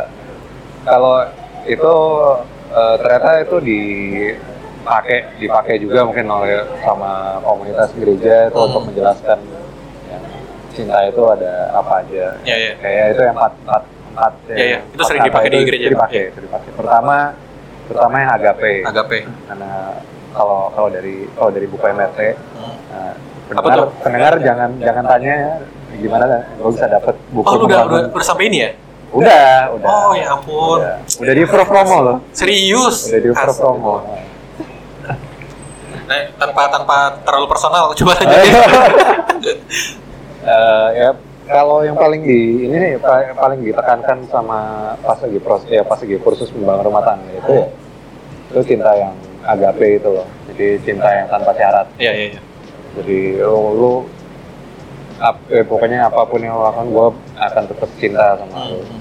[0.82, 1.18] kalau
[1.66, 1.94] itu
[2.70, 7.12] eh, ternyata itu dipakai dipakai juga mungkin oleh sama
[7.42, 8.66] komunitas gereja itu Hmm.
[8.70, 9.38] untuk menjelaskan
[10.06, 10.18] ya,
[10.70, 14.78] cinta itu ada apa aja ya ya kayak itu yang empat empat empat Iya, iya.
[14.88, 15.88] Itu sering dipakai di itu gereja.
[15.90, 16.30] dipakai Iya.
[16.30, 17.16] itu dipakai pertama
[17.86, 19.72] pertama yang agape agape karena
[20.36, 22.18] kalau kalau dari kalau dari buku MRT
[22.56, 22.76] Hmm.
[22.88, 23.12] nah,
[23.48, 25.52] pendengar pendengar jangan jangan tanya ya,
[25.96, 28.70] gimana gue bisa dapet buku oh lu udah, udah udah sampai ini ya?
[29.08, 29.86] Udah, udah.
[29.86, 30.78] oh ya ampun.
[30.78, 32.16] Udah, udah di pro promo loh.
[32.32, 33.06] serius?
[33.06, 33.94] Udah di pro promo.
[36.04, 38.36] nah, tanpa tanpa terlalu personal coba aja
[40.46, 41.10] Eh, ya
[41.44, 44.58] kalau yang paling di ini nih pa- paling ditekankan sama
[44.96, 47.66] pas lagi proses ya pas lagi kursus membangun rumah tangga itu ya
[48.48, 49.14] itu cinta yang
[49.46, 50.26] agape itu loh.
[50.46, 51.86] Jadi cinta yang tanpa syarat.
[51.96, 52.40] iya iya iya
[52.96, 53.92] Jadi lu, lu
[55.18, 57.06] ap- eh, pokoknya apa pun yang lo lakukan gue
[57.36, 58.80] akan tetap cinta sama lu.
[58.80, 59.00] Hmm.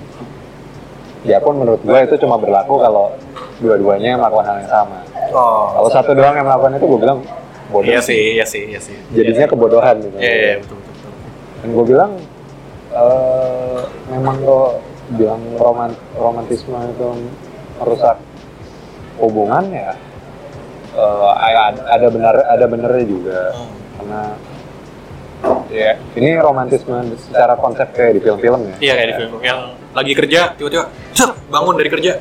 [1.24, 3.16] Ya pun menurut gue itu cuma berlaku kalau
[3.58, 5.00] dua-duanya melakukan hal yang sama.
[5.32, 7.20] oh Kalau satu doang yang melakukan itu gue bilang
[7.66, 7.82] bodoh.
[7.84, 10.16] iya sih iya sih iya sih Jadinya kebodohan gitu.
[10.16, 11.12] iya iya betul betul, betul.
[11.58, 12.12] Dan gue bilang
[12.92, 14.62] eh memang lo
[15.12, 17.08] bilang roman romantisme itu
[17.76, 18.18] merusak
[19.18, 19.92] hubungan ya
[20.96, 21.30] eh,
[21.86, 23.40] ada benar ada benernya juga.
[23.52, 23.74] Hmm.
[23.96, 24.22] karena
[25.68, 28.76] ya ini romantisme secara konsep kayak di film-film ya.
[28.82, 29.60] Iya kayak di film yang
[29.92, 32.14] lagi kerja tiba-tiba cer bangun dari kerja.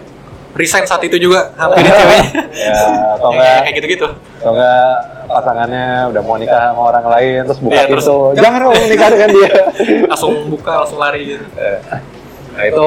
[0.54, 2.30] Resign saat itu juga hampir ceweknya
[2.70, 2.78] Ya
[3.18, 4.06] atau enggak kayak gitu-gitu.
[4.38, 4.86] atau enggak
[5.26, 8.38] pasangannya udah mau nikah sama orang lain terus buka Iya, terus- pintu.
[8.38, 9.50] jangan dong nikah dengan dia.
[10.14, 11.42] langsung buka langsung lari gitu.
[11.58, 11.78] Eh,
[12.54, 12.86] nah itu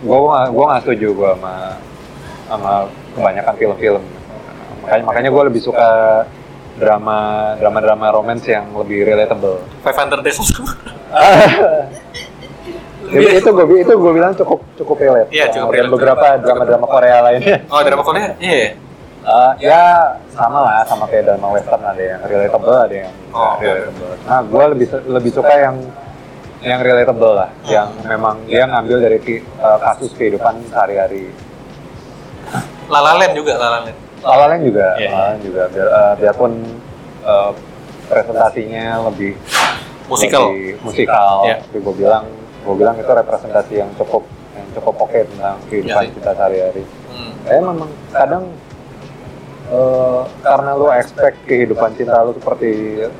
[0.00, 1.54] gue gue nggak setuju gue sama
[2.46, 2.72] sama
[3.12, 4.02] kebanyakan film-film
[4.82, 5.88] makanya makanya gue lebih suka
[6.76, 7.18] drama
[7.60, 9.60] drama drama romance yang lebih relatable.
[9.84, 10.76] 500 Days of Summer.
[13.10, 15.28] Itu gue itu gue bilang cukup cukup relate.
[15.34, 15.92] Iya, cukup dan relate.
[15.98, 17.56] beberapa drama drama Korea lainnya.
[17.66, 18.38] Oh drama Korea?
[18.38, 18.78] Iya.
[19.20, 19.82] Eh, ya
[20.32, 23.58] sama lah sama kayak drama western ada yang relatable ada yang Oh.
[23.58, 24.14] relatable.
[24.30, 25.76] Nah gue lebih lebih suka yang
[26.62, 27.50] yang relatable lah.
[27.66, 31.34] Yang memang dia ngambil dari eh, kasus kehidupan sehari-hari.
[32.86, 33.82] La La Land juga La
[34.20, 36.52] La Land Lala Land juga, Land juga biar, eh, biarpun
[37.22, 37.50] eh,
[38.06, 39.32] presentasinya lebih
[40.06, 41.56] musikal lebih musikal, Iya.
[41.62, 42.24] tapi gue bilang
[42.60, 46.16] gue bilang itu representasi yang cukup yang cukup oke tentang kehidupan Iya sih.
[46.18, 46.82] kita sehari-hari.
[47.08, 47.32] Hmm.
[47.40, 47.78] Kayak memang
[48.10, 48.44] kadang
[49.70, 52.70] eh, karena lu expect kehidupan cinta lu seperti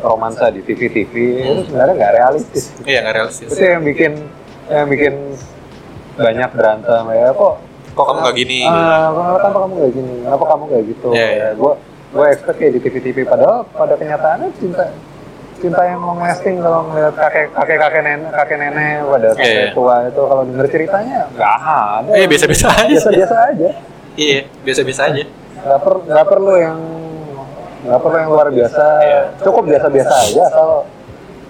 [0.01, 2.65] romansa di TV-TV itu sebenarnya nggak realistis.
[2.83, 4.13] iya nggak realistis Itu yang bikin
[4.67, 5.15] yang bikin
[6.13, 7.55] banyak berantem ya kok
[8.01, 10.15] kok kamu nggak gini Ah, kenapa kamu kayak gini?
[10.23, 11.09] Kenapa kamu kayak gitu?
[11.11, 11.49] Iya, ya, iya.
[11.55, 11.73] gue
[12.11, 14.85] gue expect kayak di TV-TV padahal pada kenyataannya cinta
[15.57, 19.53] cinta yang long lasting kalau ngeliat kakek kakek kakek nenek kakek nenek pada Iya, sampai
[19.53, 19.71] iya.
[19.71, 22.11] tua itu kalau denger ceritanya nggak ada.
[22.11, 22.93] Iya, biasa-biasa aja sih.
[22.97, 23.69] Biasa-biasa aja.
[24.17, 25.23] iya biasa-biasa aja
[25.61, 26.79] Nggak per nggak perlu yang
[27.81, 28.85] nggak perlu yang luar biasa.
[29.01, 29.21] Iya.
[29.39, 30.71] Cukup biasa-biasa aja asal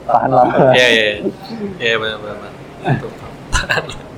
[0.04, 0.54] tahan lama.
[0.74, 1.14] iya iya iya.
[1.78, 2.52] iya benar benar.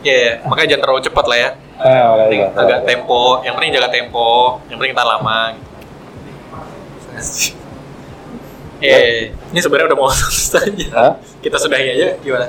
[0.00, 0.32] Iya, iya.
[0.42, 1.50] makanya jangan terlalu cepat lah ya.
[1.50, 2.88] Eh, makanya Penting nggak agak terlalu.
[2.88, 4.28] tempo, yang penting jaga tempo,
[4.66, 5.68] yang penting tahan lama gitu.
[8.80, 9.26] Iya, iya, iya.
[9.50, 10.72] ini sebenarnya udah mau selesai.
[10.90, 11.12] Hah?
[11.38, 12.48] Kita sudahi aja gimana?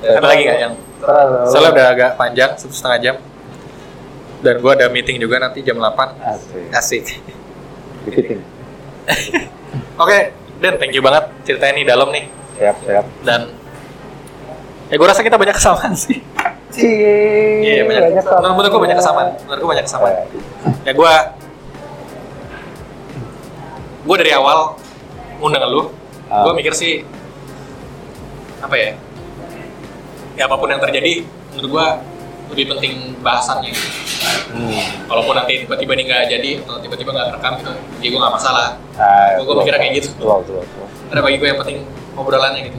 [0.00, 3.16] Ya, Ada lagi nggak yang terlalu- soalnya udah agak panjang satu setengah jam
[4.40, 6.68] dan gua ada meeting juga nanti jam 8 Asik.
[6.70, 7.02] asik
[8.02, 8.40] Dipiting.
[10.02, 10.18] oke
[10.56, 12.24] Dan thank you banget ceritanya nih dalam nih
[12.54, 13.04] Siap, siap.
[13.20, 13.40] dan
[14.86, 16.20] ya gue rasa kita banyak kesamaan sih.
[16.74, 19.28] Iya banyak, menurut, menurut gue banyak kesamaan.
[19.44, 20.14] Menurut gue banyak kesamaan.
[20.82, 21.12] Ya gue
[24.04, 24.76] gue dari awal
[25.38, 25.82] ngundang lu
[26.24, 26.40] Ah.
[26.42, 27.04] gue mikir sih
[28.58, 28.96] apa ya
[30.34, 31.20] ya apa pun yang terjadi
[31.52, 31.86] menurut gue
[32.50, 33.72] lebih penting bahasannya.
[34.54, 34.80] Hmm.
[35.04, 37.70] walaupun nanti tiba-tiba ini nggak jadi atau tiba-tiba nggak rekam gitu
[38.00, 38.68] ya gue nggak masalah.
[38.94, 40.08] Ah, Gua- gua mikirnya kayak gitu.
[40.16, 40.84] Betul, betul, betul.
[41.04, 41.78] karena bagi gue yang penting
[42.14, 42.78] obrolannya gitu.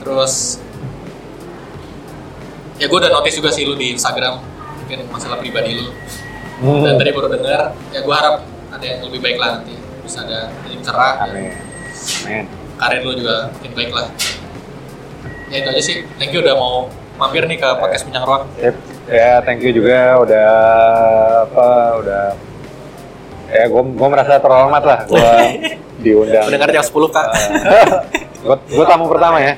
[0.00, 0.32] Terus
[2.74, 4.42] ya gue udah notice juga sih lu di Instagram
[4.76, 5.88] mungkin masalah pribadi lu
[6.54, 6.86] Hmm.
[6.86, 8.38] dan tadi baru dengar ya gue harap
[8.70, 11.50] ada yang lebih baik lah nanti bisa ada yang cerah Amin.
[12.22, 12.44] Amin.
[12.76, 14.06] karir lu juga makin baik lah
[15.44, 15.96] ya itu aja sih.
[16.14, 18.42] Thank you udah mau mampir nih ke podcast Bincang Ruang.
[19.06, 20.50] Ya, thank you juga udah
[21.44, 21.68] apa
[22.00, 22.24] udah
[23.48, 25.30] ya gue gue merasa terhormat lah gue
[26.06, 26.46] diundang.
[26.46, 27.26] Mendengar jam 10 kak.
[28.44, 29.52] gue gue tamu pertama ya.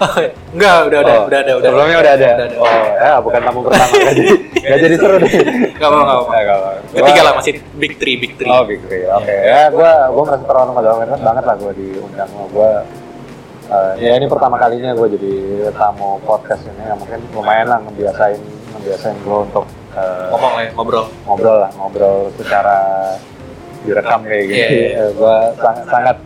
[0.55, 1.69] Enggak, udah ada, Oh, udah ada, udah.
[1.69, 2.29] Sebelumnya udah ada.
[2.33, 2.49] Udah.
[2.57, 3.93] Oh, ya bukan tamu pertama.
[3.93, 4.33] Gak jadi,
[4.63, 5.33] gak jadi seru deh.
[5.75, 6.33] Gak apa-apa, gak apa-apa.
[6.33, 6.71] Ya, gak apa.
[6.95, 8.49] Ketiga lah masih big three, big three.
[8.49, 9.05] Oh, Big Three.
[9.05, 9.35] Oke.
[9.35, 12.71] Ya, gue gue merasa terhormat banget, banget lah gue diundang sama gue.
[13.67, 15.35] eh, ya ini pertama kalinya gue jadi
[15.75, 18.39] tamu podcast ini ya mungkin lumayan lah ngebiasain
[18.71, 21.05] ngebiasain gue untuk eh, Ngomong ya, ngobrol.
[21.27, 22.79] ngobrol lah ngobrol secara
[23.83, 24.55] direkam kayak gini.
[24.55, 25.05] Iya, iya.
[25.11, 26.17] gue sangat sangat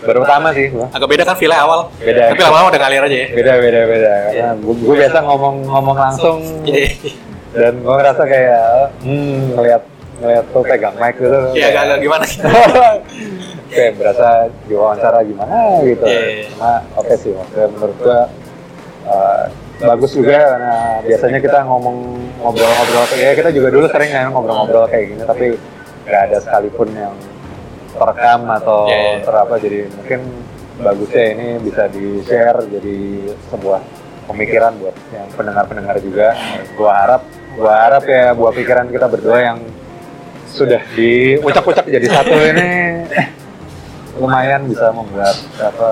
[0.00, 0.86] baru pertama sih gue.
[0.92, 1.92] Agak beda kan feel awal.
[2.00, 2.32] Beda.
[2.32, 3.28] Tapi lama-lama udah ngalir aja ya.
[3.36, 4.12] Beda beda beda.
[4.32, 6.88] Karena gue biasa ngomong ngomong langsung Iya.
[7.50, 8.66] dan gue ngerasa kayak
[9.02, 9.82] hmm ngeliat
[10.20, 11.38] ngeliat tuh pegang mic gitu.
[11.56, 12.44] Iya, agak-agak gimana gitu.
[13.74, 14.28] kayak berasa
[14.68, 16.04] diwawancara gimana gitu.
[16.04, 16.44] Iya, iya.
[16.52, 18.20] Cuma oke sih, oke menurut gua
[19.08, 19.44] uh,
[19.80, 21.96] bagus juga karena biasanya kita ngomong
[22.44, 25.46] ngobrol-ngobrol ya kita juga dulu sering kan ngobrol-ngobrol kayak gini tapi
[26.04, 27.14] nggak ada sekalipun yang
[27.90, 29.16] terekam atau Iya, iya.
[29.22, 30.20] terapa jadi mungkin
[30.80, 32.98] bagusnya ini bisa di share jadi
[33.50, 33.80] sebuah
[34.26, 36.32] pemikiran buat yang pendengar-pendengar juga
[36.74, 37.22] gua harap
[37.54, 39.58] gua harap ya buat pikiran kita berdua yang
[40.46, 42.70] sudah diucap-ucap jadi satu ini
[44.16, 45.90] lumayan bisa membuat apa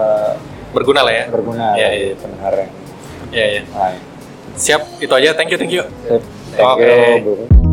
[0.69, 1.25] Berguna lah ya.
[1.33, 2.17] berguna bagi iya.
[2.21, 2.73] pendengar yang
[3.29, 3.63] Iya, iya.
[3.73, 4.01] lain.
[4.57, 5.37] Siap, itu aja.
[5.37, 5.85] Thank you, thank you.
[6.09, 6.23] Sip.
[6.57, 6.89] Thank Oke.
[6.89, 7.68] you, Bung.